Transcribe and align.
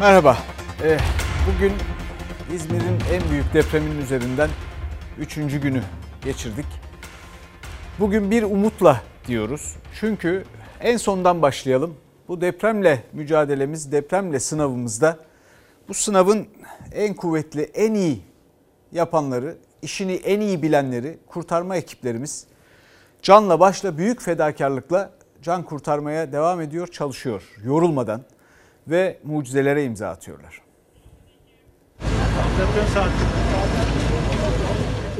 Merhaba. 0.00 0.38
Ee, 0.82 0.98
bugün 1.46 1.72
İzmir'in 2.54 2.98
en 3.12 3.30
büyük 3.30 3.54
depreminin 3.54 4.00
üzerinden 4.00 4.50
üçüncü 5.18 5.60
günü 5.60 5.82
geçirdik. 6.24 6.66
Bugün 8.00 8.30
bir 8.30 8.42
umutla 8.42 9.02
diyoruz. 9.26 9.76
Çünkü 10.00 10.44
en 10.80 10.96
sondan 10.96 11.42
başlayalım. 11.42 11.94
Bu 12.28 12.40
depremle 12.40 13.02
mücadelemiz, 13.12 13.92
depremle 13.92 14.40
sınavımızda 14.40 15.16
bu 15.88 15.94
sınavın 15.94 16.48
en 16.92 17.14
kuvvetli, 17.14 17.62
en 17.62 17.94
iyi 17.94 18.22
yapanları, 18.92 19.56
işini 19.82 20.14
en 20.14 20.40
iyi 20.40 20.62
bilenleri, 20.62 21.18
kurtarma 21.26 21.76
ekiplerimiz 21.76 22.46
canla 23.22 23.60
başla 23.60 23.98
büyük 23.98 24.22
fedakarlıkla 24.22 25.10
can 25.42 25.62
kurtarmaya 25.62 26.32
devam 26.32 26.60
ediyor, 26.60 26.86
çalışıyor 26.86 27.42
yorulmadan 27.64 28.22
ve 28.90 29.18
mucizelere 29.24 29.84
imza 29.84 30.08
atıyorlar. 30.08 30.62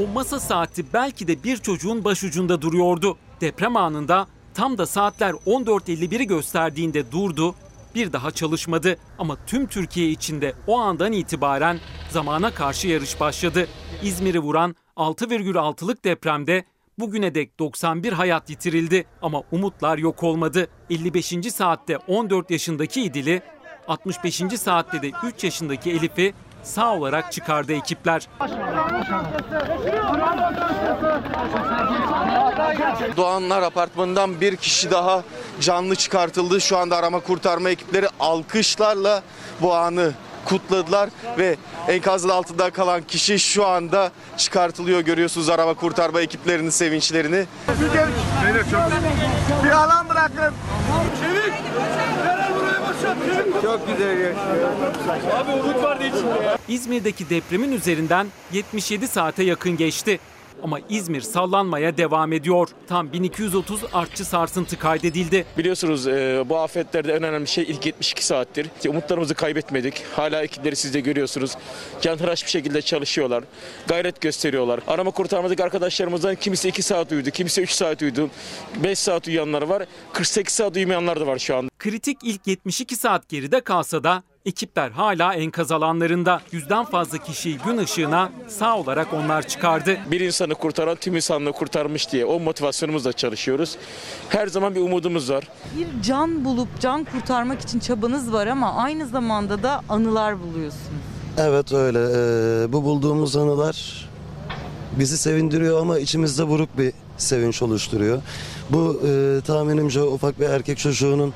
O 0.04 0.06
masa 0.12 0.40
saati 0.40 0.92
belki 0.92 1.28
de 1.28 1.42
bir 1.44 1.56
çocuğun 1.56 2.04
başucunda 2.04 2.62
duruyordu. 2.62 3.18
Deprem 3.40 3.76
anında 3.76 4.26
tam 4.54 4.78
da 4.78 4.86
saatler 4.86 5.30
14.51'i 5.30 6.26
gösterdiğinde 6.26 7.12
durdu, 7.12 7.54
bir 7.94 8.12
daha 8.12 8.30
çalışmadı. 8.30 8.96
Ama 9.18 9.36
tüm 9.46 9.66
Türkiye 9.66 10.10
içinde 10.10 10.52
o 10.66 10.78
andan 10.78 11.12
itibaren 11.12 11.78
zamana 12.10 12.54
karşı 12.54 12.88
yarış 12.88 13.20
başladı. 13.20 13.68
İzmir'i 14.02 14.38
vuran 14.38 14.76
6,6'lık 14.96 16.04
depremde 16.04 16.64
bugüne 16.98 17.34
dek 17.34 17.58
91 17.58 18.12
hayat 18.12 18.50
yitirildi 18.50 19.04
ama 19.22 19.42
umutlar 19.52 19.98
yok 19.98 20.22
olmadı. 20.22 20.68
55. 20.90 21.34
saatte 21.52 21.96
14 21.96 22.50
yaşındaki 22.50 23.02
İdil'i, 23.02 23.42
65. 23.88 24.42
saatte 24.60 25.02
de 25.02 25.10
3 25.24 25.44
yaşındaki 25.44 25.90
Elif'i 25.90 26.34
sağ 26.62 26.94
olarak 26.94 27.32
çıkardı 27.32 27.72
ekipler. 27.72 28.28
Doğanlar 33.16 33.62
Apartmanı'ndan 33.62 34.40
bir 34.40 34.56
kişi 34.56 34.90
daha 34.90 35.22
canlı 35.60 35.96
çıkartıldı. 35.96 36.60
Şu 36.60 36.78
anda 36.78 36.96
arama 36.96 37.20
kurtarma 37.20 37.70
ekipleri 37.70 38.06
alkışlarla 38.20 39.22
bu 39.60 39.74
anı 39.74 40.12
kutladılar 40.44 41.10
ve 41.38 41.56
enkazın 41.88 42.28
altında 42.28 42.70
kalan 42.70 43.02
kişi 43.02 43.38
şu 43.38 43.66
anda 43.66 44.10
çıkartılıyor. 44.36 45.00
Görüyorsunuz 45.00 45.48
arama 45.48 45.74
kurtarma 45.74 46.20
ekiplerinin 46.20 46.70
sevinçlerini. 46.70 47.46
Bir 49.64 49.70
alan 49.70 50.08
bırakın. 50.08 50.54
Çevik. 51.20 51.54
Çok 53.62 53.88
güzel 53.88 54.34
Abi 55.40 55.52
umut 55.52 55.82
vardı 55.82 56.04
içinde 56.04 56.44
ya. 56.44 56.58
İzmir'deki 56.68 57.30
depremin 57.30 57.72
üzerinden 57.72 58.26
77 58.52 59.08
saate 59.08 59.42
yakın 59.42 59.76
geçti. 59.76 60.18
Ama 60.62 60.78
İzmir 60.88 61.20
sallanmaya 61.20 61.96
devam 61.96 62.32
ediyor. 62.32 62.68
Tam 62.88 63.12
1230 63.12 63.80
artçı 63.92 64.24
sarsıntı 64.24 64.78
kaydedildi. 64.78 65.46
Biliyorsunuz 65.58 66.06
e, 66.08 66.44
bu 66.48 66.58
afetlerde 66.58 67.12
en 67.12 67.22
önemli 67.22 67.48
şey 67.48 67.64
ilk 67.64 67.86
72 67.86 68.26
saattir. 68.26 68.66
Umutlarımızı 68.88 69.34
kaybetmedik. 69.34 70.02
Hala 70.16 70.42
ekipleri 70.42 70.76
siz 70.76 70.94
de 70.94 71.00
görüyorsunuz. 71.00 71.56
Canhıraş 72.00 72.44
bir 72.44 72.50
şekilde 72.50 72.82
çalışıyorlar. 72.82 73.44
Gayret 73.86 74.20
gösteriyorlar. 74.20 74.80
Arama 74.86 75.10
kurtarmadaki 75.10 75.64
arkadaşlarımızdan 75.64 76.34
kimisi 76.34 76.68
2 76.68 76.82
saat 76.82 77.12
uyudu, 77.12 77.30
kimisi 77.30 77.60
3 77.62 77.70
saat 77.70 78.02
uyudu. 78.02 78.30
5 78.84 78.98
saat 78.98 79.28
uyuyanlar 79.28 79.62
var. 79.62 79.82
48 80.12 80.54
saat 80.54 80.76
uyumayanlar 80.76 81.20
da 81.20 81.26
var 81.26 81.38
şu 81.38 81.56
anda. 81.56 81.67
Kritik 81.78 82.18
ilk 82.22 82.46
72 82.46 82.96
saat 82.96 83.28
geride 83.28 83.60
kalsa 83.60 84.04
da 84.04 84.22
ekipler 84.46 84.90
hala 84.90 85.34
enkaz 85.34 85.72
alanlarında. 85.72 86.40
Yüzden 86.52 86.84
fazla 86.84 87.18
kişiyi 87.18 87.58
gün 87.58 87.78
ışığına 87.78 88.32
sağ 88.48 88.78
olarak 88.78 89.12
onlar 89.12 89.48
çıkardı. 89.48 89.98
Bir 90.10 90.20
insanı 90.20 90.54
kurtaran 90.54 90.96
tüm 90.96 91.16
insanlığı 91.16 91.52
kurtarmış 91.52 92.12
diye 92.12 92.24
o 92.24 92.40
motivasyonumuzla 92.40 93.12
çalışıyoruz. 93.12 93.76
Her 94.28 94.46
zaman 94.46 94.74
bir 94.74 94.80
umudumuz 94.80 95.30
var. 95.30 95.48
Bir 95.76 96.02
can 96.02 96.44
bulup 96.44 96.68
can 96.80 97.04
kurtarmak 97.04 97.60
için 97.60 97.78
çabanız 97.78 98.32
var 98.32 98.46
ama 98.46 98.74
aynı 98.74 99.06
zamanda 99.06 99.62
da 99.62 99.82
anılar 99.88 100.42
buluyorsunuz. 100.42 101.02
Evet 101.38 101.72
öyle. 101.72 101.98
Ee, 101.98 102.72
bu 102.72 102.84
bulduğumuz 102.84 103.36
anılar 103.36 104.08
bizi 104.98 105.18
sevindiriyor 105.18 105.80
ama 105.80 105.98
içimizde 105.98 106.48
buruk 106.48 106.78
bir 106.78 106.92
sevinç 107.18 107.62
oluşturuyor. 107.62 108.22
Bu 108.70 109.00
e, 109.06 109.40
tahminimce 109.46 110.02
ufak 110.02 110.40
bir 110.40 110.46
erkek 110.46 110.78
çocuğunun 110.78 111.34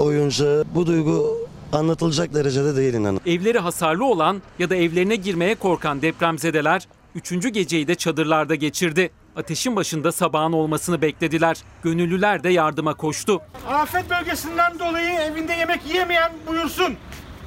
oyuncağı. 0.00 0.64
Bu 0.74 0.86
duygu 0.86 1.36
anlatılacak 1.72 2.34
derecede 2.34 2.76
değil 2.76 2.94
inanın. 2.94 3.20
Evleri 3.26 3.58
hasarlı 3.58 4.04
olan 4.04 4.42
ya 4.58 4.70
da 4.70 4.76
evlerine 4.76 5.16
girmeye 5.16 5.54
korkan 5.54 6.02
depremzedeler 6.02 6.88
3. 7.14 7.52
geceyi 7.52 7.88
de 7.88 7.94
çadırlarda 7.94 8.54
geçirdi. 8.54 9.10
Ateşin 9.36 9.76
başında 9.76 10.12
sabahın 10.12 10.52
olmasını 10.52 11.02
beklediler. 11.02 11.56
Gönüllüler 11.82 12.42
de 12.42 12.48
yardıma 12.48 12.94
koştu. 12.94 13.40
Afet 13.68 14.10
bölgesinden 14.10 14.78
dolayı 14.78 15.18
evinde 15.20 15.52
yemek 15.52 15.86
yiyemeyen 15.86 16.32
buyursun. 16.46 16.94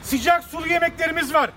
Sıcak 0.04 0.44
sulu 0.44 0.68
yemeklerimiz 0.68 1.34
var. 1.34 1.50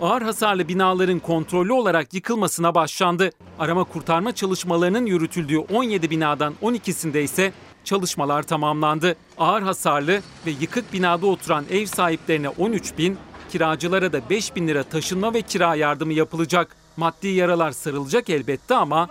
Ağır 0.00 0.22
hasarlı 0.22 0.68
binaların 0.68 1.18
kontrollü 1.18 1.72
olarak 1.72 2.14
yıkılmasına 2.14 2.74
başlandı. 2.74 3.30
Arama 3.58 3.84
kurtarma 3.84 4.32
çalışmalarının 4.34 5.06
yürütüldüğü 5.06 5.58
17 5.58 6.10
binadan 6.10 6.54
12'sinde 6.62 7.22
ise 7.22 7.52
çalışmalar 7.84 8.42
tamamlandı. 8.42 9.16
Ağır 9.38 9.62
hasarlı 9.62 10.20
ve 10.46 10.50
yıkık 10.50 10.92
binada 10.92 11.26
oturan 11.26 11.64
ev 11.70 11.86
sahiplerine 11.86 12.48
13 12.48 12.98
bin, 12.98 13.18
kiracılara 13.48 14.12
da 14.12 14.30
5 14.30 14.56
bin 14.56 14.68
lira 14.68 14.82
taşınma 14.82 15.34
ve 15.34 15.42
kira 15.42 15.74
yardımı 15.74 16.12
yapılacak. 16.12 16.76
Maddi 16.96 17.28
yaralar 17.28 17.72
sarılacak 17.72 18.30
elbette 18.30 18.74
ama 18.74 19.08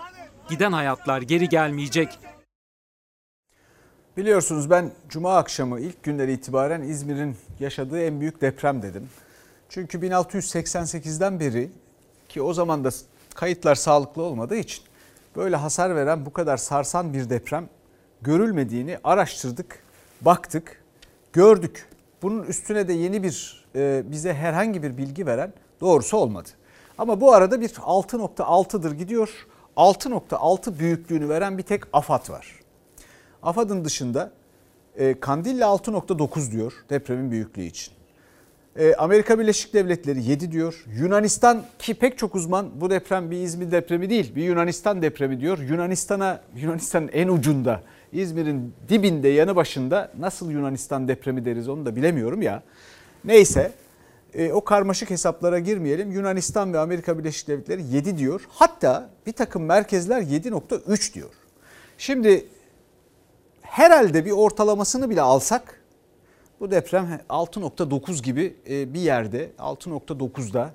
giden 0.50 0.72
hayatlar 0.72 1.22
geri 1.22 1.50
gelmeyecek. 1.50 2.19
Biliyorsunuz 4.17 4.69
ben 4.69 4.91
cuma 5.09 5.38
akşamı 5.38 5.79
ilk 5.79 6.03
günden 6.03 6.28
itibaren 6.28 6.81
İzmir'in 6.81 7.38
yaşadığı 7.59 8.01
en 8.01 8.19
büyük 8.19 8.41
deprem 8.41 8.81
dedim. 8.81 9.09
Çünkü 9.69 9.97
1688'den 9.97 11.39
beri 11.39 11.72
ki 12.29 12.41
o 12.41 12.53
zaman 12.53 12.83
da 12.83 12.89
kayıtlar 13.35 13.75
sağlıklı 13.75 14.22
olmadığı 14.22 14.56
için 14.56 14.83
böyle 15.35 15.56
hasar 15.56 15.95
veren 15.95 16.25
bu 16.25 16.33
kadar 16.33 16.57
sarsan 16.57 17.13
bir 17.13 17.29
deprem 17.29 17.69
görülmediğini 18.23 18.97
araştırdık, 19.03 19.79
baktık, 20.22 20.84
gördük. 21.34 21.88
Bunun 22.22 22.44
üstüne 22.44 22.88
de 22.88 22.94
yeni 22.94 23.23
bir 23.23 23.66
e, 23.75 24.03
bize 24.11 24.34
herhangi 24.34 24.84
bir 24.84 24.97
bilgi 24.97 25.25
veren 25.25 25.53
doğrusu 25.81 26.17
olmadı. 26.17 26.50
Ama 26.97 27.22
bu 27.22 27.33
arada 27.33 27.62
bir 27.62 27.69
6.6'dır 27.69 28.91
gidiyor. 28.91 29.47
6.6 29.78 30.79
büyüklüğünü 30.79 31.29
veren 31.29 31.57
bir 31.57 31.63
tek 31.63 31.83
AFAD 31.94 32.29
var. 32.29 32.59
AFAD'ın 33.44 33.85
dışında 33.85 34.31
e, 34.97 35.19
Kandilli 35.19 35.62
6.9 35.62 36.51
diyor 36.51 36.73
depremin 36.89 37.31
büyüklüğü 37.31 37.63
için. 37.63 37.94
E, 38.75 38.95
Amerika 38.95 39.39
Birleşik 39.39 39.73
Devletleri 39.73 40.23
7 40.23 40.51
diyor. 40.51 40.85
Yunanistan 40.95 41.63
ki 41.79 41.94
pek 41.94 42.17
çok 42.17 42.35
uzman 42.35 42.81
bu 42.81 42.89
deprem 42.89 43.31
bir 43.31 43.38
İzmir 43.38 43.72
depremi 43.72 44.09
değil 44.09 44.35
bir 44.35 44.44
Yunanistan 44.44 45.01
depremi 45.01 45.39
diyor. 45.39 45.59
Yunanistan'a 45.59 46.41
Yunanistan'ın 46.56 47.09
en 47.13 47.28
ucunda 47.28 47.81
İzmir'in 48.13 48.74
dibinde 48.90 49.28
yanı 49.28 49.56
başında 49.56 50.12
nasıl 50.19 50.51
Yunanistan 50.51 51.07
depremi 51.07 51.46
deriz 51.46 51.69
onu 51.69 51.85
da 51.85 51.96
bilemiyorum 51.96 52.41
ya. 52.41 52.63
Neyse 53.25 53.72
e, 54.34 54.51
o 54.51 54.63
karmaşık 54.63 55.09
hesaplara 55.09 55.59
girmeyelim. 55.59 56.12
Yunanistan 56.12 56.74
ve 56.74 56.79
Amerika 56.79 57.19
Birleşik 57.19 57.47
Devletleri 57.47 57.84
7 57.84 58.18
diyor. 58.18 58.47
Hatta 58.50 59.09
bir 59.25 59.34
takım 59.34 59.66
merkezler 59.66 60.22
7.3 60.22 61.13
diyor. 61.13 61.29
Şimdi 61.97 62.45
herhalde 63.62 64.25
bir 64.25 64.31
ortalamasını 64.31 65.10
bile 65.10 65.21
alsak 65.21 65.80
bu 66.60 66.71
deprem 66.71 67.19
6.9 67.30 68.24
gibi 68.24 68.56
e, 68.69 68.94
bir 68.94 69.00
yerde 69.00 69.51
6.9'da 69.60 70.74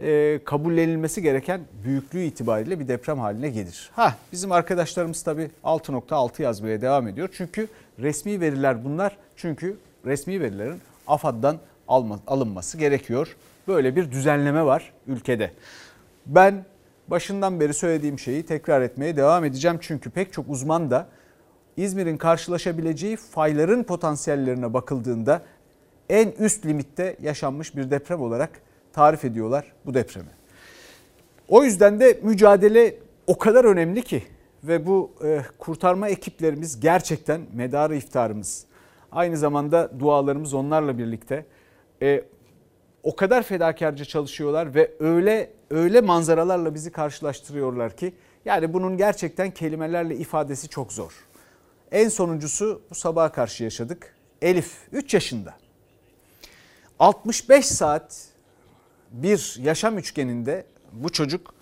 e, 0.00 0.40
kabullenilmesi 0.44 1.22
gereken 1.22 1.60
büyüklüğü 1.84 2.22
itibariyle 2.22 2.80
bir 2.80 2.88
deprem 2.88 3.18
haline 3.18 3.48
gelir. 3.48 3.90
Ha 3.92 4.16
bizim 4.32 4.52
arkadaşlarımız 4.52 5.22
tabii 5.22 5.50
6.6 5.64 6.42
yazmaya 6.42 6.80
devam 6.80 7.08
ediyor. 7.08 7.28
Çünkü 7.32 7.68
resmi 7.98 8.40
veriler 8.40 8.84
bunlar. 8.84 9.16
Çünkü 9.36 9.76
resmi 10.06 10.40
verilerin 10.40 10.80
AFAD'dan 11.06 11.58
alınması 12.26 12.78
gerekiyor. 12.78 13.36
Böyle 13.68 13.96
bir 13.96 14.10
düzenleme 14.10 14.64
var 14.64 14.92
ülkede. 15.06 15.50
Ben 16.26 16.64
başından 17.08 17.60
beri 17.60 17.74
söylediğim 17.74 18.18
şeyi 18.18 18.46
tekrar 18.46 18.82
etmeye 18.82 19.16
devam 19.16 19.44
edeceğim. 19.44 19.78
Çünkü 19.80 20.10
pek 20.10 20.32
çok 20.32 20.48
uzman 20.48 20.90
da 20.90 21.06
İzmir'in 21.76 22.16
karşılaşabileceği 22.16 23.16
fayların 23.16 23.82
potansiyellerine 23.82 24.74
bakıldığında 24.74 25.42
en 26.08 26.28
üst 26.28 26.66
limitte 26.66 27.16
yaşanmış 27.22 27.76
bir 27.76 27.90
deprem 27.90 28.20
olarak 28.20 28.50
tarif 28.96 29.24
ediyorlar 29.24 29.72
bu 29.86 29.94
depremi. 29.94 30.28
O 31.48 31.64
yüzden 31.64 32.00
de 32.00 32.20
mücadele 32.22 32.94
o 33.26 33.38
kadar 33.38 33.64
önemli 33.64 34.02
ki 34.02 34.22
ve 34.64 34.86
bu 34.86 35.12
e, 35.24 35.42
kurtarma 35.58 36.08
ekiplerimiz 36.08 36.80
gerçekten 36.80 37.40
medarı 37.52 37.96
iftarımız. 37.96 38.64
Aynı 39.12 39.36
zamanda 39.36 39.90
dualarımız 40.00 40.54
onlarla 40.54 40.98
birlikte. 40.98 41.46
E, 42.02 42.24
o 43.02 43.16
kadar 43.16 43.42
fedakarca 43.42 44.04
çalışıyorlar 44.04 44.74
ve 44.74 44.92
öyle 45.00 45.50
öyle 45.70 46.00
manzaralarla 46.00 46.74
bizi 46.74 46.92
karşılaştırıyorlar 46.92 47.96
ki 47.96 48.14
yani 48.44 48.72
bunun 48.72 48.96
gerçekten 48.96 49.50
kelimelerle 49.50 50.16
ifadesi 50.16 50.68
çok 50.68 50.92
zor. 50.92 51.12
En 51.92 52.08
sonuncusu 52.08 52.82
bu 52.90 52.94
sabaha 52.94 53.32
karşı 53.32 53.64
yaşadık. 53.64 54.14
Elif 54.42 54.72
3 54.92 55.14
yaşında. 55.14 55.54
65 56.98 57.66
saat 57.66 58.35
bir 59.22 59.56
yaşam 59.62 59.98
üçgeninde 59.98 60.66
bu 60.92 61.12
çocuk 61.12 61.54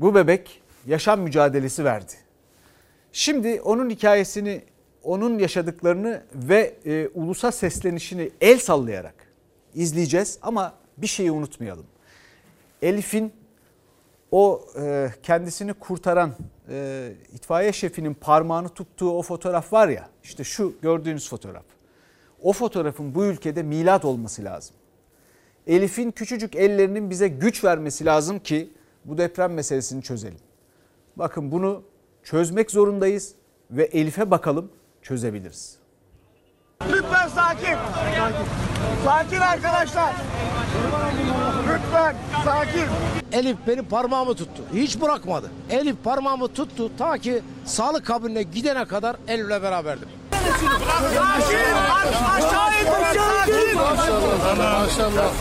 bu 0.00 0.14
bebek 0.14 0.62
yaşam 0.86 1.20
mücadelesi 1.20 1.84
verdi. 1.84 2.12
Şimdi 3.12 3.60
onun 3.60 3.90
hikayesini, 3.90 4.62
onun 5.02 5.38
yaşadıklarını 5.38 6.22
ve 6.34 6.74
e, 6.84 7.08
ulusa 7.14 7.52
seslenişini 7.52 8.30
el 8.40 8.58
sallayarak 8.58 9.14
izleyeceğiz 9.74 10.38
ama 10.42 10.74
bir 10.96 11.06
şeyi 11.06 11.30
unutmayalım. 11.30 11.86
Elif'in 12.82 13.32
o 14.30 14.64
e, 14.80 15.08
kendisini 15.22 15.72
kurtaran 15.72 16.34
e, 16.68 17.12
itfaiye 17.34 17.72
şefinin 17.72 18.14
parmağını 18.14 18.68
tuttuğu 18.68 19.10
o 19.10 19.22
fotoğraf 19.22 19.72
var 19.72 19.88
ya 19.88 20.08
işte 20.22 20.44
şu 20.44 20.74
gördüğünüz 20.82 21.28
fotoğraf. 21.28 21.64
O 22.42 22.52
fotoğrafın 22.52 23.14
bu 23.14 23.24
ülkede 23.24 23.62
milat 23.62 24.04
olması 24.04 24.44
lazım. 24.44 24.76
Elif'in 25.68 26.10
küçücük 26.10 26.56
ellerinin 26.56 27.10
bize 27.10 27.28
güç 27.28 27.64
vermesi 27.64 28.04
lazım 28.04 28.38
ki 28.38 28.72
bu 29.04 29.18
deprem 29.18 29.54
meselesini 29.54 30.02
çözelim. 30.02 30.38
Bakın 31.16 31.52
bunu 31.52 31.82
çözmek 32.24 32.70
zorundayız 32.70 33.34
ve 33.70 33.84
Elif'e 33.84 34.30
bakalım 34.30 34.72
çözebiliriz. 35.02 35.78
Lütfen 36.92 37.28
sakin. 37.28 37.76
Sakin 39.04 39.36
arkadaşlar. 39.40 40.14
Lütfen 41.68 42.16
sakin. 42.44 42.84
Elif 43.32 43.56
benim 43.66 43.84
parmağımı 43.84 44.34
tuttu. 44.34 44.62
Hiç 44.74 45.00
bırakmadı. 45.00 45.50
Elif 45.70 45.96
parmağımı 46.04 46.48
tuttu 46.48 46.96
ta 46.98 47.18
ki 47.18 47.42
sağlık 47.64 48.06
kabinine 48.06 48.42
gidene 48.42 48.84
kadar 48.84 49.16
Elif'le 49.28 49.62
beraberdim. 49.62 50.08
Sakin. 50.52 51.72
Aşağı 52.36 52.80
in. 52.80 52.86
Sakin. 53.18 53.78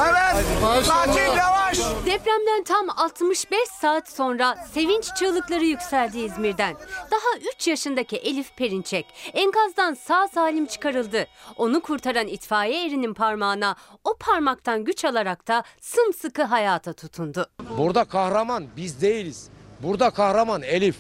Evet. 0.10 0.46
Sakin 0.86 1.32
yavaş. 1.38 1.78
Depremden 2.06 2.64
tam 2.64 2.90
65 2.90 3.60
saat 3.82 4.10
sonra 4.10 4.56
sevinç 4.74 5.06
çığlıkları 5.16 5.66
yükseldi 5.66 6.20
İzmir'den. 6.20 6.76
Daha 7.12 7.52
3 7.56 7.68
yaşındaki 7.68 8.18
Elif 8.18 8.58
Perinçek 8.58 9.06
enkazdan 9.34 9.94
sağ 9.94 10.28
salim 10.28 10.66
çıkarıldı. 10.66 11.28
Onu 11.58 11.82
kurtaran 11.82 12.28
itfaiye 12.28 12.86
erinin 12.88 13.14
parmağına 13.14 13.76
o 14.04 14.14
parmaktan 14.20 14.84
güç 14.84 15.06
alarak 15.06 15.48
da 15.48 15.64
sımsıkı 15.82 16.44
hayata 16.44 16.94
tutundu. 16.94 17.46
Burada 17.78 18.06
kahraman 18.06 18.66
biz 18.78 19.02
değiliz. 19.02 19.48
Burada 19.84 20.10
kahraman 20.10 20.62
Elif. 20.62 20.96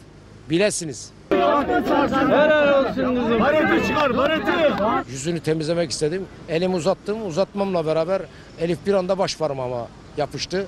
Bilesiniz. 0.49 1.11
Bareti 3.39 3.87
çıkar 3.87 4.17
bareti. 4.17 4.51
Yüzünü 5.11 5.39
temizlemek 5.39 5.91
istedim. 5.91 6.25
Elimi 6.49 6.75
uzattım. 6.75 7.27
Uzatmamla 7.27 7.85
beraber 7.85 8.21
Elif 8.59 8.77
bir 8.85 8.93
anda 8.93 9.17
baş 9.17 9.37
parmağıma 9.37 9.87
yapıştı. 10.17 10.67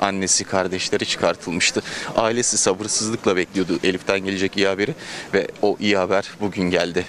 Annesi, 0.00 0.44
kardeşleri 0.44 1.06
çıkartılmıştı. 1.06 1.82
Ailesi 2.16 2.58
sabırsızlıkla 2.58 3.36
bekliyordu 3.36 3.78
Elif'ten 3.84 4.20
gelecek 4.20 4.56
iyi 4.56 4.66
haberi 4.66 4.94
ve 5.34 5.48
o 5.62 5.76
iyi 5.80 5.96
haber 5.96 6.30
bugün 6.40 6.70
geldi. 6.70 7.04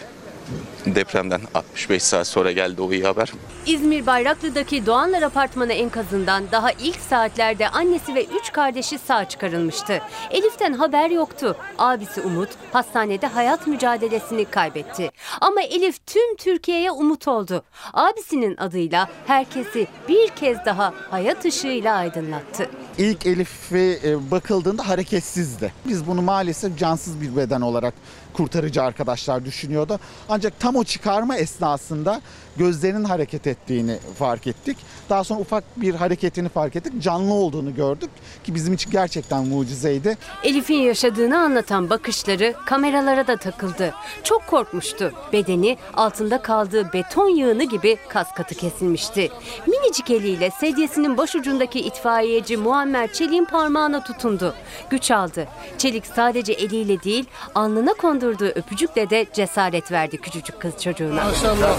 Depremden 0.85 1.41
65 1.53 2.03
saat 2.03 2.27
sonra 2.27 2.51
geldi 2.51 2.81
o 2.81 2.91
iyi 2.93 3.03
haber. 3.03 3.31
İzmir 3.65 4.05
Bayraklı'daki 4.05 4.85
Doğanlar 4.85 5.21
Apartmanı 5.21 5.73
enkazından 5.73 6.43
daha 6.51 6.71
ilk 6.71 6.99
saatlerde 6.99 7.69
annesi 7.69 8.15
ve 8.15 8.25
üç 8.25 8.51
kardeşi 8.51 8.97
sağ 8.97 9.29
çıkarılmıştı. 9.29 10.01
Elif'ten 10.31 10.73
haber 10.73 11.09
yoktu. 11.09 11.57
Abisi 11.77 12.21
Umut 12.21 12.49
hastanede 12.73 13.27
hayat 13.27 13.67
mücadelesini 13.67 14.45
kaybetti. 14.45 15.11
Ama 15.41 15.61
Elif 15.61 16.05
tüm 16.07 16.35
Türkiye'ye 16.35 16.91
umut 16.91 17.27
oldu. 17.27 17.63
Abisinin 17.93 18.57
adıyla 18.57 19.09
herkesi 19.27 19.87
bir 20.09 20.27
kez 20.27 20.57
daha 20.65 20.93
hayat 21.11 21.45
ışığıyla 21.45 21.95
aydınlattı. 21.95 22.69
İlk 22.97 23.25
Elif'e 23.25 23.99
e, 24.03 24.31
bakıldığında 24.31 24.87
hareketsizdi. 24.89 25.73
Biz 25.87 26.07
bunu 26.07 26.21
maalesef 26.21 26.77
cansız 26.77 27.21
bir 27.21 27.35
beden 27.35 27.61
olarak 27.61 27.93
kurtarıcı 28.33 28.83
arkadaşlar 28.83 29.45
düşünüyordu. 29.45 29.99
Ancak 30.29 30.59
tam 30.59 30.74
o 30.75 30.83
çıkarma 30.83 31.37
esnasında 31.37 32.21
gözlerinin 32.57 33.03
hareket 33.03 33.47
ettiğini 33.47 33.97
fark 34.19 34.47
ettik. 34.47 34.77
Daha 35.09 35.23
sonra 35.23 35.39
ufak 35.39 35.63
bir 35.77 35.95
hareketini 35.95 36.49
fark 36.49 36.75
ettik. 36.75 37.01
Canlı 37.01 37.33
olduğunu 37.33 37.75
gördük 37.75 38.09
ki 38.43 38.55
bizim 38.55 38.73
için 38.73 38.91
gerçekten 38.91 39.47
mucizeydi. 39.47 40.17
Elif'in 40.43 40.75
yaşadığını 40.75 41.39
anlatan 41.39 41.89
bakışları 41.89 42.53
kameralara 42.65 43.27
da 43.27 43.37
takıldı. 43.37 43.93
Çok 44.23 44.47
korkmuştu. 44.47 45.11
Bedeni 45.33 45.77
altında 45.93 46.41
kaldığı 46.41 46.93
beton 46.93 47.29
yığını 47.29 47.63
gibi 47.63 47.97
kas 48.09 48.33
katı 48.33 48.55
kesilmişti. 48.55 49.31
Minicik 49.67 50.09
eliyle 50.11 50.51
sedyesinin 50.51 51.17
başucundaki 51.17 51.79
itfaiyeci 51.79 52.57
Muammer 52.57 53.13
Çelik'in 53.13 53.45
parmağına 53.45 54.03
tutundu. 54.03 54.55
Güç 54.89 55.11
aldı. 55.11 55.47
Çelik 55.77 56.05
sadece 56.05 56.53
eliyle 56.53 57.03
değil 57.03 57.25
alnına 57.55 57.93
kondurduğu 57.93 58.45
öpücükle 58.45 59.09
de 59.09 59.25
cesaret 59.33 59.91
verdi 59.91 60.17
küçücük 60.17 60.59
kız 60.59 60.73
çocuğuna. 60.83 61.23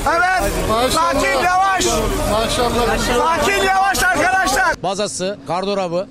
Evet. 0.08 0.52
Sakin 0.67 1.29
yavaş. 1.45 1.85
Sakin 1.85 3.65
yavaş 3.67 4.03
arkadaşlar. 4.03 4.83
Bazası, 4.83 5.39
gardırobı 5.47 6.07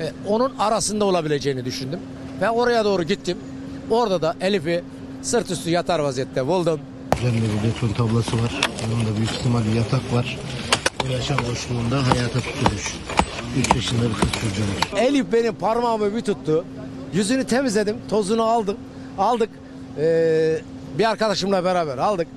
e, 0.00 0.12
onun 0.28 0.52
arasında 0.58 1.04
olabileceğini 1.04 1.64
düşündüm. 1.64 2.00
Ve 2.40 2.50
oraya 2.50 2.84
doğru 2.84 3.02
gittim. 3.02 3.38
Orada 3.90 4.22
da 4.22 4.34
Elif'i 4.40 4.84
sırt 5.22 5.50
üstü 5.50 5.70
yatar 5.70 5.98
vaziyette 5.98 6.46
buldum. 6.46 6.80
Üzerinde 7.18 7.36
bir 7.42 7.68
beton 7.68 7.88
tablası 7.94 8.36
var. 8.42 8.60
Yanında 8.82 9.16
büyük 9.16 9.30
ihtimal 9.30 9.60
bir 9.64 9.72
yatak 9.72 10.12
var. 10.12 10.38
O 11.04 11.12
yaşam 11.12 11.36
boşluğunda 11.38 11.96
hayata 12.08 12.40
tutulmuş. 12.40 12.94
3 13.58 13.74
yaşında 13.74 14.02
bir 14.02 14.14
kız 14.14 14.32
çocuğu. 14.32 14.96
Elif 14.96 15.32
benim 15.32 15.54
parmağımı 15.54 16.14
bir 16.16 16.20
tuttu. 16.20 16.64
Yüzünü 17.12 17.44
temizledim, 17.44 17.96
tozunu 18.10 18.42
aldım. 18.42 18.76
Aldık. 19.18 19.50
Ee, 19.98 20.58
bir 20.98 21.10
arkadaşımla 21.10 21.64
beraber 21.64 21.98
aldık. 21.98 22.28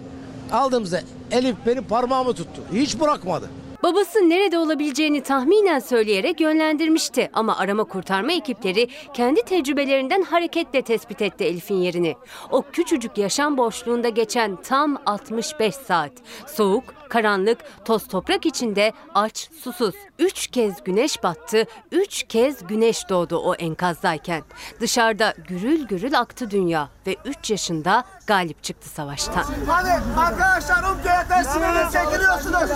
Aldığımızda 0.52 1.02
Elif 1.32 1.56
benim 1.66 1.84
parmağımı 1.84 2.34
tuttu. 2.34 2.62
Hiç 2.74 3.00
bırakmadı. 3.00 3.50
Babası 3.84 4.30
nerede 4.30 4.58
olabileceğini 4.58 5.24
tahminen 5.24 5.80
söyleyerek 5.80 6.42
yönlendirmişti 6.42 7.30
ama 7.34 7.58
arama 7.58 7.84
kurtarma 7.84 8.32
ekipleri 8.32 8.88
kendi 9.14 9.42
tecrübelerinden 9.42 10.22
hareketle 10.22 10.82
tespit 10.82 11.22
etti 11.22 11.44
Elif'in 11.44 11.76
yerini. 11.76 12.16
O 12.52 12.62
küçücük 12.62 13.18
yaşam 13.18 13.58
boşluğunda 13.58 14.10
geçen 14.10 14.56
tam 14.56 14.98
65 15.06 15.76
saat. 15.76 16.12
Soğuk, 16.48 16.84
karanlık, 17.10 17.60
toz 17.86 18.08
toprak 18.08 18.46
içinde 18.46 18.94
aç, 19.14 19.50
susuz. 19.62 19.96
Üç 20.20 20.48
kez 20.48 20.84
güneş 20.84 21.24
battı, 21.24 21.66
üç 21.92 22.24
kez 22.24 22.68
güneş 22.68 23.10
doğdu 23.10 23.38
o 23.38 23.56
enkazdayken. 23.56 24.44
Dışarıda 24.80 25.34
gürül 25.48 25.88
gürül 25.88 26.20
aktı 26.20 26.52
dünya 26.52 26.95
ve 27.08 27.16
3 27.26 27.52
yaşında 27.52 28.04
galip 28.28 28.64
çıktı 28.64 28.90
savaştan. 28.90 29.46
Hadi 29.68 29.90
arkadaşlar 30.18 30.84
UMK'ye 30.92 31.44
sınırını 31.44 31.92
çekiliyorsunuz. 31.92 32.70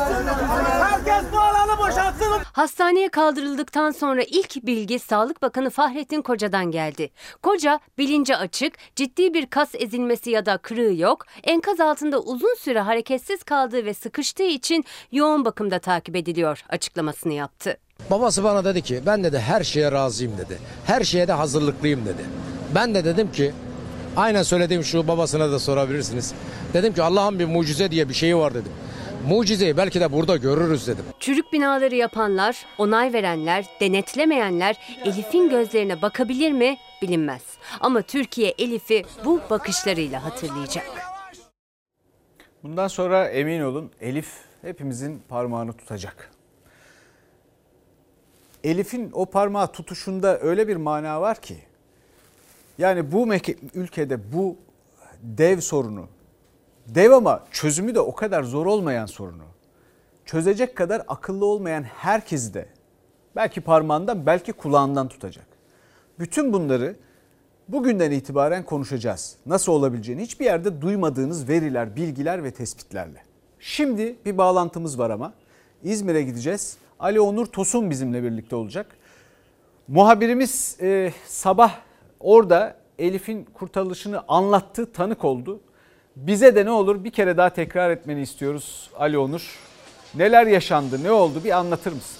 Herkes 0.81 1.31
bu 1.33 1.39
alanı 1.39 1.77
boşaltsın. 1.77 2.25
Hastaneye 2.53 3.09
kaldırıldıktan 3.09 3.91
sonra 3.91 4.21
ilk 4.23 4.65
bilgi 4.65 4.99
Sağlık 4.99 5.41
Bakanı 5.41 5.69
Fahrettin 5.69 6.21
Koca'dan 6.21 6.71
geldi. 6.71 7.09
Koca 7.43 7.79
bilinci 7.97 8.35
açık, 8.35 8.73
ciddi 8.95 9.33
bir 9.33 9.45
kas 9.45 9.69
ezilmesi 9.73 10.31
ya 10.31 10.45
da 10.45 10.57
kırığı 10.57 10.93
yok, 10.93 11.25
enkaz 11.43 11.79
altında 11.79 12.19
uzun 12.19 12.55
süre 12.59 12.79
hareketsiz 12.79 13.43
kaldığı 13.43 13.85
ve 13.85 13.93
sıkıştığı 13.93 14.43
için 14.43 14.85
yoğun 15.11 15.45
bakımda 15.45 15.79
takip 15.79 16.15
ediliyor 16.15 16.63
açıklamasını 16.69 17.33
yaptı. 17.33 17.77
Babası 18.11 18.43
bana 18.43 18.65
dedi 18.65 18.81
ki 18.81 19.01
ben 19.05 19.23
dedi 19.23 19.39
her 19.39 19.63
şeye 19.63 19.91
razıyım 19.91 20.37
dedi. 20.37 20.59
Her 20.85 21.03
şeye 21.03 21.27
de 21.27 21.33
hazırlıklıyım 21.33 22.05
dedi. 22.05 22.25
Ben 22.75 22.95
de 22.95 23.05
dedim 23.05 23.31
ki 23.31 23.53
aynen 24.19 24.43
söylediğim 24.43 24.83
şu 24.83 25.07
babasına 25.07 25.51
da 25.51 25.59
sorabilirsiniz. 25.59 26.33
Dedim 26.73 26.93
ki 26.93 27.03
Allah'ın 27.03 27.39
bir 27.39 27.45
mucize 27.45 27.91
diye 27.91 28.09
bir 28.09 28.13
şeyi 28.13 28.37
var 28.37 28.53
dedim. 28.53 28.71
Mucizeyi 29.27 29.77
belki 29.77 29.99
de 29.99 30.11
burada 30.11 30.37
görürüz 30.37 30.87
dedim. 30.87 31.05
Çürük 31.19 31.53
binaları 31.53 31.95
yapanlar, 31.95 32.65
onay 32.77 33.13
verenler, 33.13 33.65
denetlemeyenler 33.81 34.77
Elif'in 35.05 35.49
gözlerine 35.49 36.01
bakabilir 36.01 36.51
mi 36.51 36.77
bilinmez. 37.01 37.41
Ama 37.79 38.01
Türkiye 38.01 38.53
Elif'i 38.57 39.05
bu 39.25 39.41
bakışlarıyla 39.49 40.23
hatırlayacak. 40.23 40.85
Bundan 42.63 42.87
sonra 42.87 43.27
emin 43.27 43.61
olun 43.61 43.91
Elif 44.01 44.29
hepimizin 44.61 45.21
parmağını 45.29 45.73
tutacak. 45.73 46.31
Elif'in 48.63 49.09
o 49.13 49.25
parmağı 49.25 49.71
tutuşunda 49.71 50.39
öyle 50.39 50.67
bir 50.67 50.75
mana 50.75 51.21
var 51.21 51.41
ki 51.41 51.68
Yani 52.79 53.11
bu 53.11 53.27
ülkede 53.73 54.33
bu 54.33 54.55
dev 55.23 55.59
sorunu, 55.59 56.07
dev 56.87 57.11
ama 57.11 57.43
çözümü 57.51 57.95
de 57.95 57.99
o 57.99 58.15
kadar 58.15 58.43
zor 58.43 58.65
olmayan 58.65 59.05
sorunu, 59.05 59.43
çözecek 60.25 60.75
kadar 60.75 61.03
akıllı 61.07 61.45
olmayan 61.45 61.83
herkes 61.83 62.53
de 62.53 62.69
belki 63.35 63.61
parmağından 63.61 64.25
belki 64.25 64.53
kulağından 64.53 65.07
tutacak. 65.07 65.45
Bütün 66.19 66.53
bunları 66.53 66.95
bugünden 67.67 68.11
itibaren 68.11 68.65
konuşacağız. 68.65 69.35
Nasıl 69.45 69.71
olabileceğini 69.71 70.21
hiçbir 70.21 70.45
yerde 70.45 70.81
duymadığınız 70.81 71.49
veriler, 71.49 71.95
bilgiler 71.95 72.43
ve 72.43 72.51
tespitlerle. 72.51 73.23
Şimdi 73.59 74.15
bir 74.25 74.37
bağlantımız 74.37 74.99
var 74.99 75.09
ama 75.09 75.33
İzmir'e 75.83 76.23
gideceğiz. 76.23 76.77
Ali 76.99 77.21
Onur 77.21 77.45
Tosun 77.45 77.89
bizimle 77.89 78.23
birlikte 78.23 78.55
olacak. 78.55 78.97
Muhabirimiz 79.87 80.77
e, 80.81 81.13
sabah 81.27 81.88
orada 82.19 82.75
Elif'in 82.99 83.43
kurtarılışını 83.43 84.23
anlattı, 84.27 84.93
tanık 84.93 85.25
oldu. 85.25 85.59
Bize 86.15 86.55
de 86.55 86.65
ne 86.65 86.71
olur 86.71 87.03
bir 87.03 87.11
kere 87.11 87.37
daha 87.37 87.49
tekrar 87.49 87.89
etmeni 87.89 88.21
istiyoruz 88.21 88.89
Ali 88.97 89.17
Onur. 89.17 89.59
Neler 90.15 90.47
yaşandı, 90.47 91.03
ne 91.03 91.11
oldu 91.11 91.43
bir 91.43 91.51
anlatır 91.51 91.91
mısın? 91.91 92.17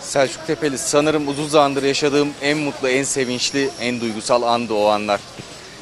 Selçuk 0.00 0.46
Tepeli 0.46 0.78
sanırım 0.78 1.28
uzun 1.28 1.48
zamandır 1.48 1.82
yaşadığım 1.82 2.28
en 2.42 2.58
mutlu, 2.58 2.88
en 2.88 3.02
sevinçli, 3.02 3.70
en 3.80 4.00
duygusal 4.00 4.42
andı 4.42 4.74
o 4.74 4.86
anlar. 4.86 5.20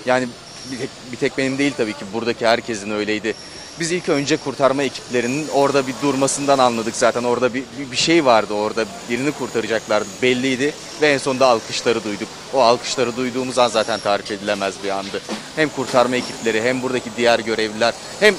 Yani 0.06 0.28
bir 0.72 0.78
tek, 0.78 0.90
bir 1.12 1.16
tek 1.16 1.38
benim 1.38 1.58
değil 1.58 1.72
tabii 1.76 1.92
ki 1.92 2.04
buradaki 2.12 2.46
herkesin 2.46 2.90
öyleydi. 2.90 3.34
Biz 3.80 3.92
ilk 3.92 4.08
önce 4.08 4.36
kurtarma 4.36 4.82
ekiplerinin 4.82 5.48
orada 5.48 5.86
bir 5.86 5.94
durmasından 6.02 6.58
anladık 6.58 6.96
zaten. 6.96 7.24
Orada 7.24 7.54
bir, 7.54 7.64
bir, 7.90 7.96
şey 7.96 8.24
vardı 8.24 8.54
orada 8.54 8.84
birini 9.10 9.32
kurtaracaklardı 9.32 10.08
belliydi 10.22 10.74
ve 11.02 11.12
en 11.12 11.18
sonunda 11.18 11.46
alkışları 11.46 12.04
duyduk. 12.04 12.28
O 12.54 12.60
alkışları 12.60 13.16
duyduğumuz 13.16 13.58
an 13.58 13.68
zaten 13.68 14.00
tarif 14.00 14.30
edilemez 14.30 14.74
bir 14.84 14.90
andı. 14.90 15.20
Hem 15.56 15.68
kurtarma 15.68 16.16
ekipleri 16.16 16.62
hem 16.62 16.82
buradaki 16.82 17.10
diğer 17.16 17.38
görevliler 17.38 17.94
hem 18.20 18.34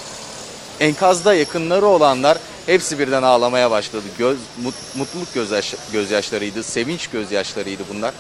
enkazda 0.80 1.34
yakınları 1.34 1.86
olanlar 1.86 2.38
hepsi 2.66 3.00
birden 3.00 3.24
ağlamaya 3.24 3.72
başladı. 3.72 4.04
Göz, 4.18 4.38
mut- 4.64 4.98
mutluluk 4.98 5.34
gözyaş, 5.34 5.76
gözyaşlarıydı, 5.94 6.64
sevinç 6.64 7.08
gözyaşlarıydı 7.08 7.84
bunlar. 7.94 8.14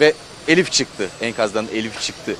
Ve 0.00 0.14
Elif 0.48 0.72
çıktı, 0.72 1.08
enkazdan 1.20 1.66
Elif 1.74 2.00
çıktı. 2.00 2.36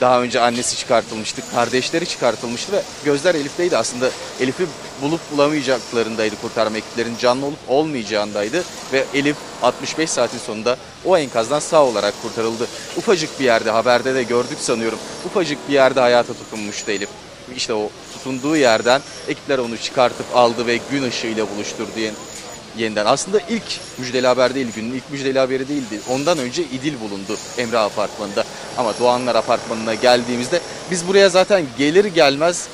Daha 0.00 0.22
önce 0.22 0.40
annesi 0.40 0.76
çıkartılmıştı, 0.76 1.42
kardeşleri 1.54 2.06
çıkartılmıştı 2.06 2.72
ve 2.72 2.82
gözler 3.04 3.34
Elif'teydi. 3.34 3.76
Aslında 3.76 4.10
Elif'i 4.40 4.66
bulup 5.02 5.20
bulamayacaklarındaydı 5.32 6.34
kurtarma 6.42 6.76
ekiplerinin 6.76 7.16
canlı 7.18 7.46
olup 7.46 7.58
olmayacağındaydı. 7.68 8.64
Ve 8.92 9.04
Elif 9.14 9.36
65 9.62 10.10
saatin 10.10 10.38
sonunda 10.38 10.76
o 11.04 11.18
enkazdan 11.18 11.60
sağ 11.60 11.84
olarak 11.84 12.22
kurtarıldı. 12.22 12.66
Ufacık 12.96 13.40
bir 13.40 13.44
yerde, 13.44 13.70
haberde 13.70 14.14
de 14.14 14.22
gördük 14.22 14.58
sanıyorum. 14.60 14.98
Ufacık 15.26 15.68
bir 15.68 15.74
yerde 15.74 16.00
hayata 16.00 16.34
tutunmuştu 16.34 16.90
Elif. 16.90 17.08
İşte 17.56 17.74
o 17.74 17.90
tutunduğu 18.12 18.56
yerden 18.56 19.00
ekipler 19.28 19.58
onu 19.58 19.78
çıkartıp 19.78 20.26
aldı 20.34 20.66
ve 20.66 20.78
gün 20.90 21.02
ışığıyla 21.02 21.46
buluşturdu 21.50 22.00
yeniden. 22.76 23.06
Aslında 23.06 23.40
ilk 23.40 23.80
müjdeli 23.98 24.26
haber 24.26 24.54
değil 24.54 24.66
günün 24.76 24.94
ilk 24.94 25.10
müjdeli 25.10 25.38
haberi 25.38 25.68
değildi. 25.68 26.00
Ondan 26.08 26.38
önce 26.38 26.62
İdil 26.62 27.00
bulundu 27.00 27.36
Emrah 27.58 27.84
Apartmanı'nda. 27.84 28.44
Ama 28.78 28.98
Doğanlar 28.98 29.34
Apartmanı'na 29.34 29.94
geldiğimizde 29.94 30.60
biz 30.90 31.08
buraya 31.08 31.28
zaten 31.28 31.66
gelir 31.78 32.04
gelmez 32.04 32.68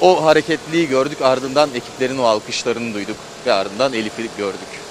o 0.00 0.24
hareketliği 0.24 0.88
gördük. 0.88 1.22
Ardından 1.22 1.70
ekiplerin 1.74 2.18
o 2.18 2.24
alkışlarını 2.24 2.94
duyduk 2.94 3.16
ve 3.46 3.52
ardından 3.52 3.92
Elif'i 3.92 4.28
gördük. 4.38 4.82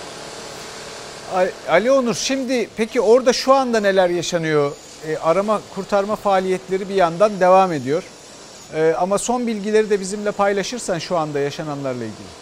Ali 1.69 1.91
Onur 1.91 2.15
şimdi 2.15 2.69
peki 2.77 3.01
orada 3.01 3.33
şu 3.33 3.53
anda 3.53 3.79
neler 3.79 4.09
yaşanıyor? 4.09 4.71
E, 5.07 5.17
arama 5.17 5.61
kurtarma 5.75 6.15
faaliyetleri 6.15 6.89
bir 6.89 6.95
yandan 6.95 7.39
devam 7.39 7.73
ediyor. 7.73 8.03
E, 8.75 8.93
ama 8.97 9.17
son 9.17 9.47
bilgileri 9.47 9.89
de 9.89 9.99
bizimle 9.99 10.31
paylaşırsan 10.31 10.99
şu 10.99 11.17
anda 11.17 11.39
yaşananlarla 11.39 12.03
ilgili. 12.03 12.40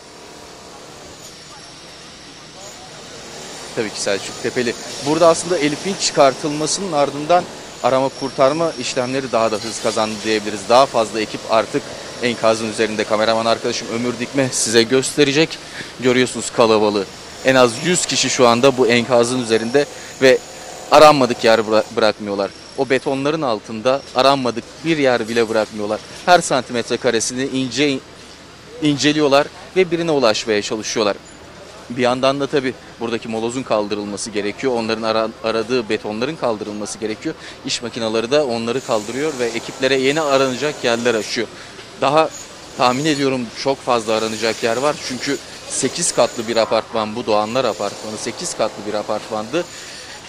Tabii 3.76 3.90
ki 3.90 4.02
Selçuk 4.02 4.44
Tepeli. 4.44 4.74
Burada 5.06 5.28
aslında 5.28 5.58
Elif'in 5.58 5.96
çıkartılmasının 6.02 6.92
ardından 6.92 7.44
arama 7.84 8.10
kurtarma 8.20 8.72
işlemleri 8.80 9.32
daha 9.32 9.52
da 9.52 9.56
hız 9.56 9.84
kazandı 9.84 10.16
diyebiliriz. 10.26 10.60
Daha 10.70 10.86
fazla 10.86 11.22
ekip 11.22 11.40
artık 11.50 11.82
enkazın 12.24 12.70
üzerinde. 12.72 13.04
Kameraman 13.04 13.46
arkadaşım 13.46 13.88
Ömür 13.94 14.20
Dikme 14.20 14.50
size 14.52 14.84
gösterecek. 14.84 15.58
Görüyorsunuz 16.00 16.50
kalabalığı. 16.52 17.06
En 17.46 17.56
az 17.56 17.72
100 17.86 18.06
kişi 18.06 18.30
şu 18.30 18.48
anda 18.48 18.78
bu 18.78 18.88
enkazın 18.88 19.42
üzerinde 19.44 19.86
ve 20.22 20.38
aranmadık 20.92 21.44
yer 21.44 21.60
bıra- 21.60 21.84
bırakmıyorlar. 21.96 22.52
O 22.78 22.90
betonların 22.90 23.42
altında 23.42 24.02
aranmadık 24.16 24.64
bir 24.86 24.98
yer 24.98 25.30
bile 25.30 25.50
bırakmıyorlar. 25.50 26.00
Her 26.26 26.42
santimetre 26.42 26.98
karesini 26.98 27.44
ince 27.46 28.00
inceliyorlar 28.82 29.48
ve 29.76 29.92
birine 29.92 30.12
ulaşmaya 30.12 30.62
çalışıyorlar. 30.62 31.16
Bir 31.90 32.02
yandan 32.02 32.40
da 32.40 32.48
tabii 32.48 32.74
buradaki 33.00 33.28
molozun 33.28 33.64
kaldırılması 33.64 34.30
gerekiyor. 34.32 34.74
Onların 34.74 35.04
ara- 35.04 35.30
aradığı 35.44 35.90
betonların 35.90 36.36
kaldırılması 36.36 37.00
gerekiyor. 37.00 37.36
İş 37.66 37.82
makineleri 37.82 38.32
de 38.32 38.42
onları 38.42 38.82
kaldırıyor 38.86 39.34
ve 39.40 39.46
ekiplere 39.46 39.96
yeni 39.96 40.22
aranacak 40.22 40.84
yerler 40.84 41.16
açıyor. 41.16 41.48
Daha 42.02 42.30
tahmin 42.78 43.06
ediyorum 43.06 43.42
çok 43.64 43.78
fazla 43.78 44.14
aranacak 44.14 44.64
yer 44.64 44.78
var. 44.78 44.96
Çünkü 45.08 45.38
8 45.70 46.12
katlı 46.12 46.48
bir 46.48 46.58
apartman 46.58 47.16
bu 47.16 47.26
Doğanlar 47.26 47.66
Apartmanı 47.66 48.18
8 48.18 48.58
katlı 48.58 48.86
bir 48.88 48.94
apartmandı. 48.94 49.66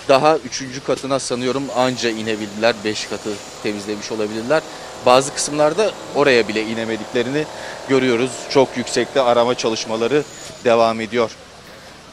Daha 0.09 0.37
3. 0.37 0.63
katına 0.87 1.19
sanıyorum 1.19 1.63
anca 1.77 2.11
inebildiler. 2.11 2.75
5 2.85 3.07
katı 3.07 3.31
temizlemiş 3.63 4.13
olabilirler. 4.13 4.63
Bazı 5.07 5.35
kısımlarda 5.35 5.91
oraya 6.15 6.49
bile 6.49 6.63
inemediklerini 6.63 7.45
görüyoruz. 7.89 8.31
Çok 8.51 8.77
yüksekte 8.77 9.21
arama 9.21 9.55
çalışmaları 9.55 10.23
devam 10.65 11.01
ediyor. 11.01 11.31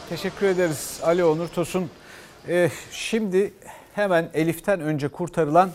Teşekkür 0.10 0.48
ederiz 0.48 1.00
Ali 1.04 1.24
Onur 1.24 1.48
Tosun. 1.48 1.90
E, 2.50 2.70
şimdi 2.92 3.54
hemen 3.96 4.30
Elif'ten 4.34 4.82
önce 4.82 5.08
kurtarılan 5.08 5.70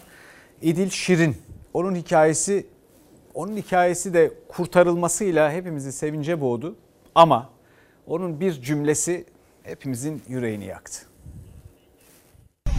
İdil 0.62 0.90
Şirin. 0.90 1.36
Onun 1.74 1.94
hikayesi 1.94 2.66
onun 3.34 3.56
hikayesi 3.56 4.14
de 4.14 4.30
kurtarılmasıyla 4.48 5.52
hepimizi 5.52 5.92
sevince 5.92 6.40
boğdu. 6.40 6.76
Ama 7.14 7.50
onun 8.06 8.40
bir 8.40 8.52
cümlesi 8.62 9.24
hepimizin 9.62 10.22
yüreğini 10.28 10.64
yaktı. 10.64 10.98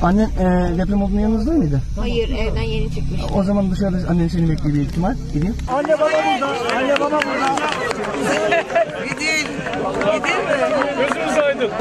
Annen 0.01 0.29
e, 0.29 0.77
deprem 0.77 1.01
olduğunda 1.01 1.22
yanınızda 1.22 1.51
mıydı? 1.51 1.81
Hayır 2.00 2.29
evden 2.29 2.62
yeni 2.62 2.91
çıkmış. 2.95 3.22
O 3.36 3.43
zaman 3.43 3.72
dışarıda 3.72 4.10
annen 4.10 4.27
seni 4.27 4.50
bekliyor 4.50 4.74
büyük 4.74 4.89
ihtimal. 4.89 5.15
Gideyim. 5.33 5.55
Anne 5.72 5.93
baba 5.93 6.05
burada. 6.05 6.75
Anne 6.77 7.00
baba 7.00 7.19
burada. 7.22 7.55
Gidin. 9.84 10.12
Gidin 10.13 10.38
mi? 10.38 10.54
Gözümüz 11.00 11.38
aydın. 11.38 11.72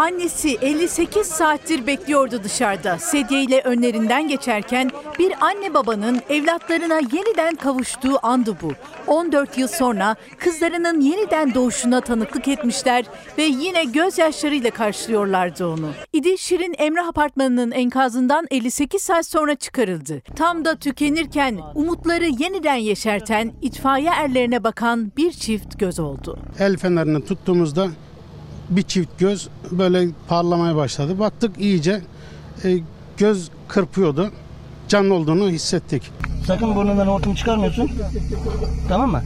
Annesi 0.00 0.58
58 0.60 1.26
saattir 1.26 1.86
bekliyordu 1.86 2.40
dışarıda. 2.44 2.98
Sedyeyle 2.98 3.60
önlerinden 3.60 4.28
geçerken 4.28 4.90
bir 5.18 5.32
anne 5.40 5.74
babanın 5.74 6.20
evlatlarına 6.28 6.94
yeniden 6.94 7.54
kavuştuğu 7.54 8.18
andı 8.22 8.56
bu. 8.62 8.72
14 9.06 9.58
yıl 9.58 9.68
sonra 9.68 10.16
kızlarının 10.38 11.00
yeniden 11.00 11.54
doğuşuna 11.54 12.00
tanıklık 12.00 12.48
etmişler 12.48 13.04
ve 13.38 13.42
yine 13.42 13.84
gözyaşlarıyla 13.84 14.70
karşılıyorlardı 14.70 15.66
onu. 15.66 15.90
İdil 16.12 16.36
Şirin 16.36 16.74
Emrah 16.78 17.08
Apartmanı'nın 17.08 17.70
enkazından 17.70 18.46
58 18.50 19.02
saat 19.02 19.26
sonra 19.26 19.54
çıkarıldı. 19.54 20.22
Tam 20.36 20.64
da 20.64 20.76
tükenirken 20.76 21.58
umutları 21.74 22.26
yeniden 22.26 22.74
yeşerten 22.74 23.52
itfaiye 23.62 24.10
erlerine 24.10 24.64
bakan 24.64 25.12
bir 25.16 25.32
çift 25.32 25.78
göz 25.78 26.00
oldu. 26.00 26.38
El 26.58 26.76
fenerini 26.76 27.24
tuttuğumuzda 27.24 27.88
bir 28.70 28.82
çift 28.82 29.18
göz 29.18 29.48
böyle 29.70 30.08
parlamaya 30.28 30.76
başladı. 30.76 31.18
Baktık 31.18 31.60
iyice 31.60 32.00
e, 32.64 32.78
göz 33.16 33.50
kırpıyordu. 33.68 34.30
Canlı 34.88 35.14
olduğunu 35.14 35.48
hissettik. 35.48 36.10
Sakın 36.46 36.74
burnundan 36.74 37.06
hortum 37.06 37.34
çıkarmıyorsun. 37.34 37.90
Tamam 38.88 39.10
mı? 39.10 39.22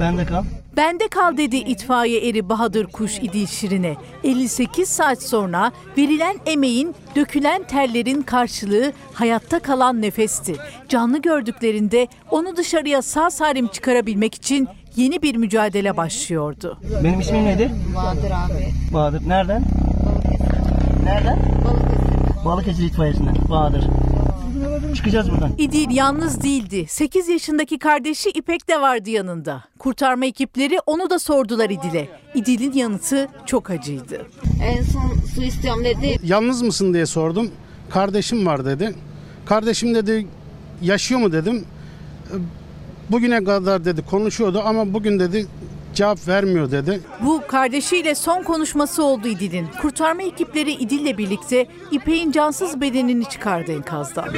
Bende 0.00 0.26
kal. 0.26 0.44
Bende 0.76 1.08
kal 1.08 1.36
dedi 1.36 1.56
itfaiye 1.56 2.28
eri 2.28 2.48
Bahadır 2.48 2.86
Kuş 2.86 3.18
İdil 3.18 3.46
Şirin'e. 3.46 3.96
58 4.24 4.88
saat 4.88 5.22
sonra 5.22 5.72
verilen 5.98 6.36
emeğin, 6.46 6.94
dökülen 7.16 7.62
terlerin 7.62 8.22
karşılığı 8.22 8.92
hayatta 9.12 9.58
kalan 9.58 10.02
nefesti. 10.02 10.56
Canlı 10.88 11.18
gördüklerinde 11.18 12.08
onu 12.30 12.56
dışarıya 12.56 13.02
sağ 13.02 13.30
salim 13.30 13.66
çıkarabilmek 13.66 14.34
için 14.34 14.68
yeni 14.96 15.22
bir 15.22 15.36
mücadele 15.36 15.96
başlıyordu. 15.96 16.78
Benim 17.04 17.20
ismim 17.20 17.44
neydi? 17.44 17.70
Bahadır 17.96 18.30
abi. 18.30 18.72
Bahadır. 18.94 19.28
Nereden? 19.28 19.64
Nereden? 21.04 21.38
Balıkesir 22.44 22.84
itfaiyesinden. 22.84 23.36
Bahadır. 23.50 23.84
Çıkacağız 24.94 25.30
buradan. 25.30 25.52
İdil 25.58 25.90
yalnız 25.96 26.42
değildi. 26.42 26.86
8 26.88 27.28
yaşındaki 27.28 27.78
kardeşi 27.78 28.30
İpek 28.30 28.68
de 28.68 28.80
vardı 28.80 29.10
yanında. 29.10 29.64
Kurtarma 29.78 30.26
ekipleri 30.26 30.78
onu 30.86 31.10
da 31.10 31.18
sordular 31.18 31.70
İdil'e. 31.70 32.08
İdil'in 32.34 32.72
yanıtı 32.72 33.28
çok 33.46 33.70
acıydı. 33.70 34.26
En 34.62 34.82
son 34.82 35.12
su 35.34 35.42
istiyorum 35.42 35.84
dedi. 35.84 36.16
Yalnız 36.24 36.62
mısın 36.62 36.94
diye 36.94 37.06
sordum. 37.06 37.50
Kardeşim 37.90 38.46
var 38.46 38.64
dedi. 38.64 38.94
Kardeşim 39.46 39.94
dedi 39.94 40.26
yaşıyor 40.82 41.20
mu 41.20 41.32
dedim. 41.32 41.64
"E, 43.14 43.16
Bugüne 43.16 43.44
kadar 43.44 43.84
dedi 43.84 44.02
konuşuyordu 44.02 44.62
ama 44.64 44.92
bugün 44.92 45.18
dedi 45.18 45.46
cevap 45.94 46.28
vermiyor 46.28 46.70
dedi. 46.70 47.00
Bu 47.24 47.42
kardeşiyle 47.48 48.14
son 48.14 48.42
konuşması 48.42 49.04
oldu 49.04 49.28
İdil'in. 49.28 49.66
Kurtarma 49.82 50.22
ekipleri 50.22 50.72
İdil'le 50.72 51.18
birlikte 51.18 51.66
İpek'in 51.90 52.32
cansız 52.32 52.80
bedenini 52.80 53.24
çıkardı 53.24 53.72
enkazdan. 53.72 54.28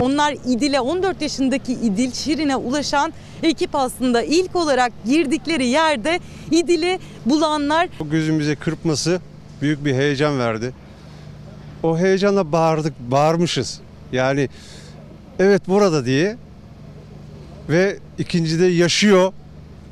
Onlar 0.00 0.34
İdil'e 0.46 0.80
14 0.80 1.22
yaşındaki 1.22 1.72
İdil 1.72 2.12
Şirin'e 2.12 2.56
ulaşan 2.56 3.12
ekip 3.42 3.74
aslında 3.74 4.22
ilk 4.22 4.56
olarak 4.56 4.92
girdikleri 5.06 5.66
yerde 5.66 6.20
İdil'i 6.50 6.98
bulanlar 7.26 7.88
O 8.00 8.08
gözümüze 8.08 8.56
kırpması 8.56 9.20
büyük 9.62 9.84
bir 9.84 9.94
heyecan 9.94 10.38
verdi. 10.38 10.72
O 11.82 11.98
heyecanla 11.98 12.52
bağırdık, 12.52 12.94
bağırmışız. 13.10 13.80
Yani 14.12 14.48
evet 15.38 15.68
burada 15.68 16.06
diye 16.06 16.36
ve 17.68 17.98
ikincide 18.18 18.66
yaşıyor 18.66 19.32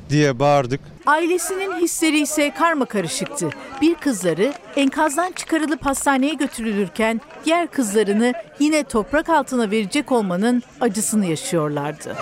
diye 0.09 0.39
bağırdık. 0.39 0.79
Ailesinin 1.05 1.81
hisleri 1.81 2.19
ise 2.19 2.53
karma 2.53 2.85
karışıktı. 2.85 3.49
Bir 3.81 3.95
kızları 3.95 4.53
enkazdan 4.75 5.31
çıkarılıp 5.31 5.85
hastaneye 5.85 6.33
götürülürken 6.33 7.21
diğer 7.45 7.71
kızlarını 7.71 8.33
yine 8.59 8.83
toprak 8.83 9.29
altına 9.29 9.71
verecek 9.71 10.11
olmanın 10.11 10.63
acısını 10.81 11.25
yaşıyorlardı. 11.25 12.15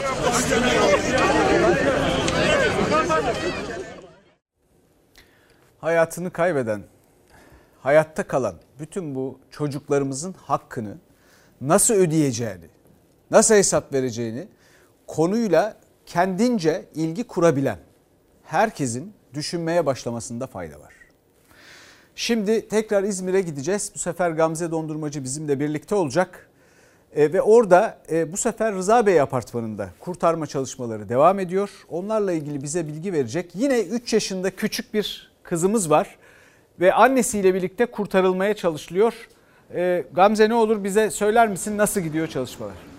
hayatını 5.86 6.32
kaybeden, 6.32 6.84
hayatta 7.82 8.28
kalan 8.28 8.56
bütün 8.80 9.16
bu 9.16 9.40
çocuklarımızın 9.52 10.34
hakkını 10.34 10.98
nasıl 11.62 11.94
ödeyeceğini, 11.94 12.66
nasıl 13.32 13.56
hesap 13.56 13.94
vereceğini 13.94 14.48
konuyla 15.08 15.78
kendince 16.06 16.86
ilgi 16.96 17.24
kurabilen 17.24 17.78
herkesin 18.44 19.14
düşünmeye 19.34 19.86
başlamasında 19.86 20.48
fayda 20.48 20.80
var. 20.80 20.94
Şimdi 22.16 22.68
tekrar 22.68 23.04
İzmir'e 23.04 23.42
gideceğiz. 23.42 23.92
Bu 23.96 24.00
sefer 24.00 24.32
Gamze 24.32 24.72
Dondurmacı 24.72 25.24
bizimle 25.24 25.60
birlikte 25.60 25.96
olacak. 25.96 26.50
E, 27.16 27.34
ve 27.34 27.42
orada 27.42 27.98
e, 28.12 28.32
bu 28.32 28.38
sefer 28.38 28.74
Rıza 28.74 29.06
Bey 29.06 29.22
apartmanında 29.22 29.90
kurtarma 30.00 30.48
çalışmaları 30.48 31.10
devam 31.10 31.40
ediyor. 31.40 31.70
Onlarla 31.90 32.32
ilgili 32.32 32.64
bize 32.64 32.88
bilgi 32.88 33.14
verecek. 33.14 33.52
Yine 33.54 33.80
3 33.82 34.14
yaşında 34.14 34.56
küçük 34.56 34.94
bir 34.94 35.32
kızımız 35.44 35.90
var 35.90 36.18
ve 36.80 36.94
annesiyle 36.94 37.54
birlikte 37.54 37.86
kurtarılmaya 37.86 38.54
çalışılıyor. 38.54 39.14
E, 39.74 40.06
Gamze 40.14 40.50
ne 40.50 40.54
olur 40.54 40.84
bize 40.84 41.12
söyler 41.12 41.48
misin 41.48 41.78
nasıl 41.78 42.02
gidiyor 42.02 42.28
çalışmalar? 42.28 42.95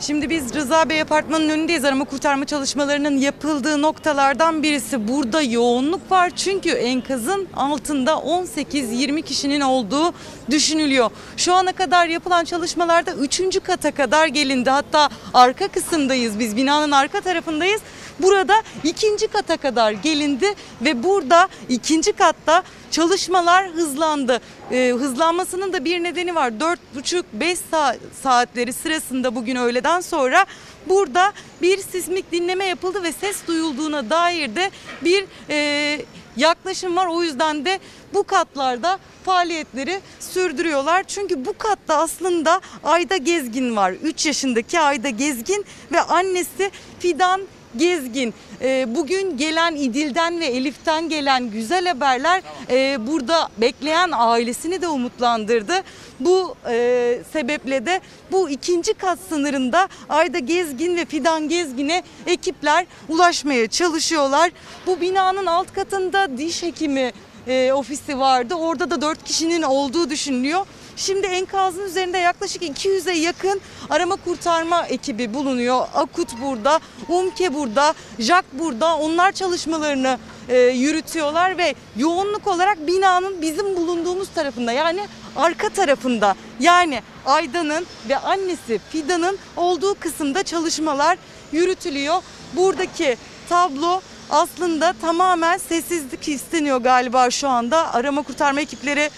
Şimdi 0.00 0.30
biz 0.30 0.54
Rıza 0.54 0.88
Bey 0.88 1.00
apartmanının 1.00 1.48
önündeyiz. 1.48 1.84
Arama 1.84 2.04
kurtarma 2.04 2.44
çalışmalarının 2.44 3.18
yapıldığı 3.18 3.82
noktalardan 3.82 4.62
birisi. 4.62 5.08
Burada 5.08 5.42
yoğunluk 5.42 6.10
var 6.10 6.30
çünkü 6.36 6.70
enkazın 6.70 7.48
altında 7.56 8.10
18-20 8.10 9.22
kişinin 9.22 9.60
olduğu 9.60 10.12
düşünülüyor. 10.50 11.10
Şu 11.36 11.54
ana 11.54 11.72
kadar 11.72 12.06
yapılan 12.06 12.44
çalışmalarda 12.44 13.12
3. 13.12 13.62
kata 13.62 13.90
kadar 13.90 14.26
gelindi. 14.26 14.70
Hatta 14.70 15.08
arka 15.34 15.68
kısımdayız 15.68 16.38
biz 16.38 16.56
binanın 16.56 16.90
arka 16.90 17.20
tarafındayız. 17.20 17.80
Burada 18.18 18.54
ikinci 18.84 19.28
kata 19.28 19.56
kadar 19.56 19.92
gelindi 19.92 20.46
ve 20.82 21.02
burada 21.02 21.48
ikinci 21.68 22.12
katta 22.12 22.62
çalışmalar 22.90 23.68
hızlandı. 23.68 24.40
Ee, 24.72 24.94
hızlanmasının 24.98 25.72
da 25.72 25.84
bir 25.84 26.02
nedeni 26.02 26.34
var. 26.34 26.52
4,5-5 26.96 27.56
saat, 27.70 27.98
saatleri 28.22 28.72
sırasında 28.72 29.34
bugün 29.34 29.56
öğleden 29.56 30.00
sonra 30.00 30.46
burada 30.88 31.32
bir 31.62 31.78
sismik 31.78 32.32
dinleme 32.32 32.64
yapıldı 32.64 33.02
ve 33.02 33.12
ses 33.12 33.46
duyulduğuna 33.46 34.10
dair 34.10 34.56
de 34.56 34.70
bir 35.04 35.24
e, 35.50 36.00
yaklaşım 36.36 36.96
var. 36.96 37.06
O 37.06 37.22
yüzden 37.22 37.64
de 37.64 37.78
bu 38.14 38.22
katlarda 38.22 38.98
faaliyetleri 39.24 40.00
sürdürüyorlar. 40.20 41.02
Çünkü 41.02 41.44
bu 41.44 41.58
katta 41.58 41.96
aslında 41.96 42.60
Ayda 42.84 43.16
Gezgin 43.16 43.76
var. 43.76 43.92
3 43.92 44.26
yaşındaki 44.26 44.80
Ayda 44.80 45.08
Gezgin 45.08 45.64
ve 45.92 46.00
annesi 46.00 46.70
Fidan 46.98 47.40
Gezgin. 47.76 48.34
Ee, 48.60 48.86
bugün 48.88 49.36
gelen 49.36 49.76
İdil'den 49.76 50.40
ve 50.40 50.46
Elif'ten 50.46 51.08
gelen 51.08 51.50
güzel 51.50 51.86
haberler 51.86 52.42
e, 52.70 53.06
burada 53.06 53.48
bekleyen 53.58 54.10
ailesini 54.12 54.82
de 54.82 54.88
umutlandırdı. 54.88 55.74
Bu 56.20 56.54
e, 56.70 57.18
sebeple 57.32 57.86
de 57.86 58.00
bu 58.32 58.50
ikinci 58.50 58.94
kat 58.94 59.18
sınırında 59.28 59.88
Ayda 60.08 60.38
Gezgin 60.38 60.96
ve 60.96 61.04
Fidan 61.04 61.48
Gezgin'e 61.48 62.02
ekipler 62.26 62.86
ulaşmaya 63.08 63.66
çalışıyorlar. 63.66 64.50
Bu 64.86 65.00
binanın 65.00 65.46
alt 65.46 65.72
katında 65.72 66.38
diş 66.38 66.62
hekimi 66.62 67.12
e, 67.46 67.72
ofisi 67.72 68.18
vardı. 68.18 68.54
Orada 68.54 68.90
da 68.90 69.00
4 69.00 69.24
kişinin 69.24 69.62
olduğu 69.62 70.10
düşünülüyor. 70.10 70.66
Şimdi 70.98 71.26
enkazın 71.26 71.84
üzerinde 71.84 72.18
yaklaşık 72.18 72.62
200'e 72.62 73.14
yakın 73.18 73.60
arama 73.90 74.16
kurtarma 74.16 74.86
ekibi 74.86 75.34
bulunuyor. 75.34 75.86
Akut 75.94 76.28
burada, 76.42 76.80
UMKE 77.08 77.54
burada, 77.54 77.94
JAK 78.18 78.44
burada. 78.52 78.96
Onlar 78.96 79.32
çalışmalarını 79.32 80.18
e, 80.48 80.58
yürütüyorlar 80.58 81.58
ve 81.58 81.74
yoğunluk 81.96 82.46
olarak 82.46 82.86
binanın 82.86 83.42
bizim 83.42 83.76
bulunduğumuz 83.76 84.28
tarafında 84.28 84.72
yani 84.72 85.00
arka 85.36 85.68
tarafında 85.68 86.34
yani 86.60 87.02
Ayda'nın 87.26 87.86
ve 88.08 88.16
annesi 88.18 88.80
Fidan'ın 88.90 89.38
olduğu 89.56 89.94
kısımda 89.94 90.42
çalışmalar 90.42 91.18
yürütülüyor. 91.52 92.22
Buradaki 92.56 93.16
tablo 93.48 94.00
aslında 94.30 94.94
tamamen 95.00 95.58
sessizlik 95.58 96.28
isteniyor 96.28 96.78
galiba 96.78 97.30
şu 97.30 97.48
anda. 97.48 97.94
Arama 97.94 98.22
kurtarma 98.22 98.60
ekipleri 98.60 99.10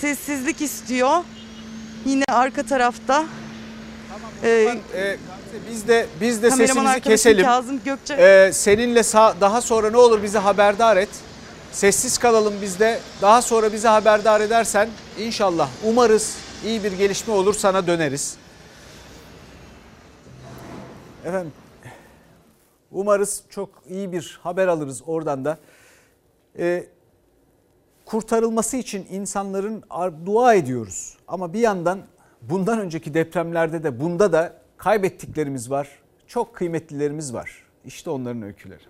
sessizlik 0.00 0.60
istiyor. 0.60 1.24
Yine 2.06 2.24
arka 2.28 2.62
tarafta. 2.62 3.24
Ee, 4.42 4.78
E, 4.94 5.16
biz 5.70 5.88
de 5.88 6.06
biz 6.20 6.42
de 6.42 6.50
sesimizi 6.50 7.00
keselim. 7.00 7.44
Kazım 7.44 7.80
Gökçe. 7.84 8.14
E, 8.14 8.52
seninle 8.52 9.00
sa- 9.00 9.40
daha 9.40 9.60
sonra 9.60 9.90
ne 9.90 9.96
olur 9.96 10.22
bizi 10.22 10.38
haberdar 10.38 10.96
et. 10.96 11.08
Sessiz 11.72 12.18
kalalım 12.18 12.54
biz 12.62 12.80
de. 12.80 13.00
Daha 13.22 13.42
sonra 13.42 13.72
bizi 13.72 13.88
haberdar 13.88 14.40
edersen 14.40 14.88
inşallah 15.18 15.68
umarız 15.84 16.36
iyi 16.64 16.84
bir 16.84 16.92
gelişme 16.92 17.34
olur 17.34 17.54
sana 17.54 17.86
döneriz. 17.86 18.36
Efendim 21.24 21.52
umarız 22.92 23.42
çok 23.50 23.68
iyi 23.88 24.12
bir 24.12 24.38
haber 24.42 24.66
alırız 24.68 25.02
oradan 25.06 25.44
da. 25.44 25.58
E, 26.58 26.86
kurtarılması 28.04 28.76
için 28.76 29.06
insanların 29.10 29.82
ar- 29.90 30.26
dua 30.26 30.54
ediyoruz. 30.54 31.16
Ama 31.28 31.52
bir 31.52 31.58
yandan 31.60 31.98
bundan 32.42 32.78
önceki 32.80 33.14
depremlerde 33.14 33.82
de 33.82 34.00
bunda 34.00 34.32
da 34.32 34.52
kaybettiklerimiz 34.76 35.70
var. 35.70 35.88
Çok 36.26 36.54
kıymetlilerimiz 36.54 37.34
var. 37.34 37.62
İşte 37.84 38.10
onların 38.10 38.42
öyküleri. 38.42 38.80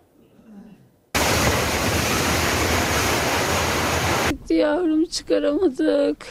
Gitti 4.31 4.55
yavrum 4.55 5.05
çıkaramadık. 5.05 6.27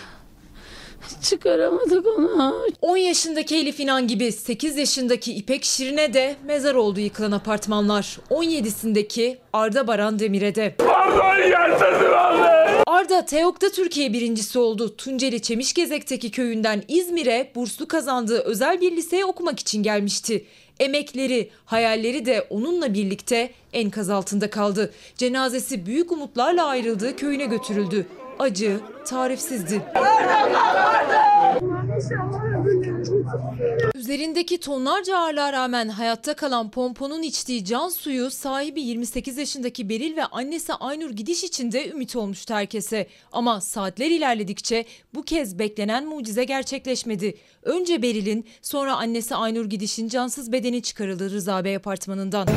Çıkaramadık 1.21 2.07
onu. 2.07 2.55
10 2.81 2.97
yaşındaki 2.97 3.55
Elif 3.55 3.79
İnan 3.79 4.07
gibi 4.07 4.31
8 4.31 4.77
yaşındaki 4.77 5.33
İpek 5.33 5.63
Şirin'e 5.65 6.13
de 6.13 6.35
mezar 6.45 6.75
oldu 6.75 6.99
yıkılan 6.99 7.31
apartmanlar. 7.31 8.17
17'sindeki 8.29 9.37
Arda 9.53 9.87
Baran 9.87 10.19
Demir'e 10.19 10.55
de. 10.55 10.75
Arda 12.87 13.25
TEOK'ta 13.25 13.69
Türkiye 13.69 14.13
birincisi 14.13 14.59
oldu. 14.59 14.95
Tunceli 14.97 15.41
Çemişgezek'teki 15.41 16.31
köyünden 16.31 16.83
İzmir'e 16.87 17.51
burslu 17.55 17.87
kazandığı 17.87 18.39
özel 18.39 18.81
bir 18.81 18.91
liseye 18.91 19.25
okumak 19.25 19.59
için 19.59 19.83
gelmişti. 19.83 20.45
Emekleri, 20.79 21.49
hayalleri 21.65 22.25
de 22.25 22.47
onunla 22.49 22.93
birlikte 22.93 23.51
enkaz 23.73 24.09
altında 24.09 24.49
kaldı. 24.49 24.93
Cenazesi 25.17 25.85
büyük 25.85 26.11
umutlarla 26.11 26.65
ayrıldığı 26.65 27.15
köyüne 27.15 27.45
götürüldü. 27.45 28.05
Acı 28.39 28.79
tarifsizdi. 29.05 29.81
Üzerindeki 33.95 34.59
tonlarca 34.59 35.17
ağırlığa 35.17 35.53
rağmen 35.53 35.89
hayatta 35.89 36.33
kalan 36.33 36.71
pomponun 36.71 37.21
içtiği 37.21 37.65
can 37.65 37.89
suyu 37.89 38.31
sahibi 38.31 38.81
28 38.81 39.37
yaşındaki 39.37 39.89
Beril 39.89 40.17
ve 40.17 40.25
annesi 40.25 40.73
Aynur 40.73 41.09
gidiş 41.09 41.43
için 41.43 41.71
de 41.71 41.89
ümit 41.89 42.15
olmuştu 42.15 42.53
herkese. 42.53 43.07
Ama 43.31 43.61
saatler 43.61 44.11
ilerledikçe 44.11 44.85
bu 45.13 45.23
kez 45.23 45.59
beklenen 45.59 46.05
mucize 46.05 46.43
gerçekleşmedi. 46.43 47.37
Önce 47.63 48.01
Beril'in 48.01 48.45
sonra 48.61 48.95
annesi 48.95 49.35
Aynur 49.35 49.65
gidişin 49.65 50.07
cansız 50.07 50.51
bedeni 50.51 50.81
çıkarıldı 50.81 51.29
Rıza 51.31 51.63
Bey 51.63 51.75
apartmanından. 51.75 52.47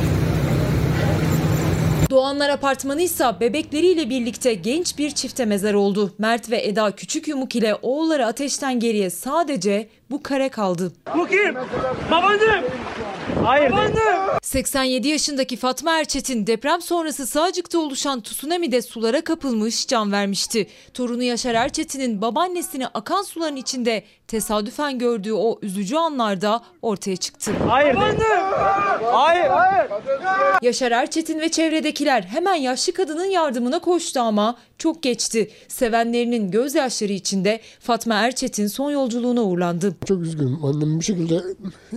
Doğanlar 2.11 2.49
Apartmanı 2.51 3.03
ise 3.03 3.25
bebekleriyle 3.41 4.11
birlikte 4.11 4.55
genç 4.55 4.99
bir 4.99 5.11
çifte 5.11 5.45
mezar 5.45 5.75
oldu. 5.75 6.15
Mert 6.19 6.51
ve 6.51 6.67
Eda 6.67 6.91
Küçük 6.91 7.29
Yumuk 7.29 7.57
ile 7.57 7.75
oğulları 7.75 8.27
ateşten 8.27 8.81
geriye 8.81 9.11
sadece 9.11 9.89
bu 10.11 10.23
kare 10.23 10.49
kaldı. 10.49 10.93
Bu 11.17 11.27
kim? 11.27 11.55
Babaannem. 12.11 12.65
Hayır. 13.45 13.71
Babaannem. 13.71 14.39
87 14.43 15.09
yaşındaki 15.09 15.57
Fatma 15.57 15.99
Erçetin 15.99 16.47
deprem 16.47 16.83
sonrası 16.83 17.27
Sağcık'ta 17.27 17.79
oluşan 17.79 18.21
tsunami'de 18.21 18.83
sulara 18.83 19.21
kapılmış 19.25 19.87
can 19.87 20.13
vermişti. 20.13 20.67
Torunu 20.95 21.23
Yaşar 21.23 21.55
Erçetin'in 21.55 22.23
babaannesini 22.23 22.87
akan 22.87 23.23
suların 23.23 23.57
içinde 23.57 24.03
tesadüfen 24.29 24.99
gördüğü 24.99 25.33
o 25.33 25.59
üzücü 25.63 25.97
anlarda 25.97 26.63
ortaya 26.83 27.17
çıktı. 27.17 27.53
Hayır. 27.69 27.95
Hayır. 27.95 29.49
Hayır. 29.49 29.91
Yaşar 30.63 30.93
Erçetin 30.93 31.41
ve 31.41 31.49
çevredekiler 31.49 32.23
hemen 32.23 32.55
yaşlı 32.55 32.93
kadının 32.93 33.25
yardımına 33.25 33.79
koştu 33.79 34.21
ama 34.21 34.57
çok 34.79 35.03
geçti. 35.03 35.51
Sevenlerinin 35.69 36.51
gözyaşları 36.51 37.13
içinde 37.13 37.61
Fatma 37.81 38.15
Erçetin 38.15 38.67
son 38.67 38.91
yolculuğuna 38.91 39.43
uğurlandı. 39.43 39.95
Çok 40.09 40.23
üzgünüm. 40.23 40.65
Annemin 40.65 40.99
bu 40.99 41.03
şekilde 41.03 41.43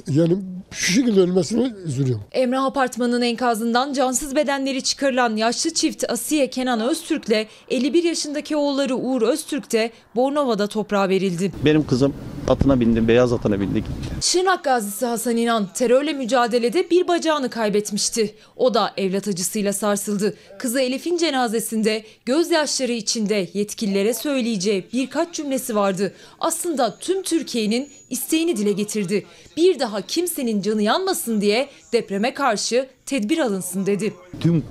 yani 0.08 0.38
şu 0.72 0.92
şekilde 0.92 1.20
ölmesine 1.20 1.72
üzülüyorum. 1.86 2.24
Emrah 2.32 2.64
Apartmanı'nın 2.64 3.22
enkazından 3.22 3.94
cansız 3.94 4.36
bedenleri 4.36 4.84
çıkarılan 4.84 5.36
yaşlı 5.36 5.74
çift 5.74 6.10
Asiye 6.10 6.50
Kenan 6.50 6.80
Öztürk'le 6.82 7.48
51 7.70 8.04
yaşındaki 8.04 8.56
oğulları 8.56 8.96
Uğur 8.96 9.22
Öztürk 9.22 9.72
de 9.72 9.92
Bornova'da 10.16 10.68
toprağa 10.68 11.10
verildi. 11.10 11.52
Benim 11.66 11.88
kızım 11.88 12.14
atına 12.48 12.80
bindi, 12.80 13.08
beyaz 13.08 13.34
atına 13.34 13.60
bindi 13.60 13.76
gitti. 13.76 13.92
Şırnak 14.22 14.64
gazisi 14.64 15.06
Hasan 15.06 15.38
İnan 15.38 15.74
terörle 15.74 16.14
mücadelede 16.14 16.90
bir 16.90 17.08
bacağını 17.08 17.50
kaybetmişti. 17.50 18.36
O 18.56 18.74
da 18.74 18.94
evlat 18.98 19.28
acısıyla 19.28 19.74
sarsıldı. 19.74 20.34
Kızı 20.60 20.82
Elif'in 20.82 21.18
cenazesinde 21.18 22.04
gözyaşları 22.26 22.92
içinde 22.92 23.50
yetkililere 23.54 24.14
söyleyeceği 24.14 24.86
birkaç 24.94 25.34
cümlesi 25.36 25.76
vardı. 25.76 26.14
Aslında 26.40 26.98
tüm 27.00 27.24
Türkiye'nin 27.24 27.90
isteğini 28.10 28.58
dile 28.58 28.72
getirdi. 28.72 29.26
Bir 29.58 29.80
daha 29.80 30.02
kimsenin 30.02 30.62
canı 30.62 30.82
yanmasın 30.82 31.42
diye 31.42 31.70
depreme 31.94 32.34
karşı 32.34 32.88
tedbir 33.06 33.38
alınsın 33.38 33.86
dedi. 33.86 34.14
Tüm 34.40 34.64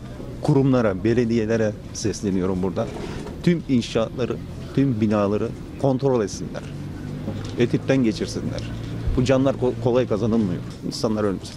kurumlara, 0.43 1.05
belediyelere 1.05 1.73
sesleniyorum 1.95 2.63
burada. 2.63 2.87
Tüm 3.43 3.63
inşaatları, 3.69 4.37
tüm 4.75 5.01
binaları 5.01 5.49
kontrol 5.81 6.25
etsinler. 6.25 6.78
Etütten 7.59 8.05
geçirsinler. 8.05 8.63
Bu 9.17 9.25
canlar 9.25 9.55
ko- 9.55 9.83
kolay 9.85 10.09
kazanılmıyor. 10.09 10.63
İnsanlar 10.87 11.25
ölmesin. 11.25 11.55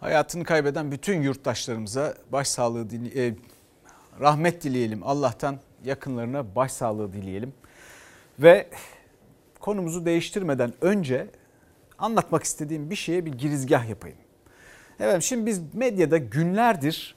Hayatını 0.00 0.44
kaybeden 0.44 0.92
bütün 0.92 1.22
yurttaşlarımıza 1.22 2.14
başsağlığı 2.32 2.90
dile- 2.90 3.26
e, 3.26 3.34
rahmet 4.20 4.62
dileyelim. 4.64 5.02
Allah'tan 5.02 5.58
yakınlarına 5.84 6.54
başsağlığı 6.56 7.12
dileyelim. 7.12 7.52
Ve 8.38 8.68
konumuzu 9.60 10.06
değiştirmeden 10.06 10.72
önce 10.80 11.26
anlatmak 11.98 12.42
istediğim 12.44 12.90
bir 12.90 12.96
şeye 12.96 13.26
bir 13.26 13.32
girizgah 13.32 13.88
yapayım. 13.88 14.18
Evet 15.00 15.22
şimdi 15.22 15.46
biz 15.46 15.74
medyada 15.74 16.18
günlerdir 16.18 17.14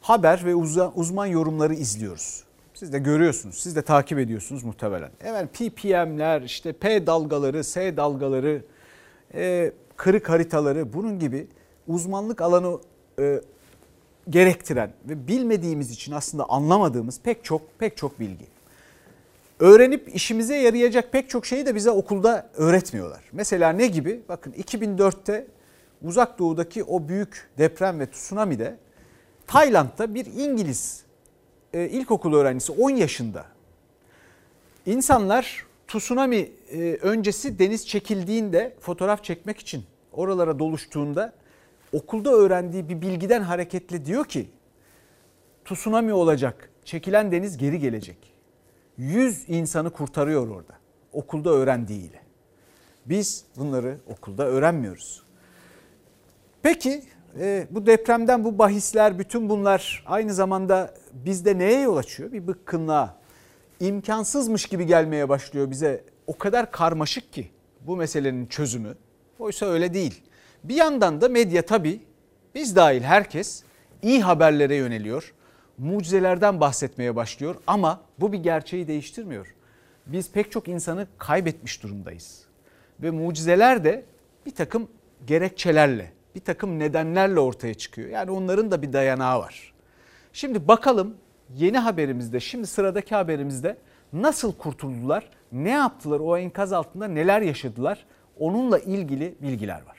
haber 0.00 0.44
ve 0.44 0.54
uzman 0.94 1.26
yorumları 1.26 1.74
izliyoruz. 1.74 2.44
Siz 2.82 2.92
de 2.92 2.98
görüyorsunuz, 2.98 3.58
siz 3.58 3.76
de 3.76 3.82
takip 3.82 4.18
ediyorsunuz 4.18 4.64
muhtemelen. 4.64 5.10
Evet 5.24 5.48
PPM'ler, 5.52 6.42
işte 6.42 6.72
P 6.72 7.06
dalgaları, 7.06 7.64
S 7.64 7.96
dalgaları, 7.96 8.62
e, 9.34 9.72
kırık 9.96 10.28
haritaları 10.28 10.92
bunun 10.92 11.18
gibi 11.18 11.46
uzmanlık 11.88 12.40
alanı 12.40 12.78
e, 13.18 13.40
gerektiren 14.30 14.92
ve 15.08 15.28
bilmediğimiz 15.28 15.90
için 15.90 16.12
aslında 16.12 16.44
anlamadığımız 16.48 17.20
pek 17.20 17.44
çok 17.44 17.78
pek 17.78 17.96
çok 17.96 18.20
bilgi. 18.20 18.46
Öğrenip 19.60 20.14
işimize 20.14 20.56
yarayacak 20.56 21.12
pek 21.12 21.30
çok 21.30 21.46
şeyi 21.46 21.66
de 21.66 21.74
bize 21.74 21.90
okulda 21.90 22.50
öğretmiyorlar. 22.54 23.24
Mesela 23.32 23.72
ne 23.72 23.86
gibi? 23.86 24.20
Bakın 24.28 24.52
2004'te 24.52 25.46
Uzak 26.02 26.38
Doğu'daki 26.38 26.84
o 26.84 27.08
büyük 27.08 27.50
deprem 27.58 28.00
ve 28.00 28.10
tsunami'de 28.10 28.76
Tayland'da 29.46 30.14
bir 30.14 30.26
İngiliz 30.26 31.04
e, 31.72 31.88
ilkokul 31.88 32.34
öğrencisi 32.34 32.72
10 32.72 32.90
yaşında. 32.90 33.46
İnsanlar 34.86 35.66
tsunami 35.88 36.50
e, 36.70 36.98
öncesi 37.02 37.58
deniz 37.58 37.88
çekildiğinde 37.88 38.76
fotoğraf 38.80 39.24
çekmek 39.24 39.58
için 39.58 39.84
oralara 40.12 40.58
doluştuğunda 40.58 41.32
okulda 41.92 42.30
öğrendiği 42.30 42.88
bir 42.88 43.00
bilgiden 43.00 43.42
hareketle 43.42 44.04
diyor 44.04 44.24
ki 44.24 44.50
tsunami 45.64 46.12
olacak, 46.12 46.70
çekilen 46.84 47.32
deniz 47.32 47.58
geri 47.58 47.78
gelecek. 47.78 48.16
100 48.98 49.44
insanı 49.48 49.90
kurtarıyor 49.90 50.48
orada 50.48 50.82
okulda 51.12 51.50
öğrendiğiyle. 51.50 52.20
Biz 53.06 53.44
bunları 53.56 53.98
okulda 54.06 54.46
öğrenmiyoruz. 54.46 55.22
Peki 56.62 57.02
e, 57.40 57.66
bu 57.70 57.86
depremden 57.86 58.44
bu 58.44 58.58
bahisler 58.58 59.18
bütün 59.18 59.48
bunlar 59.48 60.04
aynı 60.06 60.34
zamanda 60.34 60.94
bizde 61.12 61.58
neye 61.58 61.80
yol 61.80 61.96
açıyor? 61.96 62.32
Bir 62.32 62.46
bıkkınlığa, 62.46 63.16
imkansızmış 63.80 64.66
gibi 64.66 64.86
gelmeye 64.86 65.28
başlıyor 65.28 65.70
bize. 65.70 66.04
O 66.26 66.38
kadar 66.38 66.70
karmaşık 66.72 67.32
ki 67.32 67.50
bu 67.80 67.96
meselenin 67.96 68.46
çözümü. 68.46 68.94
Oysa 69.38 69.66
öyle 69.66 69.94
değil. 69.94 70.22
Bir 70.64 70.74
yandan 70.74 71.20
da 71.20 71.28
medya 71.28 71.62
tabii 71.66 72.00
biz 72.54 72.76
dahil 72.76 73.02
herkes 73.02 73.62
iyi 74.02 74.22
haberlere 74.22 74.74
yöneliyor. 74.74 75.34
Mucizelerden 75.78 76.60
bahsetmeye 76.60 77.16
başlıyor 77.16 77.54
ama 77.66 78.00
bu 78.18 78.32
bir 78.32 78.38
gerçeği 78.38 78.88
değiştirmiyor. 78.88 79.54
Biz 80.06 80.32
pek 80.32 80.52
çok 80.52 80.68
insanı 80.68 81.06
kaybetmiş 81.18 81.82
durumdayız. 81.82 82.44
Ve 83.02 83.10
mucizeler 83.10 83.84
de 83.84 84.04
bir 84.46 84.54
takım 84.54 84.88
gerekçelerle, 85.26 86.12
bir 86.34 86.40
takım 86.40 86.78
nedenlerle 86.78 87.40
ortaya 87.40 87.74
çıkıyor. 87.74 88.08
Yani 88.08 88.30
onların 88.30 88.70
da 88.70 88.82
bir 88.82 88.92
dayanağı 88.92 89.40
var. 89.40 89.72
Şimdi 90.32 90.68
bakalım 90.68 91.14
yeni 91.54 91.78
haberimizde, 91.78 92.40
şimdi 92.40 92.66
sıradaki 92.66 93.14
haberimizde 93.14 93.76
nasıl 94.12 94.52
kurtuldular, 94.52 95.28
ne 95.52 95.70
yaptılar, 95.70 96.20
o 96.20 96.36
enkaz 96.36 96.72
altında 96.72 97.08
neler 97.08 97.40
yaşadılar 97.40 98.06
onunla 98.38 98.78
ilgili 98.78 99.34
bilgiler 99.42 99.82
var. 99.86 99.96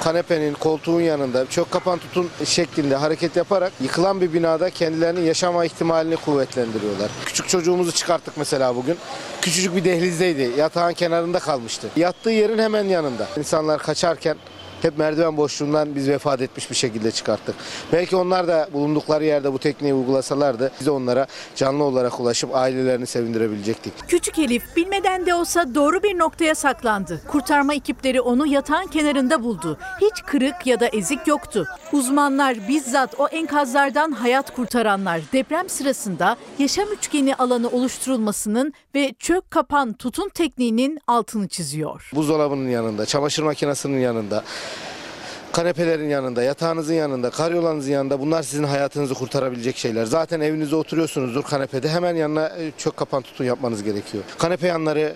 kanepenin, 0.00 0.54
koltuğun 0.54 1.00
yanında 1.00 1.46
çok 1.46 1.70
kapan 1.70 1.98
tutun 1.98 2.30
şeklinde 2.44 2.96
hareket 2.96 3.36
yaparak 3.36 3.72
yıkılan 3.80 4.20
bir 4.20 4.32
binada 4.32 4.70
kendilerinin 4.70 5.20
yaşama 5.20 5.64
ihtimalini 5.64 6.16
kuvvetlendiriyorlar. 6.16 7.10
Küçük 7.26 7.48
çocuğumuzu 7.48 7.92
çıkarttık 7.92 8.36
mesela 8.36 8.76
bugün. 8.76 8.96
Küçücük 9.40 9.76
bir 9.76 9.84
dehlizdeydi. 9.84 10.50
Yatağın 10.58 10.92
kenarında 10.92 11.38
kalmıştı. 11.38 11.88
Yattığı 11.96 12.30
yerin 12.30 12.58
hemen 12.58 12.84
yanında. 12.84 13.28
İnsanlar 13.38 13.82
kaçarken 13.82 14.36
hep 14.82 14.98
merdiven 14.98 15.36
boşluğundan 15.36 15.94
biz 15.94 16.08
vefat 16.08 16.40
etmiş 16.40 16.70
bir 16.70 16.76
şekilde 16.76 17.10
çıkarttık. 17.10 17.54
Belki 17.92 18.16
onlar 18.16 18.48
da 18.48 18.68
bulundukları 18.72 19.24
yerde 19.24 19.52
bu 19.52 19.58
tekniği 19.58 19.94
uygulasalardı 19.94 20.72
biz 20.80 20.86
de 20.86 20.90
onlara 20.90 21.26
canlı 21.56 21.84
olarak 21.84 22.20
ulaşıp 22.20 22.54
ailelerini 22.54 23.06
sevindirebilecektik. 23.06 23.92
Küçük 24.08 24.38
Elif 24.38 24.76
bilmeden 24.76 25.26
de 25.26 25.34
olsa 25.34 25.74
doğru 25.74 26.02
bir 26.02 26.18
noktaya 26.18 26.54
saklandı. 26.54 27.20
Kurtarma 27.28 27.74
ekipleri 27.74 28.20
onu 28.20 28.46
yatağın 28.46 28.86
kenarında 28.86 29.42
buldu. 29.42 29.78
Hiç 30.00 30.22
kırık 30.26 30.66
ya 30.66 30.80
da 30.80 30.86
ezik 30.86 31.26
yoktu. 31.26 31.66
Uzmanlar 31.92 32.68
bizzat 32.68 33.20
o 33.20 33.26
enkazlardan 33.26 34.12
hayat 34.12 34.54
kurtaranlar 34.54 35.20
deprem 35.32 35.68
sırasında 35.68 36.36
yaşam 36.58 36.88
üçgeni 36.88 37.34
alanı 37.34 37.68
oluşturulmasının 37.68 38.72
ve 38.94 39.14
çök 39.18 39.50
kapan 39.50 39.92
tutun 39.92 40.28
tekniğinin 40.28 40.98
altını 41.06 41.48
çiziyor. 41.48 42.10
Buzdolabının 42.14 42.68
yanında, 42.68 43.06
çamaşır 43.06 43.42
makinesinin 43.42 44.00
yanında, 44.00 44.44
kanepelerin 45.52 46.08
yanında, 46.08 46.42
yatağınızın 46.42 46.94
yanında, 46.94 47.30
karyolanızın 47.30 47.92
yanında 47.92 48.20
bunlar 48.20 48.42
sizin 48.42 48.64
hayatınızı 48.64 49.14
kurtarabilecek 49.14 49.76
şeyler. 49.76 50.04
Zaten 50.04 50.40
evinizde 50.40 50.76
oturuyorsunuzdur 50.76 51.42
kanepede 51.42 51.88
hemen 51.88 52.16
yanına 52.16 52.48
e, 52.48 52.72
çök 52.78 52.96
kapan 52.96 53.22
tutun 53.22 53.44
yapmanız 53.44 53.82
gerekiyor. 53.82 54.24
Kanepe 54.38 54.66
yanları 54.66 55.14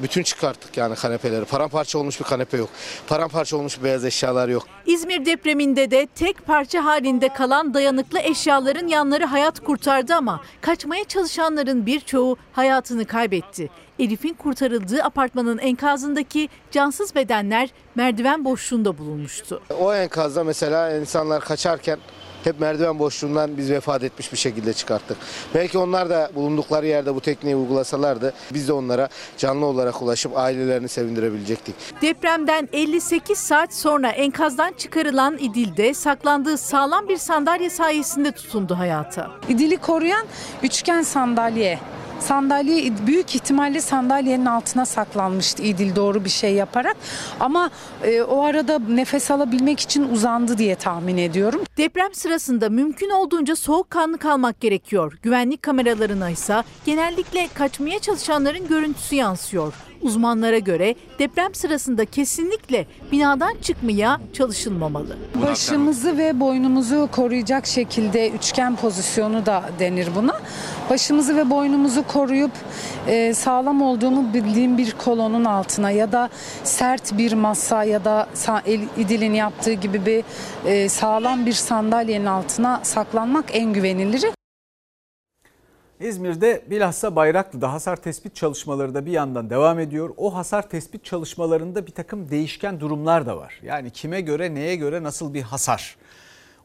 Bütün 0.00 0.22
çıkarttık 0.22 0.76
yani 0.76 0.94
kanepeleri. 0.94 1.44
Paramparça 1.44 1.98
olmuş 1.98 2.20
bir 2.20 2.24
kanepe 2.24 2.56
yok. 2.56 2.68
Paramparça 3.06 3.56
olmuş 3.56 3.82
beyaz 3.82 4.04
eşyalar 4.04 4.48
yok. 4.48 4.66
İzmir 4.86 5.26
depreminde 5.26 5.90
de 5.90 6.06
tek 6.14 6.46
parça 6.46 6.84
halinde 6.84 7.28
kalan 7.28 7.74
dayanıklı 7.74 8.18
eşyaların 8.18 8.86
yanları 8.88 9.24
hayat 9.24 9.60
kurtardı 9.60 10.14
ama 10.14 10.40
kaçmaya 10.60 11.04
çalışanların 11.04 11.86
birçoğu 11.86 12.36
hayatını 12.52 13.04
kaybetti. 13.04 13.70
Elif'in 13.98 14.34
kurtarıldığı 14.34 15.02
apartmanın 15.02 15.58
enkazındaki 15.58 16.48
cansız 16.70 17.14
bedenler 17.14 17.68
merdiven 17.94 18.44
boşluğunda 18.44 18.98
bulunmuştu. 18.98 19.62
O 19.80 19.94
enkazda 19.94 20.44
mesela 20.44 20.96
insanlar 20.96 21.44
kaçarken 21.44 21.98
hep 22.44 22.60
merdiven 22.60 22.98
boşluğundan 22.98 23.56
biz 23.56 23.70
vefat 23.70 24.02
etmiş 24.02 24.32
bir 24.32 24.38
şekilde 24.38 24.72
çıkarttık. 24.72 25.16
Belki 25.54 25.78
onlar 25.78 26.10
da 26.10 26.30
bulundukları 26.34 26.86
yerde 26.86 27.14
bu 27.14 27.20
tekniği 27.20 27.56
uygulasalardı 27.56 28.32
biz 28.54 28.68
de 28.68 28.72
onlara 28.72 29.08
canlı 29.38 29.66
olarak 29.66 30.02
ulaşıp 30.02 30.38
ailelerini 30.38 30.88
sevindirebilecektik. 30.88 31.74
Depremden 32.02 32.68
58 32.72 33.38
saat 33.38 33.74
sonra 33.74 34.08
enkazdan 34.08 34.72
çıkarılan 34.72 35.38
İdil'de 35.38 35.94
saklandığı 35.94 36.58
sağlam 36.58 37.08
bir 37.08 37.16
sandalye 37.16 37.70
sayesinde 37.70 38.32
tutundu 38.32 38.74
hayata. 38.74 39.30
İdil'i 39.48 39.76
koruyan 39.76 40.26
üçgen 40.62 41.02
sandalye. 41.02 41.78
Sandalye 42.20 42.92
büyük 43.06 43.34
ihtimalle 43.34 43.80
sandalyenin 43.80 44.46
altına 44.46 44.86
saklanmıştı 44.86 45.62
İdil 45.62 45.96
doğru 45.96 46.24
bir 46.24 46.30
şey 46.30 46.54
yaparak. 46.54 46.96
Ama 47.40 47.70
e, 48.02 48.22
o 48.22 48.44
arada 48.44 48.78
nefes 48.78 49.30
alabilmek 49.30 49.80
için 49.80 50.08
uzandı 50.12 50.58
diye 50.58 50.74
tahmin 50.74 51.16
ediyorum. 51.16 51.60
Deprem 51.76 52.14
sırasında 52.14 52.68
mümkün 52.68 53.10
olduğunca 53.10 53.56
soğukkanlı 53.56 54.18
kalmak 54.18 54.60
gerekiyor. 54.60 55.18
Güvenlik 55.22 55.62
kameralarına 55.62 56.30
ise 56.30 56.62
genellikle 56.86 57.48
kaçmaya 57.54 57.98
çalışanların 57.98 58.68
görüntüsü 58.68 59.14
yansıyor. 59.14 59.74
Uzmanlara 60.04 60.58
göre 60.58 60.94
deprem 61.18 61.54
sırasında 61.54 62.04
kesinlikle 62.04 62.86
binadan 63.12 63.54
çıkmaya 63.62 64.20
çalışılmamalı. 64.32 65.16
Başımızı 65.42 66.18
ve 66.18 66.40
boynumuzu 66.40 67.08
koruyacak 67.12 67.66
şekilde 67.66 68.30
üçgen 68.30 68.76
pozisyonu 68.76 69.46
da 69.46 69.64
denir 69.78 70.08
buna. 70.16 70.40
Başımızı 70.90 71.36
ve 71.36 71.50
boynumuzu 71.50 72.06
koruyup 72.06 72.52
e, 73.06 73.34
sağlam 73.34 73.82
olduğumu 73.82 74.34
bildiğim 74.34 74.78
bir 74.78 74.92
kolonun 74.92 75.44
altına 75.44 75.90
ya 75.90 76.12
da 76.12 76.30
sert 76.64 77.18
bir 77.18 77.32
masa 77.32 77.84
ya 77.84 78.04
da 78.04 78.26
İdil'in 78.96 79.34
yaptığı 79.34 79.72
gibi 79.72 80.06
bir 80.06 80.24
e, 80.66 80.88
sağlam 80.88 81.46
bir 81.46 81.52
sandalyenin 81.52 82.26
altına 82.26 82.80
saklanmak 82.82 83.44
en 83.52 83.72
güveniliri. 83.72 84.43
İzmir'de 86.00 86.64
bilhassa 86.70 87.16
Bayraklı'da 87.16 87.72
hasar 87.72 87.96
tespit 87.96 88.34
çalışmaları 88.36 88.94
da 88.94 89.06
bir 89.06 89.12
yandan 89.12 89.50
devam 89.50 89.78
ediyor. 89.78 90.10
O 90.16 90.34
hasar 90.34 90.68
tespit 90.68 91.04
çalışmalarında 91.04 91.86
bir 91.86 91.92
takım 91.92 92.30
değişken 92.30 92.80
durumlar 92.80 93.26
da 93.26 93.36
var. 93.36 93.60
Yani 93.62 93.90
kime 93.90 94.20
göre 94.20 94.54
neye 94.54 94.76
göre 94.76 95.02
nasıl 95.02 95.34
bir 95.34 95.42
hasar. 95.42 95.96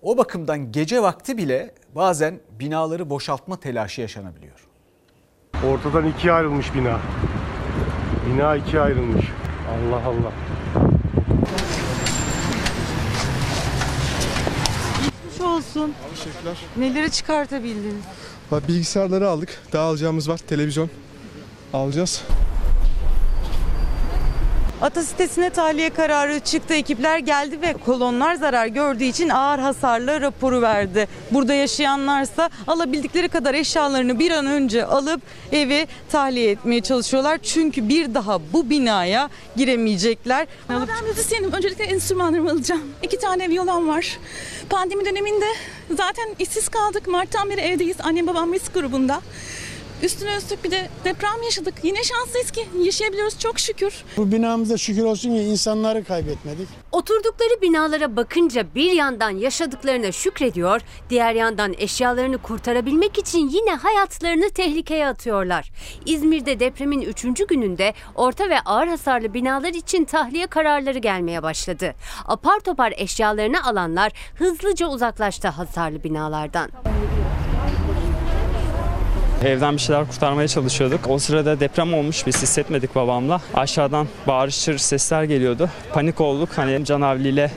O 0.02 0.18
bakımdan 0.18 0.72
gece 0.72 1.02
vakti 1.02 1.38
bile 1.38 1.74
bazen 1.96 2.40
binaları 2.60 3.10
boşaltma 3.10 3.60
telaşı 3.60 4.02
yaşanabiliyor. 4.02 4.68
Ortadan 5.68 6.08
ikiye 6.08 6.34
ayrılmış 6.34 6.76
bina. 6.76 7.00
Bina 8.28 8.56
ikiye 8.56 8.82
ayrılmış. 8.82 9.26
Allah 9.70 10.02
Allah. 10.06 10.34
Geçmiş 15.04 15.42
olsun. 15.42 15.94
Teşekkürler. 16.16 16.58
Neleri 16.78 17.12
çıkartabildiniz? 17.12 18.04
Bilgisayarları 18.52 19.30
aldık. 19.30 19.62
Daha 19.74 19.84
alacağımız 19.88 20.30
var. 20.30 20.38
Televizyon 20.38 20.90
alacağız. 21.74 22.24
Ata 24.82 25.04
sitesine 25.04 25.50
tahliye 25.50 25.90
kararı 25.90 26.40
çıktı. 26.40 26.74
Ekipler 26.74 27.20
geldi 27.20 27.62
ve 27.62 27.74
kolonlar 27.86 28.36
zarar 28.36 28.68
gördüğü 28.68 29.04
için 29.04 29.30
ağır 29.30 29.60
hasarlı 29.60 30.22
raporu 30.22 30.62
verdi. 30.62 31.08
Burada 31.32 31.54
yaşayanlarsa 31.54 32.50
alabildikleri 32.68 33.30
kadar 33.30 33.54
eşyalarını 33.54 34.20
bir 34.20 34.32
an 34.32 34.46
önce 34.46 34.86
alıp 34.86 35.22
evi 35.52 35.88
tahliye 36.12 36.52
etmeye 36.52 36.82
çalışıyorlar. 36.82 37.40
Çünkü 37.44 37.90
bir 37.90 38.14
daha 38.14 38.40
bu 38.54 38.70
binaya 38.70 39.30
giremeyecekler. 39.56 40.48
Ben 40.70 41.08
müzisyenim. 41.08 41.52
Öncelikle 41.52 41.84
enstrümanlarımı 41.84 42.52
alacağım. 42.52 42.82
İki 43.04 43.20
tane 43.20 43.50
violon 43.50 43.88
var. 43.88 44.18
Pandemi 44.70 45.06
döneminde 45.06 45.46
zaten 45.98 46.36
işsiz 46.40 46.70
kaldık. 46.70 47.08
Mart'tan 47.08 47.50
beri 47.50 47.62
evdeyiz. 47.62 47.98
Annem 48.04 48.28
babam 48.28 48.54
risk 48.54 48.74
grubunda. 48.74 49.22
Üstüne 50.04 50.38
üstlük 50.38 50.64
bir 50.64 50.72
de 50.72 50.90
deprem 51.06 51.44
yaşadık. 51.44 51.74
Yine 51.84 52.04
şanslıyız 52.04 52.52
ki 52.52 52.68
yaşayabiliyoruz 52.84 53.40
çok 53.40 53.60
şükür. 53.60 53.94
Bu 54.18 54.32
binamıza 54.32 54.78
şükür 54.78 55.04
olsun 55.04 55.30
ki 55.30 55.42
insanları 55.42 56.04
kaybetmedik. 56.04 56.68
Oturdukları 56.92 57.62
binalara 57.62 58.16
bakınca 58.16 58.66
bir 58.76 58.92
yandan 58.92 59.30
yaşadıklarına 59.30 60.12
şükrediyor, 60.12 60.82
diğer 61.10 61.34
yandan 61.34 61.74
eşyalarını 61.78 62.38
kurtarabilmek 62.38 63.18
için 63.18 63.50
yine 63.50 63.76
hayatlarını 63.76 64.50
tehlikeye 64.50 65.08
atıyorlar. 65.08 65.72
İzmir'de 66.06 66.60
depremin 66.60 67.02
3. 67.02 67.24
gününde 67.50 67.94
orta 68.16 68.50
ve 68.50 68.60
ağır 68.60 68.88
hasarlı 68.88 69.34
binalar 69.34 69.74
için 69.74 70.06
tahliye 70.06 70.48
kararları 70.48 70.98
gelmeye 70.98 71.44
başladı. 71.44 71.96
Apar 72.26 72.60
topar 72.60 72.94
eşyalarını 72.98 73.64
alanlar 73.64 74.12
hızlıca 74.36 74.88
uzaklaştı 74.88 75.48
hasarlı 75.48 76.04
binalardan. 76.04 76.70
Evden 79.46 79.74
bir 79.74 79.82
şeyler 79.82 80.08
kurtarmaya 80.08 80.48
çalışıyorduk. 80.48 81.00
O 81.10 81.20
sırada 81.20 81.60
deprem 81.60 81.94
olmuş 81.94 82.28
biz 82.28 82.42
hissetmedik 82.42 82.96
babamla. 82.96 83.42
Aşağıdan 83.54 84.08
bağırışır 84.28 84.78
sesler 84.78 85.24
geliyordu. 85.24 85.70
Panik 85.94 86.22
olduk. 86.22 86.50
Hani 86.56 86.86
canavliyle 86.86 87.52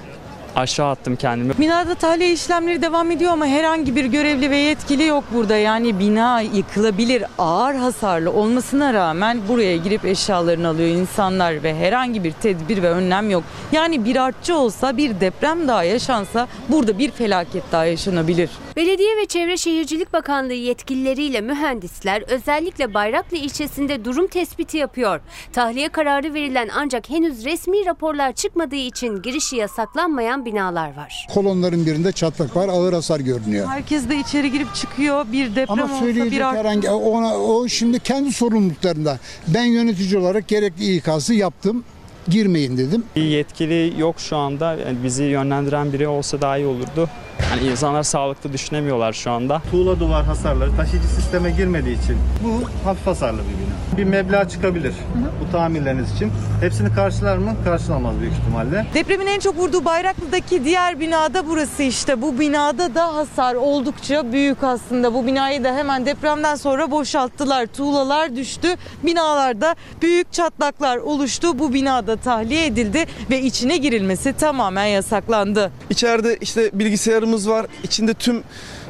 aşağı 0.57 0.91
attım 0.91 1.17
kendimi. 1.17 1.59
Binada 1.59 1.95
tahliye 1.95 2.33
işlemleri 2.33 2.83
devam 2.83 3.11
ediyor 3.11 3.33
ama 3.33 3.47
herhangi 3.47 3.97
bir 3.97 4.05
görevli 4.05 4.51
ve 4.51 4.57
yetkili 4.57 5.05
yok 5.05 5.25
burada. 5.35 5.57
Yani 5.57 5.99
bina 5.99 6.41
yıkılabilir, 6.41 7.25
ağır 7.39 7.75
hasarlı 7.75 8.33
olmasına 8.33 8.95
rağmen 8.95 9.41
buraya 9.49 9.77
girip 9.77 10.05
eşyalarını 10.05 10.69
alıyor 10.69 10.89
insanlar 10.89 11.63
ve 11.63 11.75
herhangi 11.75 12.25
bir 12.25 12.33
tedbir 12.33 12.83
ve 12.83 12.91
önlem 12.91 13.31
yok. 13.31 13.45
Yani 13.73 14.05
bir 14.05 14.17
artçı 14.17 14.57
olsa, 14.57 14.97
bir 14.97 15.21
deprem 15.21 15.69
daha 15.69 15.85
yaşansa 15.85 16.49
burada 16.69 16.99
bir 16.99 17.11
felaket 17.11 17.63
daha 17.73 17.85
yaşanabilir. 17.85 18.51
Belediye 18.77 19.17
ve 19.17 19.27
Çevre 19.27 19.57
Şehircilik 19.57 20.13
Bakanlığı 20.13 20.53
yetkilileriyle 20.53 21.41
mühendisler 21.41 22.23
özellikle 22.23 22.95
Bayraklı 22.95 23.37
ilçesinde 23.37 24.05
durum 24.05 24.27
tespiti 24.27 24.77
yapıyor. 24.77 25.21
Tahliye 25.53 25.89
kararı 25.89 26.35
verilen 26.35 26.69
ancak 26.77 27.11
henüz 27.11 27.45
resmi 27.45 27.87
raporlar 27.87 28.33
çıkmadığı 28.33 28.75
için 28.77 29.23
girişi 29.23 29.57
yasaklanmayan 29.57 30.45
binalar 30.45 30.97
var. 30.97 31.27
Kolonların 31.35 31.87
birinde 31.87 32.13
çatlak 32.13 32.57
var, 32.57 32.69
ağır 32.69 32.93
hasar 32.93 33.21
görünüyor. 33.21 33.67
Herkes 33.69 34.09
de 34.09 34.17
içeri 34.17 34.53
girip 34.53 34.75
çıkıyor. 34.75 35.27
Bir 35.33 35.57
deprem 35.57 35.81
Ama 35.81 35.95
olsa 35.95 36.07
bir 36.07 36.41
herhangi 36.41 36.91
ona 36.91 37.39
o 37.39 37.69
şimdi 37.69 38.01
kendi 38.01 38.33
sorumluluklarında. 38.33 39.19
Ben 39.49 39.65
yönetici 39.65 40.19
olarak 40.19 40.49
gerekli 40.49 40.97
ikazı 40.97 41.35
yaptım. 41.35 41.85
Girmeyin 42.29 42.79
dedim. 42.79 43.05
Bir 43.17 43.23
yetkili 43.23 44.01
yok 44.01 44.21
şu 44.21 44.37
anda. 44.37 44.75
Yani 44.75 44.99
bizi 45.05 45.25
yönlendiren 45.25 45.93
biri 45.93 46.09
olsa 46.09 46.41
daha 46.41 46.59
iyi 46.59 46.67
olurdu. 46.67 47.09
Yani 47.51 47.71
insanlar 47.71 48.03
sağlıklı 48.03 48.53
düşünemiyorlar 48.53 49.13
şu 49.13 49.31
anda. 49.31 49.63
Tuğla 49.71 50.01
duvar 50.01 50.25
hasarları 50.25 50.77
taşıyıcı 50.77 51.09
sisteme 51.09 51.51
girmediği 51.51 52.03
için 52.03 52.17
bu 52.45 52.63
hafif 52.89 53.07
hasarlı 53.07 53.39
bir 53.39 53.45
bina. 53.45 53.99
Bir 53.99 54.05
meblağ 54.05 54.49
çıkabilir 54.49 54.95
bu 55.41 55.53
tamirleriniz 55.53 56.15
için. 56.15 56.33
Hepsini 56.61 56.95
karşılar 56.95 57.37
mı? 57.37 57.55
Karşılamaz 57.65 58.21
büyük 58.21 58.33
ihtimalle. 58.35 58.87
Depremin 58.95 59.27
en 59.27 59.41
çok 59.41 59.57
vurduğu 59.59 59.85
Bayraklı'daki 59.85 60.65
diğer 60.65 61.01
binada 61.01 61.47
burası 61.47 61.83
işte. 61.83 62.23
Bu 62.23 62.39
binada 62.39 62.95
da 62.95 63.15
hasar 63.15 63.55
oldukça 63.55 64.33
büyük 64.33 64.65
aslında. 64.65 65.15
Bu 65.15 65.27
binayı 65.27 65.65
da 65.65 65.75
hemen 65.75 66.07
depremden 66.07 66.55
sonra 66.55 66.91
boşalttılar. 66.91 67.67
Tuğlalar 67.67 68.37
düştü. 68.37 68.69
Binalarda 69.03 69.77
büyük 70.03 70.33
çatlaklar 70.33 70.97
oluştu. 70.97 71.59
Bu 71.59 71.73
binada 71.75 72.17
tahliye 72.17 72.67
edildi 72.67 73.05
ve 73.31 73.43
içine 73.43 73.77
girilmesi 73.77 74.33
tamamen 74.33 74.87
yasaklandı. 74.87 75.71
İçeride 75.91 76.37
işte 76.41 76.71
bilgisayarımız 76.73 77.32
var. 77.49 77.67
İçinde 77.83 78.15
tüm 78.15 78.43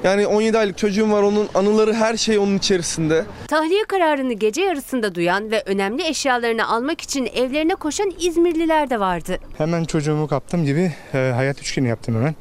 yani 0.04 0.26
17 0.26 0.58
aylık 0.58 0.78
çocuğum 0.78 1.12
var. 1.12 1.22
Onun 1.22 1.48
anıları 1.54 1.94
her 1.94 2.16
şey 2.16 2.38
onun 2.38 2.58
içerisinde. 2.58 3.24
Tahliye 3.48 3.84
kararını 3.84 4.32
gece 4.32 4.60
yarısında 4.60 5.14
duyan 5.14 5.50
ve 5.50 5.62
önemli 5.66 6.06
eşyalarını 6.06 6.68
almak 6.68 7.00
için 7.00 7.26
evlerine 7.34 7.74
koşan 7.74 8.12
İzmirliler 8.20 8.90
de 8.90 9.00
vardı. 9.00 9.38
Hemen 9.58 9.84
çocuğumu 9.84 10.28
kaptım 10.28 10.64
gibi 10.64 10.92
e, 11.14 11.32
hayat 11.34 11.60
üçgeni 11.60 11.88
yaptım 11.88 12.14
hemen 12.14 12.34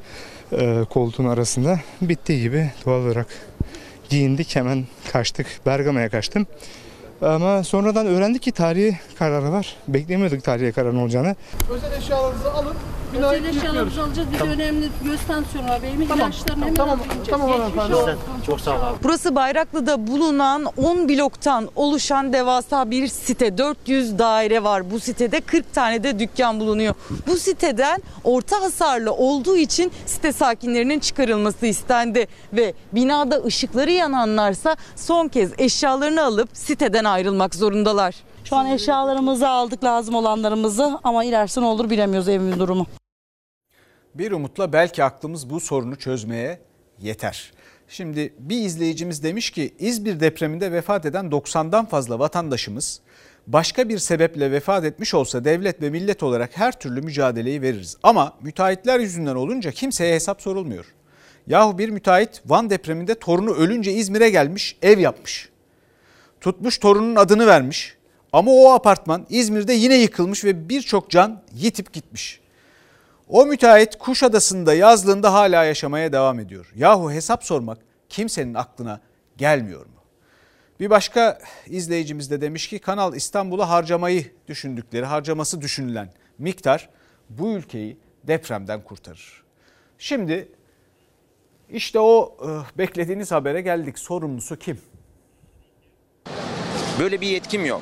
e, 0.51 0.85
koltuğun 0.89 1.25
arasında. 1.25 1.79
Bittiği 2.01 2.41
gibi 2.41 2.71
doğal 2.85 3.01
olarak 3.01 3.27
giyindik 4.09 4.55
hemen 4.55 4.85
kaçtık. 5.11 5.47
Bergama'ya 5.65 6.09
kaçtım. 6.09 6.47
Ama 7.21 7.63
sonradan 7.63 8.07
öğrendik 8.07 8.41
ki 8.41 8.51
tarihi 8.51 8.99
kararı 9.19 9.51
var. 9.51 9.75
Beklemiyorduk 9.87 10.43
tarihi 10.43 10.71
kararın 10.71 10.97
olacağını. 10.97 11.35
Özel 11.69 11.97
eşyalarınızı 11.97 12.53
alın. 12.53 12.75
Özel 13.17 13.33
yıkıyoruz. 13.35 13.57
eşyalarımızı 13.57 14.01
alacağız. 14.03 14.27
Bir 14.29 14.33
de 14.33 14.37
Tamam. 14.37 14.53
önemli 14.53 14.89
göz 15.03 15.19
tansiyonu 15.27 15.69
var 15.69 15.79
benim. 15.83 16.07
Tamam, 16.07 16.17
İlaçlarını 16.31 16.47
tamam, 16.47 16.63
hemen 16.63 16.73
tamam, 16.75 16.99
alacağız. 16.99 17.27
tamam 17.29 17.49
hanımefendi. 17.49 17.95
olsun. 17.95 18.15
Çok 18.45 18.61
sağ 18.61 18.71
ol 18.71 18.81
abi. 18.83 18.97
Burası 19.03 19.35
Bayraklı'da 19.35 20.07
bulunan 20.07 20.65
10 20.77 21.09
bloktan 21.09 21.69
oluşan 21.75 22.33
devasa 22.33 22.91
bir 22.91 23.07
site. 23.07 23.57
400 23.57 24.19
daire 24.19 24.63
var. 24.63 24.91
Bu 24.91 24.99
sitede 24.99 25.41
40 25.41 25.73
tane 25.73 26.03
de 26.03 26.19
dükkan 26.19 26.59
bulunuyor. 26.59 26.95
Bu 27.27 27.37
siteden 27.37 28.01
orta 28.23 28.61
hasarlı 28.61 29.13
olduğu 29.13 29.57
için 29.57 29.91
site 30.05 30.31
sakinlerinin 30.33 30.99
çıkarılması 30.99 31.65
istendi. 31.65 32.27
Ve 32.53 32.73
binada 32.93 33.35
ışıkları 33.43 33.91
yananlarsa 33.91 34.75
son 34.95 35.27
kez 35.27 35.51
eşyalarını 35.57 36.23
alıp 36.23 36.49
siteden 36.53 37.03
ayrılmak 37.05 37.55
zorundalar. 37.55 38.15
Şu 38.43 38.55
an 38.55 38.65
eşyalarımızı 38.65 39.49
aldık 39.49 39.83
lazım 39.83 40.15
olanlarımızı 40.15 40.99
ama 41.03 41.23
ilerisi 41.23 41.61
ne 41.61 41.65
olur 41.65 41.89
bilemiyoruz 41.89 42.29
evimin 42.29 42.59
durumu. 42.59 42.85
Bir 44.15 44.31
umutla 44.31 44.73
belki 44.73 45.03
aklımız 45.03 45.49
bu 45.49 45.59
sorunu 45.59 45.95
çözmeye 45.95 46.59
yeter. 46.99 47.51
Şimdi 47.87 48.33
bir 48.39 48.65
izleyicimiz 48.65 49.23
demiş 49.23 49.51
ki 49.51 49.73
İzmir 49.79 50.19
depreminde 50.19 50.71
vefat 50.71 51.05
eden 51.05 51.25
90'dan 51.25 51.85
fazla 51.85 52.19
vatandaşımız 52.19 53.01
başka 53.47 53.89
bir 53.89 53.97
sebeple 53.97 54.51
vefat 54.51 54.85
etmiş 54.85 55.13
olsa 55.13 55.43
devlet 55.43 55.81
ve 55.81 55.89
millet 55.89 56.23
olarak 56.23 56.57
her 56.57 56.79
türlü 56.79 57.01
mücadeleyi 57.01 57.61
veririz. 57.61 57.97
Ama 58.03 58.33
müteahhitler 58.41 58.99
yüzünden 58.99 59.35
olunca 59.35 59.71
kimseye 59.71 60.15
hesap 60.15 60.41
sorulmuyor. 60.41 60.85
Yahu 61.47 61.77
bir 61.77 61.89
müteahhit 61.89 62.41
Van 62.45 62.69
depreminde 62.69 63.15
torunu 63.15 63.51
ölünce 63.51 63.93
İzmir'e 63.93 64.29
gelmiş 64.29 64.77
ev 64.81 64.99
yapmış. 64.99 65.49
Tutmuş 66.41 66.77
torunun 66.77 67.15
adını 67.15 67.47
vermiş. 67.47 67.97
Ama 68.33 68.51
o 68.51 68.71
apartman 68.71 69.25
İzmir'de 69.29 69.73
yine 69.73 69.95
yıkılmış 69.95 70.45
ve 70.45 70.69
birçok 70.69 71.09
can 71.09 71.43
yitip 71.53 71.93
gitmiş. 71.93 72.40
O 73.31 73.45
müteahhit 73.45 73.95
Kuşadası'nda 73.97 74.73
yazlığında 74.73 75.33
hala 75.33 75.63
yaşamaya 75.63 76.13
devam 76.13 76.39
ediyor. 76.39 76.71
Yahu 76.75 77.11
hesap 77.11 77.43
sormak 77.43 77.77
kimsenin 78.09 78.53
aklına 78.53 78.99
gelmiyor 79.37 79.85
mu? 79.85 80.01
Bir 80.79 80.89
başka 80.89 81.39
izleyicimiz 81.67 82.31
de 82.31 82.41
demiş 82.41 82.67
ki 82.67 82.79
Kanal 82.79 83.15
İstanbul'a 83.15 83.69
harcamayı 83.69 84.31
düşündükleri, 84.47 85.05
harcaması 85.05 85.61
düşünülen 85.61 86.13
miktar 86.37 86.89
bu 87.29 87.51
ülkeyi 87.51 87.97
depremden 88.23 88.83
kurtarır. 88.83 89.43
Şimdi 89.97 90.49
işte 91.69 91.99
o 91.99 92.37
eh, 92.45 92.77
beklediğiniz 92.77 93.31
habere 93.31 93.61
geldik. 93.61 93.99
Sorumlusu 93.99 94.59
kim? 94.59 94.79
Böyle 96.99 97.21
bir 97.21 97.27
yetkim 97.27 97.65
yok. 97.65 97.81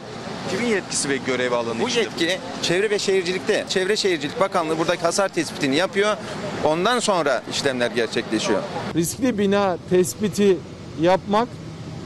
Kimin 0.52 0.68
yetkisi 0.68 1.10
ve 1.10 1.18
görev 1.18 1.52
alanı 1.52 1.80
Bu 1.80 1.88
işte 1.88 2.00
yetki 2.02 2.38
Çevre 2.62 2.90
ve 2.90 3.00
Şehircilik'te. 3.00 3.66
Çevre 3.70 3.96
Şehircilik 3.96 4.40
Bakanlığı 4.40 4.78
buradaki 4.78 5.02
hasar 5.02 5.30
tespitini 5.30 5.76
yapıyor. 5.76 6.18
Ondan 6.66 7.00
sonra 7.00 7.44
işlemler 7.52 7.92
gerçekleşiyor. 7.92 8.60
riskli 8.96 9.38
bina 9.38 9.78
tespiti 9.90 10.58
yapmak 11.02 11.48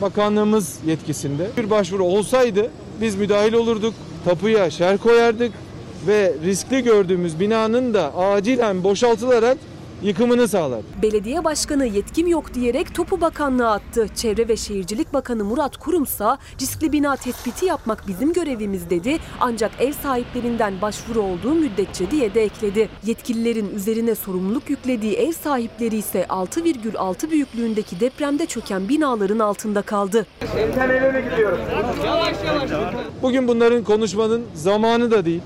bakanlığımız 0.02 0.78
yetkisinde. 0.86 1.48
Bir 1.58 1.70
başvuru 1.70 2.04
olsaydı 2.04 2.72
biz 3.02 3.16
müdahil 3.16 3.54
olurduk, 3.54 3.94
tapuya 4.26 4.70
şer 4.70 4.98
koyardık 4.98 5.52
ve 6.08 6.34
riskli 6.46 6.84
gördüğümüz 6.84 7.40
binanın 7.40 7.94
da 7.94 8.18
acilen 8.18 8.84
boşaltılarak 8.84 9.58
yıkımını 10.04 10.48
sağlardık. 10.48 11.02
Belediye 11.02 11.44
başkanı 11.44 11.86
yetkim 11.86 12.28
yok 12.28 12.54
diyerek 12.54 12.96
topu 12.96 13.22
bakanlığa 13.22 13.72
attı. 13.72 14.08
Çevre 14.16 14.48
ve 14.48 14.58
Şehircilik 14.58 15.14
Bakanı 15.14 15.44
Murat 15.44 15.78
Kurumsa 15.78 16.38
riskli 16.62 16.92
bina 16.92 17.16
tespiti 17.16 17.66
yapmak 17.66 18.08
bizim 18.08 18.34
görevimiz 18.34 18.90
dedi. 18.90 19.18
Ancak 19.40 19.72
ev 19.80 19.94
sahiplerinden 19.94 20.82
başvuru 20.82 21.22
olduğu 21.22 21.54
müddetçe 21.54 22.12
diye 22.12 22.34
de 22.34 22.44
ekledi. 22.44 22.90
Yetkililerin 23.06 23.76
üzerine 23.76 24.16
sorumluluk 24.16 24.70
yüklediği 24.70 25.14
ev 25.14 25.32
sahipleri 25.32 25.96
ise 25.96 26.26
6,6 26.30 27.32
büyüklüğündeki 27.32 28.00
depremde 28.00 28.46
çöken 28.46 28.90
binaların 28.90 29.40
altında 29.40 29.82
kaldı. 29.82 30.26
Bugün 33.22 33.48
bunların 33.48 33.84
konuşmanın 33.84 34.46
zamanı 34.54 35.12
da 35.12 35.26
değil. 35.26 35.42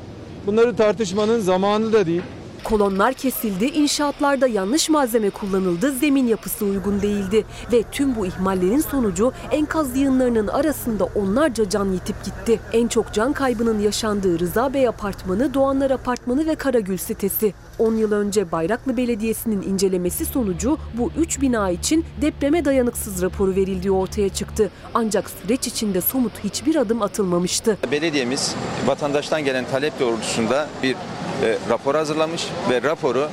Bunları 0.48 0.76
tartışmanın 0.76 1.40
zamanı 1.40 1.94
da 1.94 2.06
değil. 2.06 2.22
Kolonlar 2.64 3.14
kesildi, 3.14 3.66
inşaatlarda 3.66 4.48
yanlış 4.48 4.90
malzeme 4.90 5.30
kullanıldı, 5.30 5.92
zemin 5.92 6.28
yapısı 6.28 6.66
uygun 6.66 7.02
değildi. 7.02 7.46
Ve 7.72 7.84
tüm 7.92 8.16
bu 8.16 8.26
ihmallerin 8.26 8.82
sonucu 8.82 9.34
enkaz 9.52 9.98
yığınlarının 9.98 10.48
arasında 10.48 11.04
onlarca 11.16 11.70
can 11.70 11.92
yitip 11.92 12.24
gitti. 12.24 12.60
En 12.74 12.88
çok 12.88 13.14
can 13.14 13.34
kaybının 13.34 13.80
yaşandığı 13.80 14.40
Rıza 14.40 14.74
Bey 14.74 14.88
Apartmanı, 14.88 15.54
Doğanlar 15.54 15.92
Apartmanı 15.92 16.48
ve 16.48 16.56
Karagül 16.56 16.98
sitesi. 16.98 17.54
10 17.80 17.96
yıl 17.96 18.12
önce 18.12 18.52
Bayraklı 18.52 18.98
Belediyesi'nin 18.98 19.62
incelemesi 19.62 20.26
sonucu 20.26 20.78
bu 20.94 21.12
3 21.18 21.42
bina 21.42 21.70
için 21.70 22.06
depreme 22.22 22.66
dayanıksız 22.66 23.22
raporu 23.22 23.56
verildiği 23.56 23.92
ortaya 23.92 24.30
çıktı. 24.30 24.70
Ancak 24.94 25.30
süreç 25.30 25.68
içinde 25.68 26.02
somut 26.02 26.44
hiçbir 26.44 26.76
adım 26.76 27.02
atılmamıştı. 27.02 27.78
Belediyemiz 27.92 28.56
vatandaştan 28.88 29.46
gelen 29.46 29.66
talep 29.72 30.00
doğrultusunda 30.00 30.68
bir 30.84 30.96
e, 31.44 31.58
rapor 31.70 31.96
hazırlamış 31.96 32.48
ve 32.70 32.82
raporu 32.82 33.30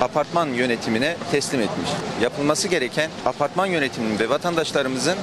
apartman 0.00 0.46
yönetimine 0.46 1.16
teslim 1.30 1.60
etmiş. 1.60 1.90
Yapılması 2.22 2.68
gereken 2.68 3.10
apartman 3.26 3.66
yönetiminin 3.66 4.18
ve 4.18 4.28
vatandaşlarımızın 4.30 5.14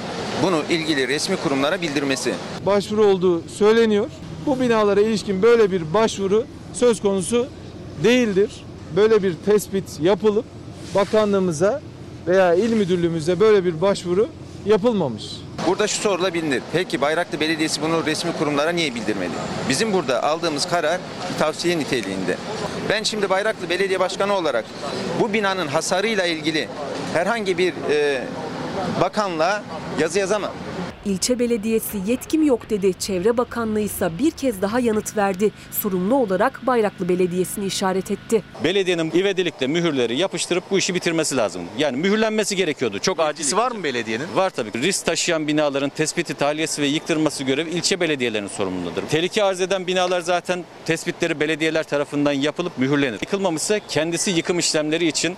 bunu 0.42 0.62
ilgili 0.70 1.08
resmi 1.08 1.36
kurumlara 1.36 1.82
bildirmesi. 1.82 2.34
Başvuru 2.66 3.04
olduğu 3.06 3.48
söyleniyor. 3.48 4.10
Bu 4.46 4.60
binalara 4.60 5.00
ilişkin 5.00 5.42
böyle 5.42 5.70
bir 5.70 5.94
başvuru 5.94 6.44
söz 6.72 7.00
konusu 7.00 7.46
değildir. 8.04 8.50
Böyle 8.96 9.22
bir 9.22 9.34
tespit 9.46 10.00
yapılıp 10.00 10.44
bakanlığımıza 10.94 11.80
veya 12.26 12.54
il 12.54 12.72
müdürlüğümüze 12.72 13.40
böyle 13.40 13.64
bir 13.64 13.80
başvuru 13.80 14.28
yapılmamış. 14.66 15.24
Burada 15.66 15.86
şu 15.86 16.00
sorulabilir. 16.00 16.62
Peki 16.72 17.00
Bayraklı 17.00 17.40
Belediyesi 17.40 17.82
bunu 17.82 18.06
resmi 18.06 18.32
kurumlara 18.32 18.70
niye 18.70 18.94
bildirmedi? 18.94 19.32
Bizim 19.68 19.92
burada 19.92 20.22
aldığımız 20.22 20.68
karar 20.68 21.00
tavsiye 21.38 21.78
niteliğinde. 21.78 22.36
Ben 22.88 23.02
şimdi 23.02 23.30
Bayraklı 23.30 23.70
Belediye 23.70 24.00
Başkanı 24.00 24.34
olarak 24.34 24.64
bu 25.20 25.32
binanın 25.32 25.66
hasarıyla 25.66 26.26
ilgili 26.26 26.68
herhangi 27.12 27.58
bir 27.58 27.74
e, 27.90 28.24
bakanlığa 29.00 29.62
yazı 30.00 30.18
yazamam. 30.18 30.52
İlçe 31.06 31.38
belediyesi 31.38 31.98
yetkim 32.06 32.42
yok 32.42 32.70
dedi. 32.70 32.94
Çevre 32.98 33.36
Bakanlığı 33.36 33.80
ise 33.80 34.10
bir 34.18 34.30
kez 34.30 34.62
daha 34.62 34.80
yanıt 34.80 35.16
verdi. 35.16 35.50
Sorumlu 35.70 36.14
olarak 36.14 36.66
Bayraklı 36.66 37.08
Belediyesi'ni 37.08 37.66
işaret 37.66 38.10
etti. 38.10 38.42
Belediyenin 38.64 39.10
ivedilikle 39.10 39.66
mühürleri 39.66 40.16
yapıştırıp 40.16 40.70
bu 40.70 40.78
işi 40.78 40.94
bitirmesi 40.94 41.36
lazım. 41.36 41.62
Yani 41.78 41.96
mühürlenmesi 41.96 42.56
gerekiyordu. 42.56 42.98
Çok 42.98 43.20
acil. 43.20 43.56
var 43.56 43.72
mı 43.72 43.84
belediyenin? 43.84 44.26
Var 44.34 44.50
tabii. 44.50 44.72
Risk 44.82 45.06
taşıyan 45.06 45.48
binaların 45.48 45.90
tespiti, 45.90 46.34
tahliyesi 46.34 46.82
ve 46.82 46.86
yıktırması 46.86 47.44
görevi 47.44 47.70
ilçe 47.70 48.00
belediyelerinin 48.00 48.48
sorumluluğudur. 48.48 49.02
Tehlike 49.02 49.44
arz 49.44 49.60
eden 49.60 49.86
binalar 49.86 50.20
zaten 50.20 50.64
tespitleri 50.84 51.40
belediyeler 51.40 51.82
tarafından 51.82 52.32
yapılıp 52.32 52.78
mühürlenir. 52.78 53.18
Yıkılmamışsa 53.20 53.78
kendisi 53.88 54.30
yıkım 54.30 54.58
işlemleri 54.58 55.06
için 55.06 55.36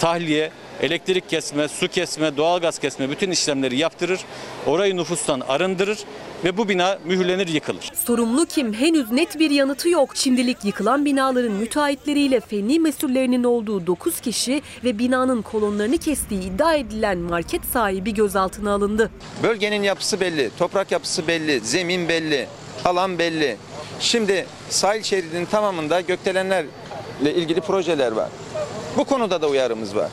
tahliye, 0.00 0.50
elektrik 0.82 1.28
kesme, 1.28 1.68
su 1.68 1.88
kesme, 1.88 2.36
doğalgaz 2.36 2.78
kesme 2.78 3.10
bütün 3.10 3.30
işlemleri 3.30 3.76
yaptırır. 3.76 4.20
Orayı 4.66 4.96
nüfustan 4.96 5.40
arındırır 5.40 5.98
ve 6.44 6.56
bu 6.56 6.68
bina 6.68 6.98
mühürlenir 7.04 7.48
yıkılır. 7.48 7.90
Sorumlu 8.06 8.46
kim? 8.46 8.72
Henüz 8.72 9.10
net 9.10 9.38
bir 9.38 9.50
yanıtı 9.50 9.88
yok. 9.88 10.10
Şimdilik 10.14 10.64
yıkılan 10.64 11.04
binaların 11.04 11.52
müteahhitleriyle 11.52 12.40
fenli 12.40 12.80
mesullerinin 12.80 13.44
olduğu 13.44 13.86
9 13.86 14.20
kişi 14.20 14.62
ve 14.84 14.98
binanın 14.98 15.42
kolonlarını 15.42 15.98
kestiği 15.98 16.42
iddia 16.42 16.74
edilen 16.74 17.18
market 17.18 17.64
sahibi 17.64 18.14
gözaltına 18.14 18.72
alındı. 18.72 19.10
Bölgenin 19.42 19.82
yapısı 19.82 20.20
belli, 20.20 20.50
toprak 20.58 20.92
yapısı 20.92 21.26
belli, 21.26 21.60
zemin 21.60 22.08
belli, 22.08 22.46
alan 22.84 23.18
belli. 23.18 23.56
Şimdi 24.00 24.46
sahil 24.70 25.02
şeridinin 25.02 25.44
tamamında 25.46 26.00
gökdelenlerle 26.00 26.68
ilgili 27.34 27.60
projeler 27.60 28.12
var. 28.12 28.28
Bu 28.96 29.04
konuda 29.04 29.42
da 29.42 29.48
uyarımız 29.48 29.96
var. 29.96 30.10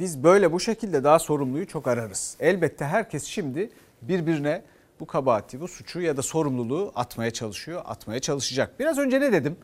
Biz 0.00 0.22
böyle 0.22 0.52
bu 0.52 0.60
şekilde 0.60 1.04
daha 1.04 1.18
sorumluyu 1.18 1.66
çok 1.66 1.86
ararız. 1.86 2.36
Elbette 2.40 2.84
herkes 2.84 3.24
şimdi 3.24 3.70
birbirine 4.02 4.62
bu 5.00 5.06
kabahati, 5.06 5.60
bu 5.60 5.68
suçu 5.68 6.00
ya 6.00 6.16
da 6.16 6.22
sorumluluğu 6.22 6.92
atmaya 6.94 7.30
çalışıyor, 7.30 7.82
atmaya 7.84 8.20
çalışacak. 8.20 8.80
Biraz 8.80 8.98
önce 8.98 9.20
ne 9.20 9.32
dedim? 9.32 9.56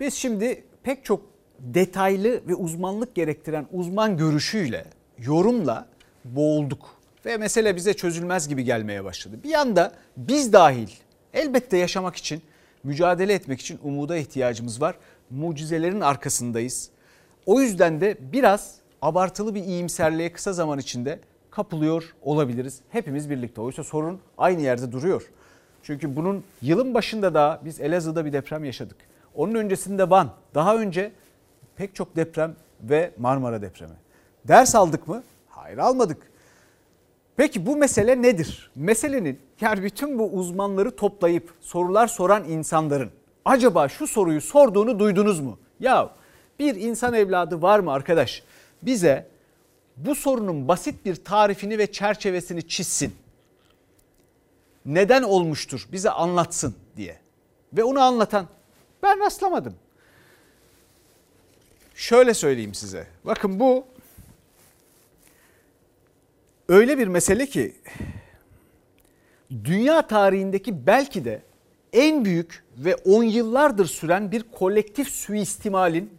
Biz 0.00 0.14
şimdi 0.14 0.64
pek 0.82 1.04
çok 1.04 1.22
detaylı 1.58 2.48
ve 2.48 2.54
uzmanlık 2.54 3.14
gerektiren 3.14 3.66
uzman 3.72 4.16
görüşüyle, 4.16 4.84
yorumla 5.18 5.86
boğulduk. 6.24 6.96
Ve 7.26 7.36
mesele 7.36 7.76
bize 7.76 7.94
çözülmez 7.94 8.48
gibi 8.48 8.64
gelmeye 8.64 9.04
başladı. 9.04 9.36
Bir 9.44 9.48
yanda 9.48 9.92
biz 10.16 10.52
dahil 10.52 10.88
elbette 11.32 11.76
yaşamak 11.76 12.16
için, 12.16 12.42
mücadele 12.84 13.32
etmek 13.32 13.60
için 13.60 13.78
umuda 13.82 14.16
ihtiyacımız 14.16 14.80
var. 14.80 14.96
Mucizelerin 15.30 16.00
arkasındayız. 16.00 16.90
O 17.46 17.60
yüzden 17.60 18.00
de 18.00 18.16
biraz 18.20 18.83
abartılı 19.04 19.54
bir 19.54 19.64
iyimserliğe 19.64 20.32
kısa 20.32 20.52
zaman 20.52 20.78
içinde 20.78 21.20
kapılıyor 21.50 22.14
olabiliriz. 22.22 22.80
Hepimiz 22.90 23.30
birlikte. 23.30 23.60
Oysa 23.60 23.84
sorun 23.84 24.20
aynı 24.38 24.60
yerde 24.62 24.92
duruyor. 24.92 25.30
Çünkü 25.82 26.16
bunun 26.16 26.44
yılın 26.62 26.94
başında 26.94 27.34
da 27.34 27.60
biz 27.64 27.80
Elazığ'da 27.80 28.24
bir 28.24 28.32
deprem 28.32 28.64
yaşadık. 28.64 28.96
Onun 29.34 29.54
öncesinde 29.54 30.10
Van. 30.10 30.30
Daha 30.54 30.76
önce 30.76 31.12
pek 31.76 31.94
çok 31.94 32.16
deprem 32.16 32.54
ve 32.82 33.10
Marmara 33.18 33.62
depremi. 33.62 33.94
Ders 34.48 34.74
aldık 34.74 35.08
mı? 35.08 35.22
Hayır 35.48 35.78
almadık. 35.78 36.18
Peki 37.36 37.66
bu 37.66 37.76
mesele 37.76 38.22
nedir? 38.22 38.70
Meselenin 38.74 39.40
yani 39.60 39.82
bütün 39.82 40.18
bu 40.18 40.30
uzmanları 40.30 40.96
toplayıp 40.96 41.54
sorular 41.60 42.06
soran 42.06 42.44
insanların 42.44 43.10
acaba 43.44 43.88
şu 43.88 44.06
soruyu 44.06 44.40
sorduğunu 44.40 44.98
duydunuz 44.98 45.40
mu? 45.40 45.58
Ya 45.80 46.10
bir 46.58 46.74
insan 46.74 47.14
evladı 47.14 47.62
var 47.62 47.78
mı 47.78 47.92
arkadaş? 47.92 48.42
Bize 48.86 49.26
bu 49.96 50.14
sorunun 50.14 50.68
basit 50.68 51.04
bir 51.04 51.24
tarifini 51.24 51.78
ve 51.78 51.92
çerçevesini 51.92 52.68
çizsin. 52.68 53.14
Neden 54.86 55.22
olmuştur? 55.22 55.88
Bize 55.92 56.10
anlatsın 56.10 56.74
diye. 56.96 57.18
Ve 57.72 57.84
onu 57.84 58.00
anlatan 58.00 58.48
ben 59.02 59.20
rastlamadım. 59.20 59.74
Şöyle 61.94 62.34
söyleyeyim 62.34 62.74
size. 62.74 63.06
Bakın 63.24 63.60
bu 63.60 63.86
öyle 66.68 66.98
bir 66.98 67.08
mesele 67.08 67.46
ki 67.46 67.74
dünya 69.64 70.06
tarihindeki 70.06 70.86
belki 70.86 71.24
de 71.24 71.42
en 71.92 72.24
büyük 72.24 72.64
ve 72.76 72.96
on 72.96 73.22
yıllardır 73.22 73.86
süren 73.86 74.32
bir 74.32 74.42
kolektif 74.42 75.08
suistimalin 75.08 76.18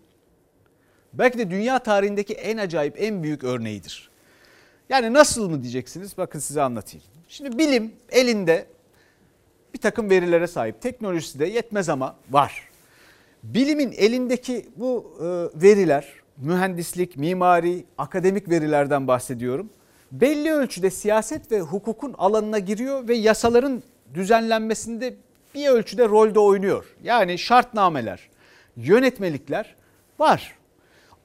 belki 1.17 1.37
de 1.37 1.51
dünya 1.51 1.79
tarihindeki 1.79 2.33
en 2.33 2.57
acayip 2.57 3.01
en 3.01 3.23
büyük 3.23 3.43
örneğidir. 3.43 4.09
Yani 4.89 5.13
nasıl 5.13 5.49
mı 5.49 5.61
diyeceksiniz? 5.61 6.17
Bakın 6.17 6.39
size 6.39 6.61
anlatayım. 6.61 7.05
Şimdi 7.27 7.57
bilim 7.57 7.93
elinde 8.09 8.65
bir 9.73 9.79
takım 9.79 10.09
verilere 10.09 10.47
sahip. 10.47 10.81
Teknolojisi 10.81 11.39
de 11.39 11.45
yetmez 11.45 11.89
ama 11.89 12.15
var. 12.29 12.69
Bilimin 13.43 13.91
elindeki 13.91 14.65
bu 14.75 15.17
e, 15.19 15.25
veriler, 15.61 16.07
mühendislik, 16.37 17.17
mimari, 17.17 17.85
akademik 17.97 18.49
verilerden 18.49 19.07
bahsediyorum. 19.07 19.69
Belli 20.11 20.53
ölçüde 20.53 20.89
siyaset 20.89 21.51
ve 21.51 21.61
hukukun 21.61 22.15
alanına 22.17 22.59
giriyor 22.59 23.07
ve 23.07 23.15
yasaların 23.15 23.83
düzenlenmesinde 24.13 25.15
bir 25.55 25.67
ölçüde 25.67 26.09
rolde 26.09 26.39
oynuyor. 26.39 26.85
Yani 27.03 27.37
şartnameler, 27.37 28.29
yönetmelikler 28.77 29.75
var. 30.19 30.55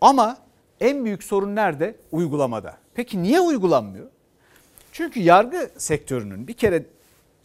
Ama 0.01 0.39
en 0.81 1.05
büyük 1.05 1.25
sorun 1.25 1.57
nerede? 1.57 1.95
Uygulamada. 2.13 2.77
Peki 2.95 3.23
niye 3.23 3.41
uygulanmıyor? 3.41 4.07
Çünkü 4.93 5.21
yargı 5.21 5.71
sektörünün 5.77 6.49
bir 6.49 6.53
kere 6.53 6.85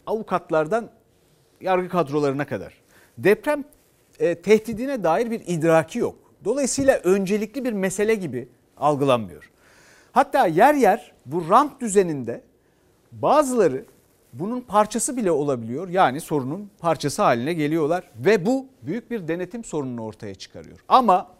avukatlardan 0.06 0.90
yargı 1.60 1.88
kadrolarına 1.88 2.46
kadar 2.46 2.74
deprem 3.18 3.64
e, 4.18 4.34
tehdidine 4.34 5.04
dair 5.04 5.30
bir 5.30 5.40
idraki 5.46 5.98
yok. 5.98 6.14
Dolayısıyla 6.44 7.00
öncelikli 7.04 7.64
bir 7.64 7.72
mesele 7.72 8.14
gibi 8.14 8.48
algılanmıyor. 8.76 9.50
Hatta 10.12 10.46
yer 10.46 10.74
yer 10.74 11.12
bu 11.26 11.50
rant 11.50 11.80
düzeninde 11.80 12.42
bazıları 13.12 13.84
bunun 14.32 14.60
parçası 14.60 15.16
bile 15.16 15.30
olabiliyor. 15.30 15.88
Yani 15.88 16.20
sorunun 16.20 16.70
parçası 16.78 17.22
haline 17.22 17.52
geliyorlar 17.52 18.04
ve 18.16 18.46
bu 18.46 18.66
büyük 18.82 19.10
bir 19.10 19.28
denetim 19.28 19.64
sorununu 19.64 20.02
ortaya 20.04 20.34
çıkarıyor. 20.34 20.78
Ama 20.88 21.35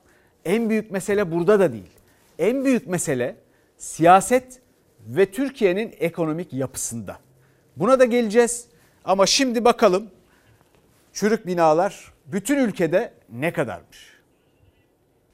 en 0.46 0.70
büyük 0.70 0.90
mesele 0.90 1.32
burada 1.32 1.60
da 1.60 1.72
değil. 1.72 1.90
En 2.38 2.64
büyük 2.64 2.86
mesele 2.86 3.36
siyaset 3.78 4.60
ve 5.06 5.30
Türkiye'nin 5.30 5.94
ekonomik 5.98 6.52
yapısında. 6.52 7.18
Buna 7.76 7.98
da 7.98 8.04
geleceğiz 8.04 8.66
ama 9.04 9.26
şimdi 9.26 9.64
bakalım 9.64 10.10
çürük 11.12 11.46
binalar 11.46 12.12
bütün 12.26 12.58
ülkede 12.58 13.12
ne 13.32 13.52
kadarmış? 13.52 14.15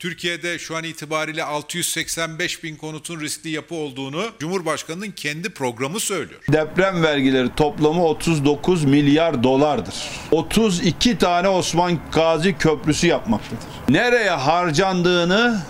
Türkiye'de 0.02 0.58
şu 0.58 0.76
an 0.76 0.84
itibariyle 0.84 1.44
685 1.44 2.64
bin 2.64 2.76
konutun 2.76 3.20
riskli 3.20 3.50
yapı 3.50 3.74
olduğunu 3.74 4.24
Cumhurbaşkanı'nın 4.38 5.10
kendi 5.10 5.50
programı 5.50 6.00
söylüyor. 6.00 6.40
Deprem 6.52 7.02
vergileri 7.02 7.54
toplamı 7.56 8.04
39 8.04 8.84
milyar 8.84 9.42
dolardır. 9.42 9.94
32 10.30 11.18
tane 11.18 11.48
Osman 11.48 11.98
Gazi 12.12 12.58
Köprüsü 12.58 13.06
yapmaktadır. 13.06 13.64
Nereye 13.88 14.30
harcandığını 14.30 15.62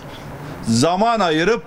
zaman 0.67 1.19
ayırıp 1.19 1.63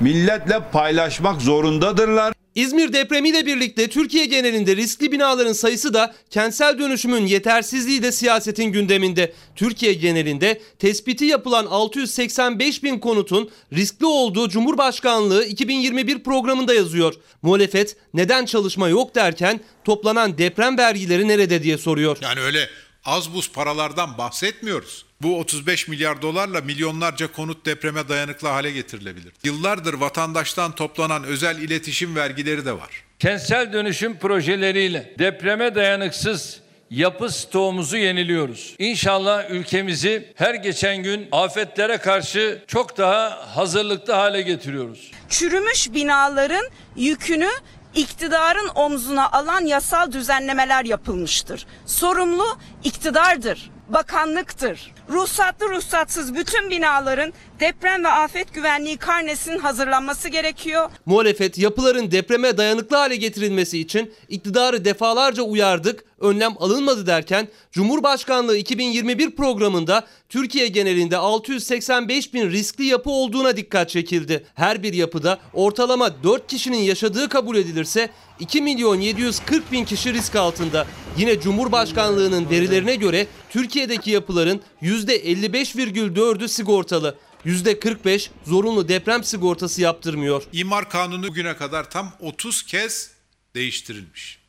milletle 0.00 0.60
paylaşmak 0.72 1.42
zorundadırlar. 1.42 2.32
İzmir 2.54 2.92
depremiyle 2.92 3.46
birlikte 3.46 3.88
Türkiye 3.88 4.26
genelinde 4.26 4.76
riskli 4.76 5.12
binaların 5.12 5.52
sayısı 5.52 5.94
da 5.94 6.14
kentsel 6.30 6.78
dönüşümün 6.78 7.26
yetersizliği 7.26 8.02
de 8.02 8.12
siyasetin 8.12 8.64
gündeminde. 8.64 9.32
Türkiye 9.56 9.92
genelinde 9.92 10.60
tespiti 10.78 11.24
yapılan 11.24 11.66
685 11.66 12.82
bin 12.82 12.98
konutun 12.98 13.50
riskli 13.72 14.06
olduğu 14.06 14.48
Cumhurbaşkanlığı 14.48 15.44
2021 15.44 16.22
programında 16.22 16.74
yazıyor. 16.74 17.14
Muhalefet 17.42 17.96
neden 18.14 18.44
çalışma 18.44 18.88
yok 18.88 19.14
derken 19.14 19.60
toplanan 19.84 20.38
deprem 20.38 20.78
vergileri 20.78 21.28
nerede 21.28 21.62
diye 21.62 21.78
soruyor. 21.78 22.18
Yani 22.22 22.40
öyle 22.40 22.68
az 23.04 23.34
buz 23.34 23.52
paralardan 23.52 24.18
bahsetmiyoruz. 24.18 25.09
Bu 25.22 25.38
35 25.38 25.88
milyar 25.88 26.22
dolarla 26.22 26.60
milyonlarca 26.60 27.32
konut 27.32 27.66
depreme 27.66 28.08
dayanıklı 28.08 28.48
hale 28.48 28.70
getirilebilir. 28.70 29.32
Yıllardır 29.44 29.94
vatandaştan 29.94 30.72
toplanan 30.74 31.24
özel 31.24 31.58
iletişim 31.58 32.16
vergileri 32.16 32.66
de 32.66 32.72
var. 32.72 33.04
Kentsel 33.18 33.72
dönüşüm 33.72 34.18
projeleriyle 34.18 35.14
depreme 35.18 35.74
dayanıksız 35.74 36.60
yapı 36.90 37.30
stoğumuzu 37.30 37.96
yeniliyoruz. 37.96 38.74
İnşallah 38.78 39.50
ülkemizi 39.50 40.32
her 40.34 40.54
geçen 40.54 40.96
gün 41.02 41.28
afetlere 41.32 41.96
karşı 41.98 42.62
çok 42.66 42.98
daha 42.98 43.56
hazırlıklı 43.56 44.12
hale 44.12 44.42
getiriyoruz. 44.42 45.10
Çürümüş 45.28 45.92
binaların 45.94 46.64
yükünü 46.96 47.48
iktidarın 47.94 48.68
omzuna 48.74 49.30
alan 49.30 49.64
yasal 49.64 50.12
düzenlemeler 50.12 50.84
yapılmıştır. 50.84 51.66
Sorumlu 51.86 52.58
iktidardır, 52.84 53.70
bakanlıktır. 53.92 54.92
Ruhsatlı 55.10 55.68
ruhsatsız 55.68 56.34
bütün 56.34 56.70
binaların 56.70 57.32
deprem 57.60 58.04
ve 58.04 58.08
afet 58.08 58.54
güvenliği 58.54 58.96
karnesinin 58.96 59.58
hazırlanması 59.58 60.28
gerekiyor. 60.28 60.90
Muhalefet 61.06 61.58
yapıların 61.58 62.10
depreme 62.10 62.56
dayanıklı 62.56 62.96
hale 62.96 63.16
getirilmesi 63.16 63.78
için 63.78 64.12
iktidarı 64.28 64.84
defalarca 64.84 65.42
uyardık, 65.42 66.04
önlem 66.20 66.52
alınmadı 66.58 67.06
derken 67.06 67.48
Cumhurbaşkanlığı 67.72 68.56
2021 68.56 69.30
programında 69.30 70.06
Türkiye 70.28 70.68
genelinde 70.68 71.16
685 71.16 72.34
bin 72.34 72.50
riskli 72.50 72.84
yapı 72.84 73.10
olduğuna 73.10 73.56
dikkat 73.56 73.88
çekildi. 73.90 74.44
Her 74.54 74.82
bir 74.82 74.92
yapıda 74.92 75.38
ortalama 75.52 76.22
4 76.22 76.46
kişinin 76.46 76.78
yaşadığı 76.78 77.28
kabul 77.28 77.56
edilirse 77.56 78.10
2 78.40 78.62
milyon 78.62 79.00
740 79.00 79.72
bin 79.72 79.84
kişi 79.84 80.14
risk 80.14 80.36
altında. 80.36 80.86
Yine 81.16 81.40
Cumhurbaşkanlığının 81.40 82.50
verilerine 82.50 82.94
göre 82.94 83.26
Türkiye'deki 83.50 84.10
yapıların 84.10 84.60
%55,4'ü 84.82 86.48
sigortalı. 86.48 87.16
%45 87.46 88.30
zorunlu 88.44 88.88
deprem 88.88 89.24
sigortası 89.24 89.80
yaptırmıyor. 89.80 90.42
İmar 90.52 90.90
kanunu 90.90 91.28
bugüne 91.28 91.56
kadar 91.56 91.90
tam 91.90 92.12
30 92.20 92.62
kez 92.62 93.10
değiştirilmiş. 93.54 94.40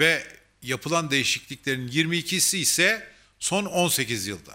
Ve 0.00 0.22
yapılan 0.62 1.10
değişikliklerin 1.10 1.88
22'si 1.88 2.56
ise 2.56 3.08
son 3.38 3.64
18 3.64 4.26
yılda. 4.26 4.54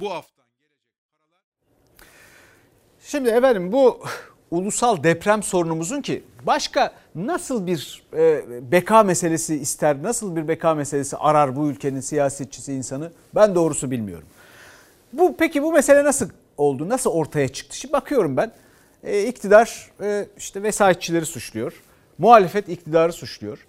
Bu 0.00 0.12
hafta 0.12 0.42
Şimdi 3.10 3.28
efendim 3.28 3.72
bu 3.72 4.06
ulusal 4.50 5.02
deprem 5.02 5.42
sorunumuzun 5.42 6.02
ki 6.02 6.22
başka 6.46 6.92
nasıl 7.14 7.66
bir 7.66 8.02
e, 8.16 8.42
beka 8.72 9.02
meselesi 9.02 9.54
ister, 9.54 10.02
nasıl 10.02 10.36
bir 10.36 10.48
beka 10.48 10.74
meselesi 10.74 11.16
arar 11.16 11.56
bu 11.56 11.68
ülkenin 11.68 12.00
siyasetçisi 12.00 12.72
insanı 12.72 13.12
ben 13.34 13.54
doğrusu 13.54 13.90
bilmiyorum. 13.90 14.26
Bu 15.12 15.36
peki 15.38 15.62
bu 15.62 15.72
mesele 15.72 16.04
nasıl 16.04 16.28
oldu, 16.56 16.88
nasıl 16.88 17.10
ortaya 17.10 17.48
çıktı? 17.48 17.76
Şimdi 17.76 17.92
bakıyorum 17.92 18.36
ben 18.36 18.52
e, 19.04 19.22
iktidar 19.22 19.90
e, 20.02 20.26
işte 20.38 20.62
vesayetçileri 20.62 21.26
suçluyor, 21.26 21.72
muhalefet 22.18 22.68
iktidarı 22.68 23.12
suçluyor. 23.12 23.66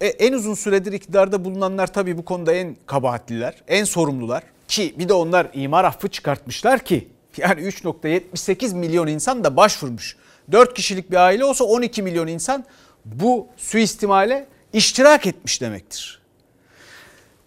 E, 0.00 0.06
en 0.06 0.32
uzun 0.32 0.54
süredir 0.54 0.92
iktidarda 0.92 1.44
bulunanlar 1.44 1.92
tabii 1.92 2.18
bu 2.18 2.24
konuda 2.24 2.52
en 2.52 2.76
kabahatliler, 2.86 3.54
en 3.68 3.84
sorumlular 3.84 4.42
ki 4.68 4.94
bir 4.98 5.08
de 5.08 5.12
onlar 5.12 5.46
imar 5.54 5.84
affı 5.84 6.08
çıkartmışlar 6.08 6.78
ki 6.78 7.08
yani 7.36 7.60
3.78 7.60 8.74
milyon 8.74 9.06
insan 9.06 9.44
da 9.44 9.56
başvurmuş. 9.56 10.16
4 10.52 10.74
kişilik 10.74 11.10
bir 11.10 11.16
aile 11.16 11.44
olsa 11.44 11.64
12 11.64 12.02
milyon 12.02 12.26
insan 12.26 12.64
bu 13.04 13.46
suistimale 13.56 14.46
iştirak 14.72 15.26
etmiş 15.26 15.60
demektir. 15.60 16.22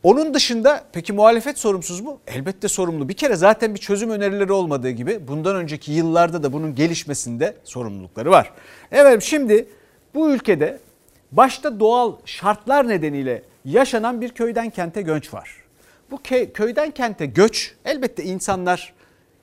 Onun 0.04 0.34
dışında 0.34 0.84
peki 0.94 1.14
muhalefet 1.14 1.58
sorumsuz 1.58 2.02
mu? 2.02 2.20
Elbette 2.28 2.68
sorumlu. 2.68 3.10
Bir 3.10 3.14
kere 3.14 3.36
zaten 3.36 3.76
bir 3.76 3.80
çözüm 3.80 4.10
önerileri 4.10 4.52
olmadığı 4.52 4.90
gibi 4.90 5.28
bundan 5.28 5.56
önceki 5.56 5.92
yıllarda 5.92 6.44
da 6.44 6.54
bunun 6.54 6.76
gelişmesinde 6.76 7.58
sorumlulukları 7.64 8.32
var. 8.32 8.52
Evet 8.92 9.24
şimdi 9.24 9.68
bu 10.14 10.32
ülkede 10.32 10.80
Başta 11.32 11.80
doğal 11.80 12.16
şartlar 12.26 12.88
nedeniyle 12.88 13.42
yaşanan 13.66 14.22
bir 14.22 14.30
köyden 14.30 14.70
kente 14.70 15.02
göç 15.02 15.34
var. 15.34 15.50
Bu 16.12 16.22
köyden 16.54 16.92
kente 16.92 17.26
göç 17.26 17.76
elbette 17.86 18.24
insanlar 18.24 18.94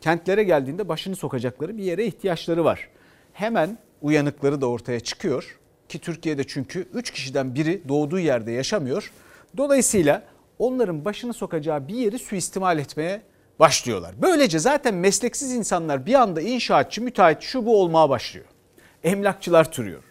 kentlere 0.00 0.42
geldiğinde 0.42 0.88
başını 0.88 1.16
sokacakları 1.16 1.76
bir 1.76 1.82
yere 1.82 2.04
ihtiyaçları 2.04 2.64
var. 2.64 2.88
Hemen 3.32 3.78
uyanıkları 4.02 4.60
da 4.60 4.66
ortaya 4.66 5.00
çıkıyor 5.00 5.58
ki 5.88 5.98
Türkiye'de 5.98 6.44
çünkü 6.44 6.88
3 6.94 7.10
kişiden 7.10 7.54
biri 7.54 7.88
doğduğu 7.88 8.18
yerde 8.18 8.52
yaşamıyor. 8.52 9.12
Dolayısıyla 9.56 10.22
onların 10.58 11.04
başını 11.04 11.34
sokacağı 11.34 11.88
bir 11.88 11.94
yeri 11.94 12.18
suistimal 12.18 12.78
etmeye 12.78 13.22
başlıyorlar. 13.58 14.14
Böylece 14.22 14.58
zaten 14.58 14.94
mesleksiz 14.94 15.52
insanlar 15.52 16.06
bir 16.06 16.14
anda 16.14 16.40
inşaatçı, 16.40 17.02
müteahhit 17.02 17.42
şu 17.42 17.66
bu 17.66 17.80
olmaya 17.80 18.08
başlıyor. 18.08 18.46
Emlakçılar 19.04 19.72
türüyor. 19.72 20.02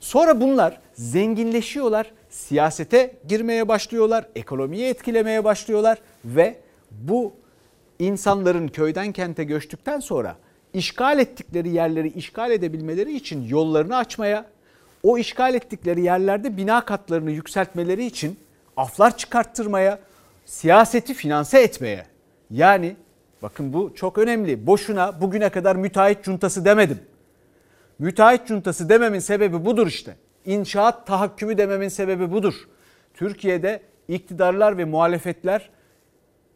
Sonra 0.00 0.40
bunlar 0.40 0.80
zenginleşiyorlar, 0.94 2.12
siyasete 2.30 3.16
girmeye 3.28 3.68
başlıyorlar, 3.68 4.28
ekonomiyi 4.34 4.84
etkilemeye 4.84 5.44
başlıyorlar 5.44 5.98
ve 6.24 6.58
bu 6.90 7.32
insanların 7.98 8.68
köyden 8.68 9.12
kente 9.12 9.44
göçtükten 9.44 10.00
sonra 10.00 10.36
işgal 10.74 11.18
ettikleri 11.18 11.68
yerleri 11.68 12.08
işgal 12.08 12.50
edebilmeleri 12.50 13.16
için 13.16 13.48
yollarını 13.48 13.96
açmaya, 13.96 14.46
o 15.02 15.18
işgal 15.18 15.54
ettikleri 15.54 16.02
yerlerde 16.02 16.56
bina 16.56 16.84
katlarını 16.84 17.30
yükseltmeleri 17.30 18.04
için 18.04 18.38
aflar 18.76 19.16
çıkarttırmaya, 19.16 19.98
siyaseti 20.44 21.14
finanse 21.14 21.60
etmeye. 21.60 22.06
Yani 22.50 22.96
bakın 23.42 23.72
bu 23.72 23.92
çok 23.94 24.18
önemli. 24.18 24.66
Boşuna 24.66 25.20
bugüne 25.20 25.48
kadar 25.48 25.76
müteahhit 25.76 26.24
cuntası 26.24 26.64
demedim. 26.64 26.98
Müteahhit 27.98 28.46
cuntası 28.46 28.88
dememin 28.88 29.18
sebebi 29.18 29.64
budur 29.64 29.86
işte. 29.86 30.16
İnşaat 30.44 31.06
tahakkümü 31.06 31.58
dememin 31.58 31.88
sebebi 31.88 32.32
budur. 32.32 32.54
Türkiye'de 33.14 33.82
iktidarlar 34.08 34.78
ve 34.78 34.84
muhalefetler 34.84 35.70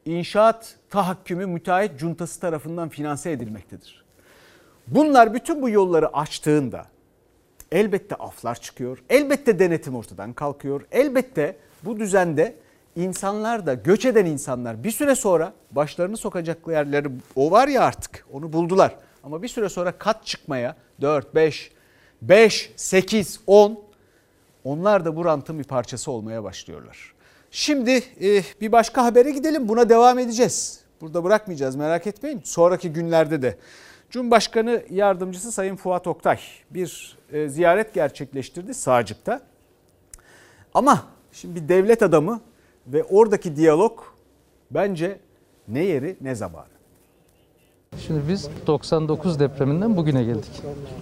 inşaat 0.05 0.75
tahakkümü 0.91 1.47
müteahhit 1.47 1.99
cuntası 1.99 2.41
tarafından 2.41 2.89
finanse 2.89 3.31
edilmektedir. 3.31 4.06
Bunlar 4.87 5.35
bütün 5.35 5.63
bu 5.63 5.71
yolları 5.71 6.17
açtığında 6.17 6.87
elbette 7.73 8.15
aflar 8.15 8.55
çıkıyor. 8.55 9.03
Elbette 9.11 9.59
denetim 9.59 9.97
ortadan 9.97 10.33
kalkıyor. 10.33 10.83
Elbette 10.93 11.57
bu 11.85 11.99
düzende 11.99 12.55
insanlar 12.97 13.67
da 13.67 13.75
göç 13.75 14.05
eden 14.05 14.27
insanlar 14.27 14.85
bir 14.85 14.91
süre 14.91 15.15
sonra 15.15 15.53
başlarını 15.71 16.17
sokacak 16.17 16.59
yerleri 16.69 17.09
o 17.37 17.51
var 17.51 17.69
ya 17.69 17.83
artık 17.83 18.27
onu 18.33 18.53
buldular. 18.53 18.97
Ama 19.25 19.43
bir 19.43 19.49
süre 19.49 19.69
sonra 19.69 19.93
kat 19.93 20.27
çıkmaya 20.27 20.77
4, 21.01 21.35
5, 21.35 21.73
5, 22.23 22.73
8, 22.77 23.41
10 23.47 23.87
onlar 24.65 25.05
da 25.05 25.17
bu 25.17 25.25
rantın 25.25 25.59
bir 25.59 25.65
parçası 25.65 26.11
olmaya 26.11 26.45
başlıyorlar. 26.45 27.15
Şimdi 27.51 27.91
e, 28.23 28.43
bir 28.61 28.73
başka 28.73 29.05
habere 29.05 29.31
gidelim 29.31 29.69
buna 29.69 29.89
devam 29.89 30.19
edeceğiz. 30.19 30.81
Burada 31.01 31.25
bırakmayacağız 31.25 31.77
merak 31.77 32.07
etmeyin. 32.07 32.41
Sonraki 32.45 32.93
günlerde 32.93 33.43
de 33.43 33.57
Cumhurbaşkanı 34.11 34.83
Yardımcısı 34.91 35.53
Sayın 35.53 35.77
Fuat 35.77 36.07
Oktay 36.07 36.39
bir 36.71 37.19
e, 37.33 37.49
ziyaret 37.49 37.95
gerçekleştirdi 37.95 38.75
Sağcık'ta. 38.75 39.41
Ama 40.75 41.03
şimdi 41.33 41.63
bir 41.63 41.69
devlet 41.69 42.03
adamı 42.03 42.41
ve 42.87 43.05
oradaki 43.05 43.57
diyalog 43.57 44.01
bence 44.71 45.19
ne 45.69 45.85
yeri 45.85 46.17
ne 46.21 46.35
zamanı. 46.35 46.77
Şimdi 48.07 48.21
biz 48.29 48.49
99 48.67 49.41
depreminden 49.41 49.97
bugüne 49.97 50.25
geldik. 50.25 50.51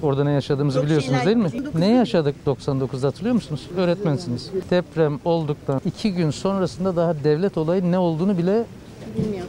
Orada 0.02 0.24
ne 0.24 0.32
yaşadığımızı 0.32 0.82
biliyorsunuz 0.82 1.26
değil 1.26 1.36
mi? 1.36 1.50
Ne 1.78 1.90
yaşadık 1.90 2.36
99'da 2.46 3.06
hatırlıyor 3.06 3.34
musunuz? 3.34 3.70
Öğretmensiniz. 3.76 4.50
Deprem 4.70 5.20
olduktan 5.24 5.80
iki 5.84 6.14
gün 6.14 6.30
sonrasında 6.30 6.96
daha 6.96 7.24
devlet 7.24 7.58
olayı 7.58 7.92
ne 7.92 7.98
olduğunu 7.98 8.38
bile 8.38 8.64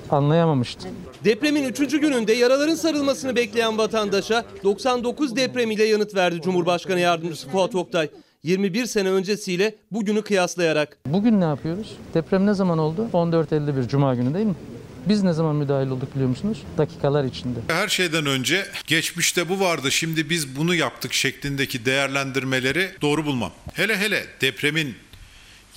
anlayamamıştı. 0.09 0.87
Depremin 1.23 1.63
3. 1.63 1.77
gününde 1.77 2.33
yaraların 2.33 2.75
sarılmasını 2.75 3.35
bekleyen 3.35 3.77
vatandaşa 3.77 4.45
99 4.63 5.35
depremiyle 5.35 5.83
yanıt 5.83 6.15
verdi 6.15 6.41
Cumhurbaşkanı 6.41 6.99
Yardımcısı 6.99 7.49
Fuat 7.49 7.75
Oktay. 7.75 8.09
21 8.43 8.85
sene 8.85 9.09
öncesiyle 9.11 9.75
bugünü 9.91 10.21
kıyaslayarak. 10.21 10.97
Bugün 11.07 11.41
ne 11.41 11.45
yapıyoruz? 11.45 11.97
Deprem 12.13 12.45
ne 12.45 12.53
zaman 12.53 12.77
oldu? 12.77 13.07
14.51 13.13 13.87
Cuma 13.87 14.15
günü 14.15 14.33
değil 14.33 14.45
mi? 14.45 14.55
Biz 15.09 15.23
ne 15.23 15.33
zaman 15.33 15.55
müdahil 15.55 15.87
olduk 15.87 16.15
biliyor 16.15 16.29
musunuz? 16.29 16.63
Dakikalar 16.77 17.23
içinde. 17.23 17.59
Her 17.67 17.87
şeyden 17.87 18.25
önce 18.25 18.65
geçmişte 18.87 19.49
bu 19.49 19.59
vardı 19.59 19.91
şimdi 19.91 20.29
biz 20.29 20.55
bunu 20.57 20.75
yaptık 20.75 21.13
şeklindeki 21.13 21.85
değerlendirmeleri 21.85 22.89
doğru 23.01 23.25
bulmam. 23.25 23.51
Hele 23.73 23.97
hele 23.97 24.23
depremin 24.41 24.95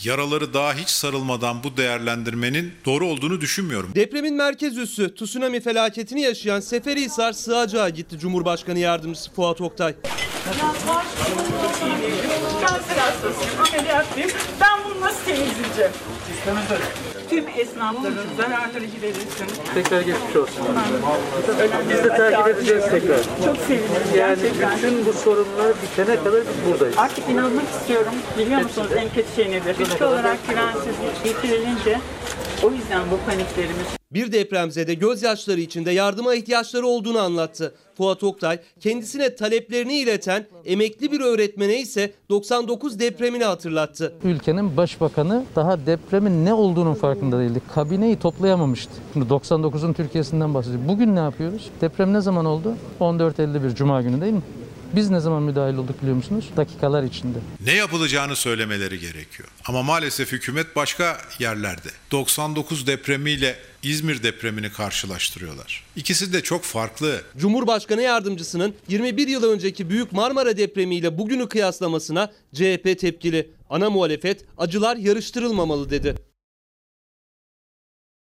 yaraları 0.04 0.54
daha 0.54 0.74
hiç 0.74 0.88
sarılmadan 0.88 1.62
bu 1.64 1.76
değerlendirmenin 1.76 2.72
doğru 2.84 3.06
olduğunu 3.06 3.40
düşünmüyorum. 3.40 3.92
Depremin 3.94 4.34
merkez 4.34 4.76
üssü 4.76 5.14
tsunami 5.14 5.60
felaketini 5.60 6.20
yaşayan 6.20 6.60
Seferihisar 6.60 7.32
Sığacak'a 7.32 7.88
gitti 7.88 8.18
Cumhurbaşkanı 8.18 8.78
Yardımcısı 8.78 9.32
Fuat 9.32 9.60
Oktay. 9.60 9.94
Ben 14.60 14.78
bunu 14.84 15.00
nasıl 15.00 15.30
Tüm 17.30 17.44
zararları 18.36 18.84
giderilsin. 18.84 19.46
Tekrar 19.74 20.00
geçmiş 20.00 20.36
olsun. 20.36 20.66
Biz 21.90 22.04
de 22.04 22.08
takip 22.08 22.46
edeceğiz 22.48 22.84
tekrar. 22.90 23.18
Çok 23.44 23.56
sevinirim 23.56 24.18
Yani 24.18 24.36
gerçekten. 24.42 24.76
bütün 24.76 25.06
bu 25.06 25.12
sorunlar 25.12 25.72
bitene 25.82 26.16
kadar 26.24 26.40
biz 26.40 26.72
buradayız. 26.72 26.98
Artık 26.98 27.28
inanmak 27.28 27.64
istiyorum. 27.80 28.12
Biliyor 28.38 28.60
musunuz 28.62 28.88
en 28.96 29.08
kötü 29.08 29.34
şey 29.36 29.50
nedir? 29.50 29.76
Ülke 29.80 30.04
olarak 30.04 30.36
güvensizlik 30.48 31.24
getirilince 31.24 31.98
o 32.64 32.70
yüzden 32.70 33.02
bu 33.10 33.30
paniklerimiz. 33.30 33.86
Bir 34.12 34.32
depremzede 34.32 34.94
gözyaşları 34.94 35.60
içinde 35.60 35.90
yardıma 35.90 36.34
ihtiyaçları 36.34 36.86
olduğunu 36.86 37.18
anlattı. 37.18 37.74
Fuat 37.96 38.22
Oktay 38.24 38.58
kendisine 38.80 39.34
taleplerini 39.34 39.98
ileten 39.98 40.46
emekli 40.64 41.12
bir 41.12 41.20
öğretmene 41.20 41.80
ise 41.80 42.12
99 42.30 42.98
depremini 42.98 43.44
hatırlattı. 43.44 44.12
Ülkenin 44.24 44.76
başbakanı 44.76 45.44
daha 45.56 45.86
depremin 45.86 46.44
ne 46.44 46.54
olduğunun 46.54 46.94
farkında 46.94 47.38
değildi. 47.38 47.62
Kabineyi 47.74 48.18
toplayamamıştı. 48.18 48.92
Şimdi 49.12 49.26
99'un 49.28 49.92
Türkiye'sinden 49.92 50.54
bahsediyor. 50.54 50.80
Bugün 50.88 51.16
ne 51.16 51.20
yapıyoruz? 51.20 51.70
Deprem 51.80 52.12
ne 52.12 52.20
zaman 52.20 52.44
oldu? 52.44 52.74
14.51 53.00 53.74
Cuma 53.74 54.02
günü 54.02 54.20
değil 54.20 54.32
mi? 54.32 54.42
Biz 54.96 55.10
ne 55.10 55.20
zaman 55.20 55.42
müdahil 55.42 55.74
olduk 55.76 56.02
biliyor 56.02 56.16
musunuz? 56.16 56.50
Dakikalar 56.56 57.02
içinde. 57.02 57.38
Ne 57.64 57.72
yapılacağını 57.74 58.36
söylemeleri 58.36 58.98
gerekiyor. 58.98 59.48
Ama 59.68 59.82
maalesef 59.82 60.32
hükümet 60.32 60.76
başka 60.76 61.18
yerlerde 61.38 61.88
99 62.10 62.86
depremiyle 62.86 63.56
İzmir 63.82 64.22
depremini 64.22 64.72
karşılaştırıyorlar. 64.72 65.84
İkisi 65.96 66.32
de 66.32 66.42
çok 66.42 66.64
farklı. 66.64 67.22
Cumhurbaşkanı 67.36 68.02
Yardımcısının 68.02 68.74
21 68.88 69.28
yıl 69.28 69.52
önceki 69.52 69.90
Büyük 69.90 70.12
Marmara 70.12 70.56
depremiyle 70.56 71.18
bugünü 71.18 71.48
kıyaslamasına 71.48 72.32
CHP 72.54 72.98
tepkili. 72.98 73.50
Ana 73.70 73.90
muhalefet 73.90 74.44
acılar 74.58 74.96
yarıştırılmamalı 74.96 75.90
dedi. 75.90 76.14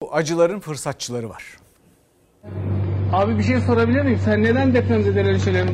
Bu 0.03 0.14
acıların 0.14 0.61
fırsatçıları 0.61 1.28
var. 1.28 1.44
Abi 3.12 3.38
bir 3.38 3.42
şey 3.42 3.61
sorabilir 3.61 4.03
miyim? 4.03 4.20
Sen 4.24 4.42
neden 4.42 4.74
depremzedelerin 4.74 5.38
şeylerini 5.38 5.70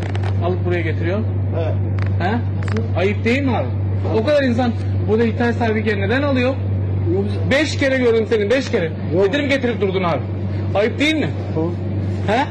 alıp 0.46 0.64
buraya 0.64 0.80
getiriyorsun? 0.80 1.26
He. 1.56 1.74
He? 2.24 2.38
Ayıp 2.98 3.24
değil 3.24 3.42
mi 3.42 3.56
abi? 3.56 3.68
O 4.20 4.24
kadar 4.26 4.42
insan 4.42 4.72
burada 5.08 5.24
ihtiyaç 5.24 5.56
sahibi 5.56 6.00
neden 6.00 6.22
alıyor? 6.22 6.54
Beş 7.50 7.76
kere 7.78 7.96
gördüm 7.98 8.26
seni, 8.30 8.50
beş 8.50 8.70
kere. 8.70 8.92
Getirip 9.24 9.50
getirip 9.50 9.80
durdun 9.80 10.02
abi. 10.04 10.20
Ayıp 10.74 10.98
değil 10.98 11.14
mi? 11.14 11.30
Tamam. 11.54 11.72
He? 12.26 12.44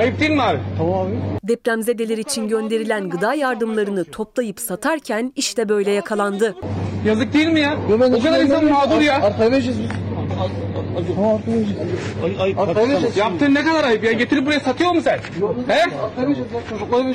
Ayıp 0.00 0.20
değil 0.20 0.30
mi 0.30 0.42
abi? 0.42 0.58
Tamam 0.78 0.94
abi. 1.00 1.10
Depremzedeler 1.48 2.18
için 2.18 2.48
gönderilen 2.48 3.08
gıda 3.08 3.34
yardımlarını 3.34 4.04
toplayıp 4.04 4.60
satarken 4.60 5.32
işte 5.36 5.68
böyle 5.68 5.90
yakalandı. 5.90 6.54
Yazık 7.06 7.34
değil 7.34 7.48
mi 7.48 7.60
ya? 7.60 7.76
o 8.14 8.22
kadar 8.22 8.40
insan 8.40 8.64
mağdur 8.64 9.00
ya. 9.00 9.22
Arkadaşız 9.22 9.78
biz. 9.80 9.90
Yaptığın 13.16 13.54
ne 13.54 13.64
kadar 13.64 13.84
ayıp 13.84 14.04
ya? 14.04 14.12
Getirip 14.12 14.46
buraya 14.46 14.60
satıyor 14.60 14.90
musun 14.90 15.02
sen? 15.04 15.18
He? 15.74 15.84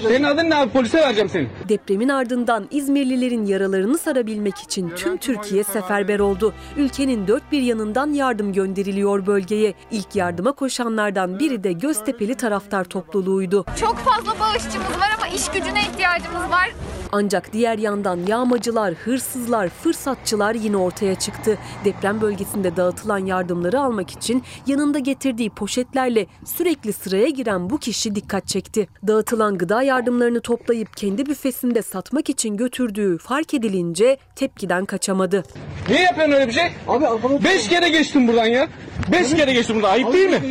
Senin 0.07 0.23
adın 0.23 0.49
ne 0.49 0.55
abi? 0.55 0.69
Polise 0.71 0.97
vereceğim 0.97 1.29
seni. 1.29 1.47
Depremin 1.69 2.09
ardından 2.09 2.67
İzmirlilerin 2.71 3.45
yaralarını 3.45 3.97
sarabilmek 3.97 4.57
için 4.57 4.89
tüm 4.89 5.17
Türkiye 5.17 5.63
seferber 5.63 6.19
oldu. 6.19 6.53
Ülkenin 6.77 7.27
dört 7.27 7.51
bir 7.51 7.61
yanından 7.61 8.13
yardım 8.13 8.53
gönderiliyor 8.53 9.25
bölgeye. 9.25 9.73
İlk 9.91 10.15
yardıma 10.15 10.51
koşanlardan 10.51 11.39
biri 11.39 11.63
de 11.63 11.71
Göztepe'li 11.71 12.35
taraftar 12.35 12.83
topluluğuydu. 12.83 13.65
Çok 13.79 13.97
fazla 13.97 14.39
bağışçımız 14.39 14.99
var 14.99 15.09
ama 15.17 15.27
iş 15.27 15.47
gücüne 15.49 15.81
ihtiyacımız 15.81 16.41
var. 16.51 16.71
Ancak 17.11 17.53
diğer 17.53 17.77
yandan 17.77 18.19
yağmacılar, 18.27 18.93
hırsızlar, 18.93 19.69
fırsatçılar 19.69 20.55
yine 20.55 20.77
ortaya 20.77 21.15
çıktı. 21.15 21.57
Deprem 21.85 22.21
bölgesinde 22.21 22.75
dağıtılan 22.75 23.25
yardımları 23.25 23.79
almak 23.79 24.11
için 24.11 24.43
yanında 24.67 24.99
getirdiği 24.99 25.49
poşetlerle 25.49 26.25
sürekli 26.45 26.93
sıraya 26.93 27.29
giren 27.29 27.69
bu 27.69 27.77
kişi 27.77 28.15
dikkat 28.15 28.47
çekti. 28.47 28.87
Dağıtılan 29.07 29.57
gıda 29.57 29.81
yardımlarını 29.83 30.41
toplayıp 30.41 30.97
kendi 30.97 31.25
büfesinde 31.25 31.81
satmak 31.81 32.29
için 32.29 32.57
götürdüğü 32.57 33.17
fark 33.17 33.53
edilince 33.53 34.17
tepkiden 34.35 34.85
kaçamadı. 34.85 35.43
Niye 35.89 36.01
yapıyorsun 36.01 36.33
öyle 36.33 36.47
bir 36.47 36.53
şey? 36.53 36.65
Abi 36.87 37.05
Beş 37.43 37.67
kere 37.69 37.89
geçtim 37.89 38.27
buradan 38.27 38.45
ya. 38.45 38.67
Beş 39.11 39.33
kere 39.35 39.53
geçtim 39.53 39.75
buradan. 39.75 39.91
Ayıp 39.91 40.13
değil 40.13 40.29
mi? 40.29 40.41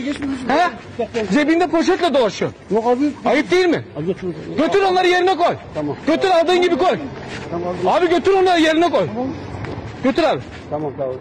He? 0.49 0.71
Cebinde 1.33 1.67
poşetle 1.67 2.15
dolaşıyorsun. 2.15 2.59
Yok 2.71 2.87
abi. 2.87 3.13
Ayıp 3.25 3.51
değil 3.51 3.67
mi? 3.67 3.85
Götür 4.59 4.83
onları 4.83 5.09
yerine 5.09 5.37
koy. 5.37 5.57
Tamam. 5.75 5.97
Götür 6.07 6.29
aldığın 6.47 6.63
gibi 6.63 6.77
koy. 6.77 6.99
Abi 7.87 8.09
götür 8.09 8.33
onları 8.33 8.61
yerine 8.61 8.91
koy. 8.91 9.07
Götür 10.05 10.23
abi. 10.23 10.41
Tamam 10.71 10.93
tamam. 10.99 11.15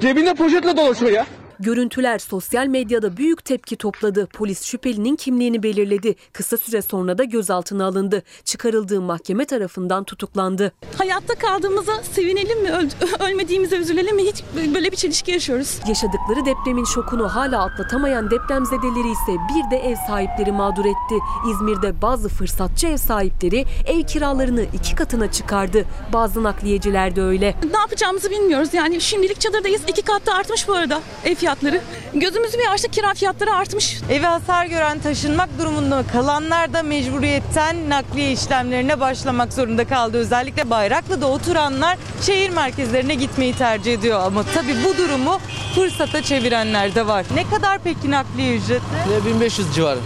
Cebinde 0.00 0.34
poşetle 0.34 0.76
dolaşıyor 0.76 1.12
ya. 1.12 1.26
Görüntüler 1.60 2.18
sosyal 2.18 2.66
medyada 2.66 3.16
büyük 3.16 3.44
tepki 3.44 3.76
topladı. 3.76 4.26
Polis 4.26 4.62
şüphelinin 4.64 5.16
kimliğini 5.16 5.62
belirledi. 5.62 6.14
Kısa 6.32 6.56
süre 6.56 6.82
sonra 6.82 7.18
da 7.18 7.24
gözaltına 7.24 7.86
alındı. 7.86 8.22
Çıkarıldığı 8.44 9.00
mahkeme 9.00 9.44
tarafından 9.44 10.04
tutuklandı. 10.04 10.72
Hayatta 10.98 11.34
kaldığımıza 11.34 12.02
sevinelim 12.02 12.62
mi? 12.62 12.68
Öl- 12.68 12.90
ölmediğimize 13.30 13.76
üzülelim 13.76 14.16
mi? 14.16 14.22
Hiç 14.22 14.44
böyle 14.74 14.92
bir 14.92 14.96
çelişki 14.96 15.30
yaşıyoruz. 15.32 15.78
Yaşadıkları 15.88 16.46
depremin 16.46 16.84
şokunu 16.84 17.28
hala 17.34 17.64
atlatamayan 17.64 18.30
depremzedeleri 18.30 19.10
ise 19.10 19.32
bir 19.54 19.70
de 19.70 19.76
ev 19.76 19.96
sahipleri 20.06 20.52
mağdur 20.52 20.84
etti. 20.84 21.14
İzmir'de 21.50 22.02
bazı 22.02 22.28
fırsatçı 22.28 22.86
ev 22.86 22.96
sahipleri 22.96 23.64
ev 23.86 24.02
kiralarını 24.02 24.62
iki 24.74 24.94
katına 24.94 25.32
çıkardı. 25.32 25.84
Bazı 26.12 26.42
nakliyeciler 26.42 27.16
de 27.16 27.22
öyle. 27.22 27.54
Ne 27.72 27.78
yapacağımızı 27.78 28.30
bilmiyoruz. 28.30 28.68
Yani 28.74 29.00
şimdilik 29.00 29.40
çadırdayız. 29.40 29.82
İki 29.88 30.02
katta 30.02 30.34
artmış 30.34 30.68
bu 30.68 30.72
arada 30.74 31.00
ev 31.24 31.34
fiyatları. 31.44 31.80
Gözümüzü 32.14 32.58
bir 32.58 32.72
açtık 32.72 32.92
kira 32.92 33.14
fiyatları 33.14 33.54
artmış. 33.54 34.00
Evi 34.10 34.26
hasar 34.26 34.66
gören 34.66 34.98
taşınmak 34.98 35.48
durumunda 35.58 36.04
kalanlar 36.12 36.72
da 36.72 36.82
mecburiyetten 36.82 37.90
nakliye 37.90 38.32
işlemlerine 38.32 39.00
başlamak 39.00 39.52
zorunda 39.52 39.84
kaldı. 39.84 40.18
Özellikle 40.18 40.70
Bayraklı'da 40.70 41.26
oturanlar 41.26 41.98
şehir 42.22 42.50
merkezlerine 42.50 43.14
gitmeyi 43.14 43.54
tercih 43.54 43.94
ediyor. 43.94 44.20
Ama 44.20 44.42
tabii 44.54 44.74
bu 44.84 44.96
durumu 44.96 45.38
fırsata 45.74 46.22
çevirenler 46.22 46.94
de 46.94 47.06
var. 47.06 47.26
Ne 47.34 47.44
kadar 47.50 47.78
peki 47.84 48.10
nakliye 48.10 48.56
ücreti? 48.56 48.84
1500 49.26 49.74
civarı. 49.74 49.98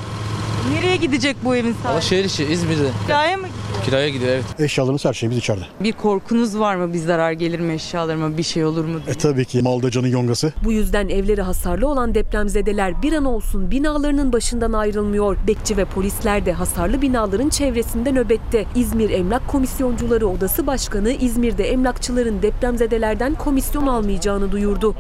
Nereye 0.75 0.97
gidecek 0.97 1.37
bu 1.45 1.57
evin 1.57 1.75
Ama 1.85 2.01
sahibi? 2.01 2.03
şehir 2.05 2.25
içi 2.25 2.45
İzmir'de. 2.45 2.89
Kiraya 3.07 3.37
mı? 3.37 3.47
Kiraya 3.85 4.09
gidiyor 4.09 4.33
evet. 4.33 4.45
Eşyalarımız 4.61 5.05
her 5.05 5.13
şeyimiz 5.13 5.39
içeride. 5.39 5.65
Bir 5.81 5.93
korkunuz 5.93 6.59
var 6.59 6.77
mı? 6.77 6.93
Bir 6.95 6.99
zarar 6.99 7.33
gelir 7.33 7.61
mi 7.61 7.73
eşyalarıma? 7.73 8.37
Bir 8.39 8.43
şey 8.43 8.65
olur 8.65 8.85
mu? 8.85 9.01
E 9.07 9.15
tabii 9.15 9.45
ki 9.45 9.63
malda 9.63 9.91
canın 9.91 10.07
yongası. 10.09 10.53
Bu 10.65 10.73
yüzden 10.73 11.09
evleri 11.09 11.43
hasarlı 11.43 11.89
olan 11.89 12.15
depremzedeler 12.15 13.03
bir 13.03 13.13
an 13.13 13.25
olsun 13.25 13.71
binalarının 13.71 14.33
başından 14.33 14.73
ayrılmıyor. 14.73 15.37
Bekçi 15.47 15.77
ve 15.77 15.85
polisler 15.85 16.47
de 16.47 16.53
hasarlı 16.53 17.03
binaların 17.03 17.49
çevresinde 17.49 18.13
nöbette. 18.13 18.65
İzmir 18.75 19.11
Emlak 19.11 19.49
Komisyoncuları 19.49 20.27
Odası 20.27 20.67
Başkanı 20.67 21.11
İzmir'de 21.13 21.65
emlakçıların 21.71 22.43
depremzedelerden 22.43 23.35
komisyon 23.35 23.87
almayacağını 23.87 24.53
duyurdu. 24.53 24.95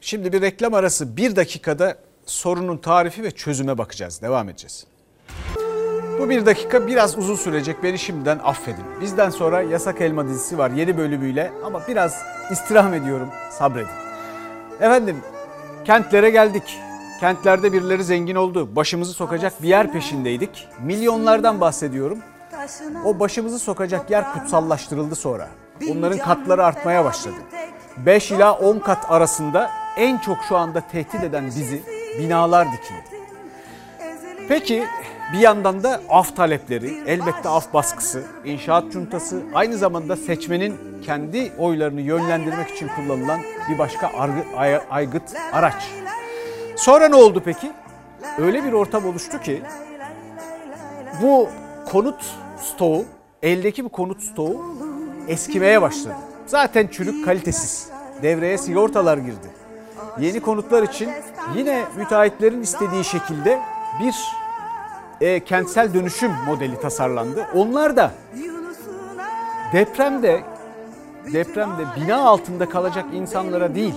Şimdi 0.00 0.32
bir 0.32 0.40
reklam 0.40 0.74
arası 0.74 1.16
bir 1.16 1.36
dakikada 1.36 1.96
sorunun 2.26 2.76
tarifi 2.76 3.22
ve 3.22 3.30
çözüme 3.30 3.78
bakacağız. 3.78 4.22
Devam 4.22 4.48
edeceğiz. 4.48 4.86
Bu 6.20 6.30
bir 6.30 6.46
dakika 6.46 6.86
biraz 6.86 7.18
uzun 7.18 7.34
sürecek. 7.34 7.82
Beni 7.82 7.98
şimdiden 7.98 8.40
affedin. 8.44 8.84
Bizden 9.00 9.30
sonra 9.30 9.62
Yasak 9.62 10.00
Elma 10.00 10.28
dizisi 10.28 10.58
var 10.58 10.70
yeni 10.70 10.98
bölümüyle 10.98 11.52
ama 11.64 11.82
biraz 11.88 12.22
istirham 12.50 12.94
ediyorum. 12.94 13.28
Sabredin. 13.50 13.90
Efendim 14.80 15.16
kentlere 15.84 16.30
geldik. 16.30 16.78
Kentlerde 17.20 17.72
birileri 17.72 18.04
zengin 18.04 18.34
oldu. 18.34 18.76
Başımızı 18.76 19.12
sokacak 19.12 19.62
bir 19.62 19.68
yer 19.68 19.92
peşindeydik. 19.92 20.68
Milyonlardan 20.82 21.60
bahsediyorum. 21.60 22.18
O 23.04 23.20
başımızı 23.20 23.58
sokacak 23.58 24.10
yer 24.10 24.32
kutsallaştırıldı 24.32 25.14
sonra. 25.14 25.48
Onların 25.90 26.18
katları 26.18 26.64
artmaya 26.64 27.04
başladı. 27.04 27.36
5 28.06 28.30
ila 28.30 28.52
10 28.52 28.78
kat 28.78 29.10
arasında 29.10 29.70
en 29.96 30.18
çok 30.18 30.36
şu 30.48 30.56
anda 30.56 30.80
tehdit 30.80 31.22
eden 31.24 31.46
bizi 31.46 31.82
binalar 32.18 32.66
dikildi. 32.72 33.20
Peki 34.48 34.84
bir 35.32 35.38
yandan 35.38 35.82
da 35.82 36.00
af 36.08 36.36
talepleri, 36.36 37.02
elbette 37.06 37.48
af 37.48 37.72
baskısı, 37.74 38.22
inşaat 38.44 38.92
cuntası, 38.92 39.42
aynı 39.54 39.78
zamanda 39.78 40.16
seçmenin 40.16 40.76
kendi 41.04 41.52
oylarını 41.58 42.00
yönlendirmek 42.00 42.70
için 42.70 42.88
kullanılan 42.88 43.40
bir 43.70 43.78
başka 43.78 44.06
argı, 44.18 44.44
ay- 44.56 44.80
aygıt 44.90 45.22
araç. 45.52 45.90
Sonra 46.76 47.08
ne 47.08 47.14
oldu 47.14 47.42
peki? 47.44 47.72
Öyle 48.38 48.64
bir 48.64 48.72
ortam 48.72 49.06
oluştu 49.06 49.40
ki 49.40 49.62
bu 51.22 51.48
konut 51.90 52.24
stoğu, 52.62 53.04
eldeki 53.42 53.84
bu 53.84 53.88
konut 53.88 54.22
stoğu 54.22 54.76
eskimeye 55.28 55.82
başladı. 55.82 56.14
Zaten 56.46 56.86
çürük 56.86 57.24
kalitesiz. 57.24 57.88
Devreye 58.22 58.58
sigortalar 58.58 59.18
girdi. 59.18 59.50
Yeni 60.20 60.40
konutlar 60.40 60.82
için 60.82 61.10
yine 61.56 61.84
müteahhitlerin 61.96 62.62
istediği 62.62 63.04
şekilde 63.04 63.60
bir 64.00 64.14
e, 65.20 65.44
kentsel 65.44 65.94
dönüşüm 65.94 66.32
modeli 66.46 66.80
tasarlandı. 66.80 67.46
Onlar 67.54 67.96
da 67.96 68.10
depremde 69.72 70.40
depremde 71.32 71.82
bina 71.96 72.16
altında 72.16 72.68
kalacak 72.68 73.04
insanlara 73.12 73.74
değil, 73.74 73.94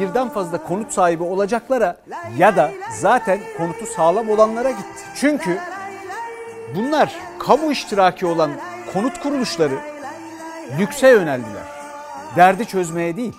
birden 0.00 0.28
fazla 0.28 0.64
konut 0.64 0.92
sahibi 0.92 1.22
olacaklara 1.22 1.96
ya 2.36 2.56
da 2.56 2.70
zaten 3.00 3.38
konutu 3.56 3.86
sağlam 3.86 4.30
olanlara 4.30 4.70
gitti. 4.70 5.02
Çünkü 5.14 5.58
bunlar 6.76 7.14
kamu 7.38 7.72
iştiraki 7.72 8.26
olan 8.26 8.50
konut 8.92 9.20
kuruluşları 9.20 9.74
lükse 10.78 11.08
yöneldiler. 11.08 11.62
Derdi 12.36 12.66
çözmeye 12.66 13.16
değil. 13.16 13.36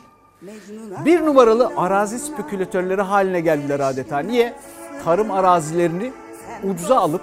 Bir 1.05 1.21
numaralı 1.25 1.71
arazi 1.77 2.19
spekülatörleri 2.19 3.01
haline 3.01 3.39
geldiler 3.39 3.79
adeta. 3.79 4.19
Niye? 4.19 4.53
Tarım 5.05 5.31
arazilerini 5.31 6.11
ucuza 6.63 6.97
alıp 6.97 7.21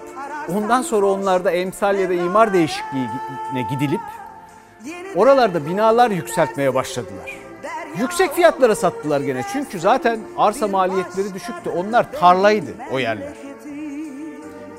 ondan 0.54 0.82
sonra 0.82 1.06
onlarda 1.06 1.50
emsal 1.50 1.98
ya 1.98 2.08
da 2.08 2.14
imar 2.14 2.52
değişikliğine 2.52 3.66
gidilip 3.70 4.00
oralarda 5.16 5.66
binalar 5.66 6.10
yükseltmeye 6.10 6.74
başladılar. 6.74 7.36
Yüksek 7.98 8.34
fiyatlara 8.34 8.74
sattılar 8.74 9.20
gene 9.20 9.42
çünkü 9.52 9.80
zaten 9.80 10.20
arsa 10.38 10.68
maliyetleri 10.68 11.34
düşüktü. 11.34 11.70
Onlar 11.70 12.12
tarlaydı 12.12 12.70
o 12.92 12.98
yerler. 12.98 13.32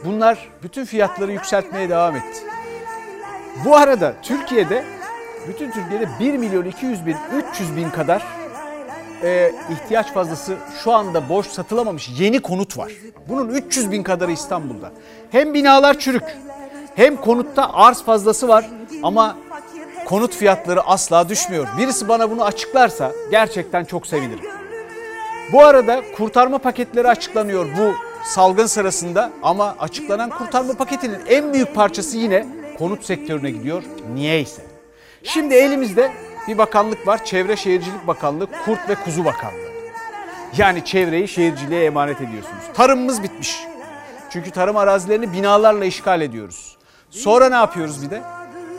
Bunlar 0.05 0.49
bütün 0.63 0.85
fiyatları 0.85 1.31
yükseltmeye 1.31 1.89
devam 1.89 2.15
etti. 2.15 2.43
Bu 3.65 3.77
arada 3.77 4.13
Türkiye'de 4.23 4.85
bütün 5.47 5.71
Türkiye'de 5.71 6.09
1 6.19 6.37
milyon 6.37 6.65
200 6.65 7.05
bin 7.05 7.15
300 7.51 7.75
bin 7.75 7.89
kadar 7.89 8.23
e, 9.23 9.51
ihtiyaç 9.69 10.13
fazlası 10.13 10.55
şu 10.83 10.93
anda 10.93 11.29
boş 11.29 11.47
satılamamış 11.47 12.09
yeni 12.19 12.39
konut 12.39 12.77
var. 12.77 12.91
Bunun 13.29 13.49
300 13.49 13.91
bin 13.91 14.03
kadarı 14.03 14.31
İstanbul'da. 14.31 14.91
Hem 15.31 15.53
binalar 15.53 15.99
çürük 15.99 16.37
hem 16.95 17.15
konutta 17.15 17.73
arz 17.73 18.03
fazlası 18.03 18.47
var 18.47 18.65
ama 19.03 19.37
konut 20.05 20.35
fiyatları 20.35 20.81
asla 20.81 21.29
düşmüyor. 21.29 21.67
Birisi 21.77 22.07
bana 22.07 22.31
bunu 22.31 22.43
açıklarsa 22.43 23.11
gerçekten 23.31 23.85
çok 23.85 24.07
sevinirim. 24.07 24.45
Bu 25.53 25.63
arada 25.63 26.01
kurtarma 26.17 26.57
paketleri 26.57 27.07
açıklanıyor 27.07 27.65
bu 27.77 27.93
salgın 28.23 28.65
sırasında 28.65 29.31
ama 29.43 29.75
açıklanan 29.79 30.29
kurtarma 30.29 30.73
paketinin 30.73 31.19
en 31.27 31.53
büyük 31.53 31.75
parçası 31.75 32.17
yine 32.17 32.45
konut 32.77 33.05
sektörüne 33.05 33.51
gidiyor. 33.51 33.83
Niyeyse. 34.13 34.66
Şimdi 35.27 35.55
elimizde 35.55 36.11
bir 36.47 36.57
bakanlık 36.57 37.07
var. 37.07 37.25
Çevre 37.25 37.55
Şehircilik 37.55 38.07
Bakanlığı, 38.07 38.47
Kurt 38.65 38.89
ve 38.89 38.95
Kuzu 38.95 39.25
Bakanlığı. 39.25 39.67
Yani 40.57 40.85
çevreyi 40.85 41.27
şehirciliğe 41.27 41.83
emanet 41.83 42.21
ediyorsunuz. 42.21 42.63
Tarımımız 42.73 43.23
bitmiş. 43.23 43.59
Çünkü 44.29 44.51
tarım 44.51 44.77
arazilerini 44.77 45.33
binalarla 45.33 45.85
işgal 45.85 46.21
ediyoruz. 46.21 46.77
Sonra 47.09 47.49
ne 47.49 47.55
yapıyoruz 47.55 48.03
bir 48.03 48.09
de? 48.09 48.21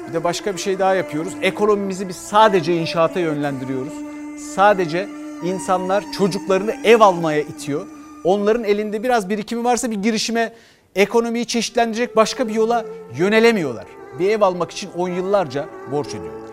Bir 0.09 0.15
de 0.15 0.25
başka 0.25 0.55
bir 0.55 0.61
şey 0.61 0.79
daha 0.79 0.95
yapıyoruz. 0.95 1.33
Ekonomimizi 1.43 2.09
biz 2.09 2.17
sadece 2.17 2.77
inşaata 2.77 3.21
yönlendiriyoruz. 3.21 3.93
Sadece 4.55 5.09
insanlar 5.45 6.05
çocuklarını 6.19 6.77
ev 6.85 7.01
almaya 7.01 7.41
itiyor. 7.41 7.87
Onların 8.25 8.65
elinde 8.65 9.03
biraz 9.03 9.29
birikimi 9.29 9.65
varsa 9.65 9.91
bir 9.91 10.03
girişime 10.03 10.53
ekonomiyi 10.95 11.47
çeşitlendirecek 11.47 12.17
başka 12.17 12.49
bir 12.49 12.55
yola 12.55 12.85
yönelemiyorlar. 13.19 13.98
Bir 14.19 14.31
ev 14.31 14.41
almak 14.41 14.71
için 14.71 14.91
on 14.97 15.09
yıllarca 15.09 15.67
borç 15.93 16.09
ödüyorlar. 16.09 16.49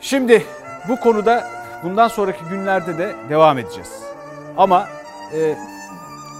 Şimdi 0.00 0.44
bu 0.88 1.00
konuda 1.00 1.48
bundan 1.84 2.08
sonraki 2.08 2.44
günlerde 2.50 2.98
de 2.98 3.14
devam 3.28 3.58
edeceğiz. 3.58 3.92
Ama 4.56 4.88
e, 5.34 5.56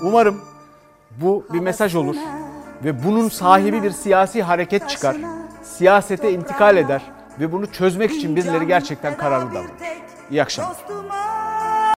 umarım 0.03 0.41
bu 1.11 1.47
bir 1.53 1.61
mesaj 1.61 1.95
olur. 1.95 2.17
ve 2.85 3.05
bunun 3.05 3.29
sahibi 3.29 3.83
bir 3.83 3.91
siyasi 3.91 4.43
hareket 4.43 4.89
çıkar, 4.89 5.17
siyasete 5.63 6.33
intikal 6.33 6.77
eder 6.77 7.03
ve 7.41 7.53
bunu 7.53 7.73
çözmek 7.73 8.11
için 8.11 8.37
birileri 8.37 8.67
gerçekten 8.67 9.17
kararlı 9.17 9.51
davranır. 9.51 9.71
İyi 10.31 10.43
akşamlar. 10.43 10.77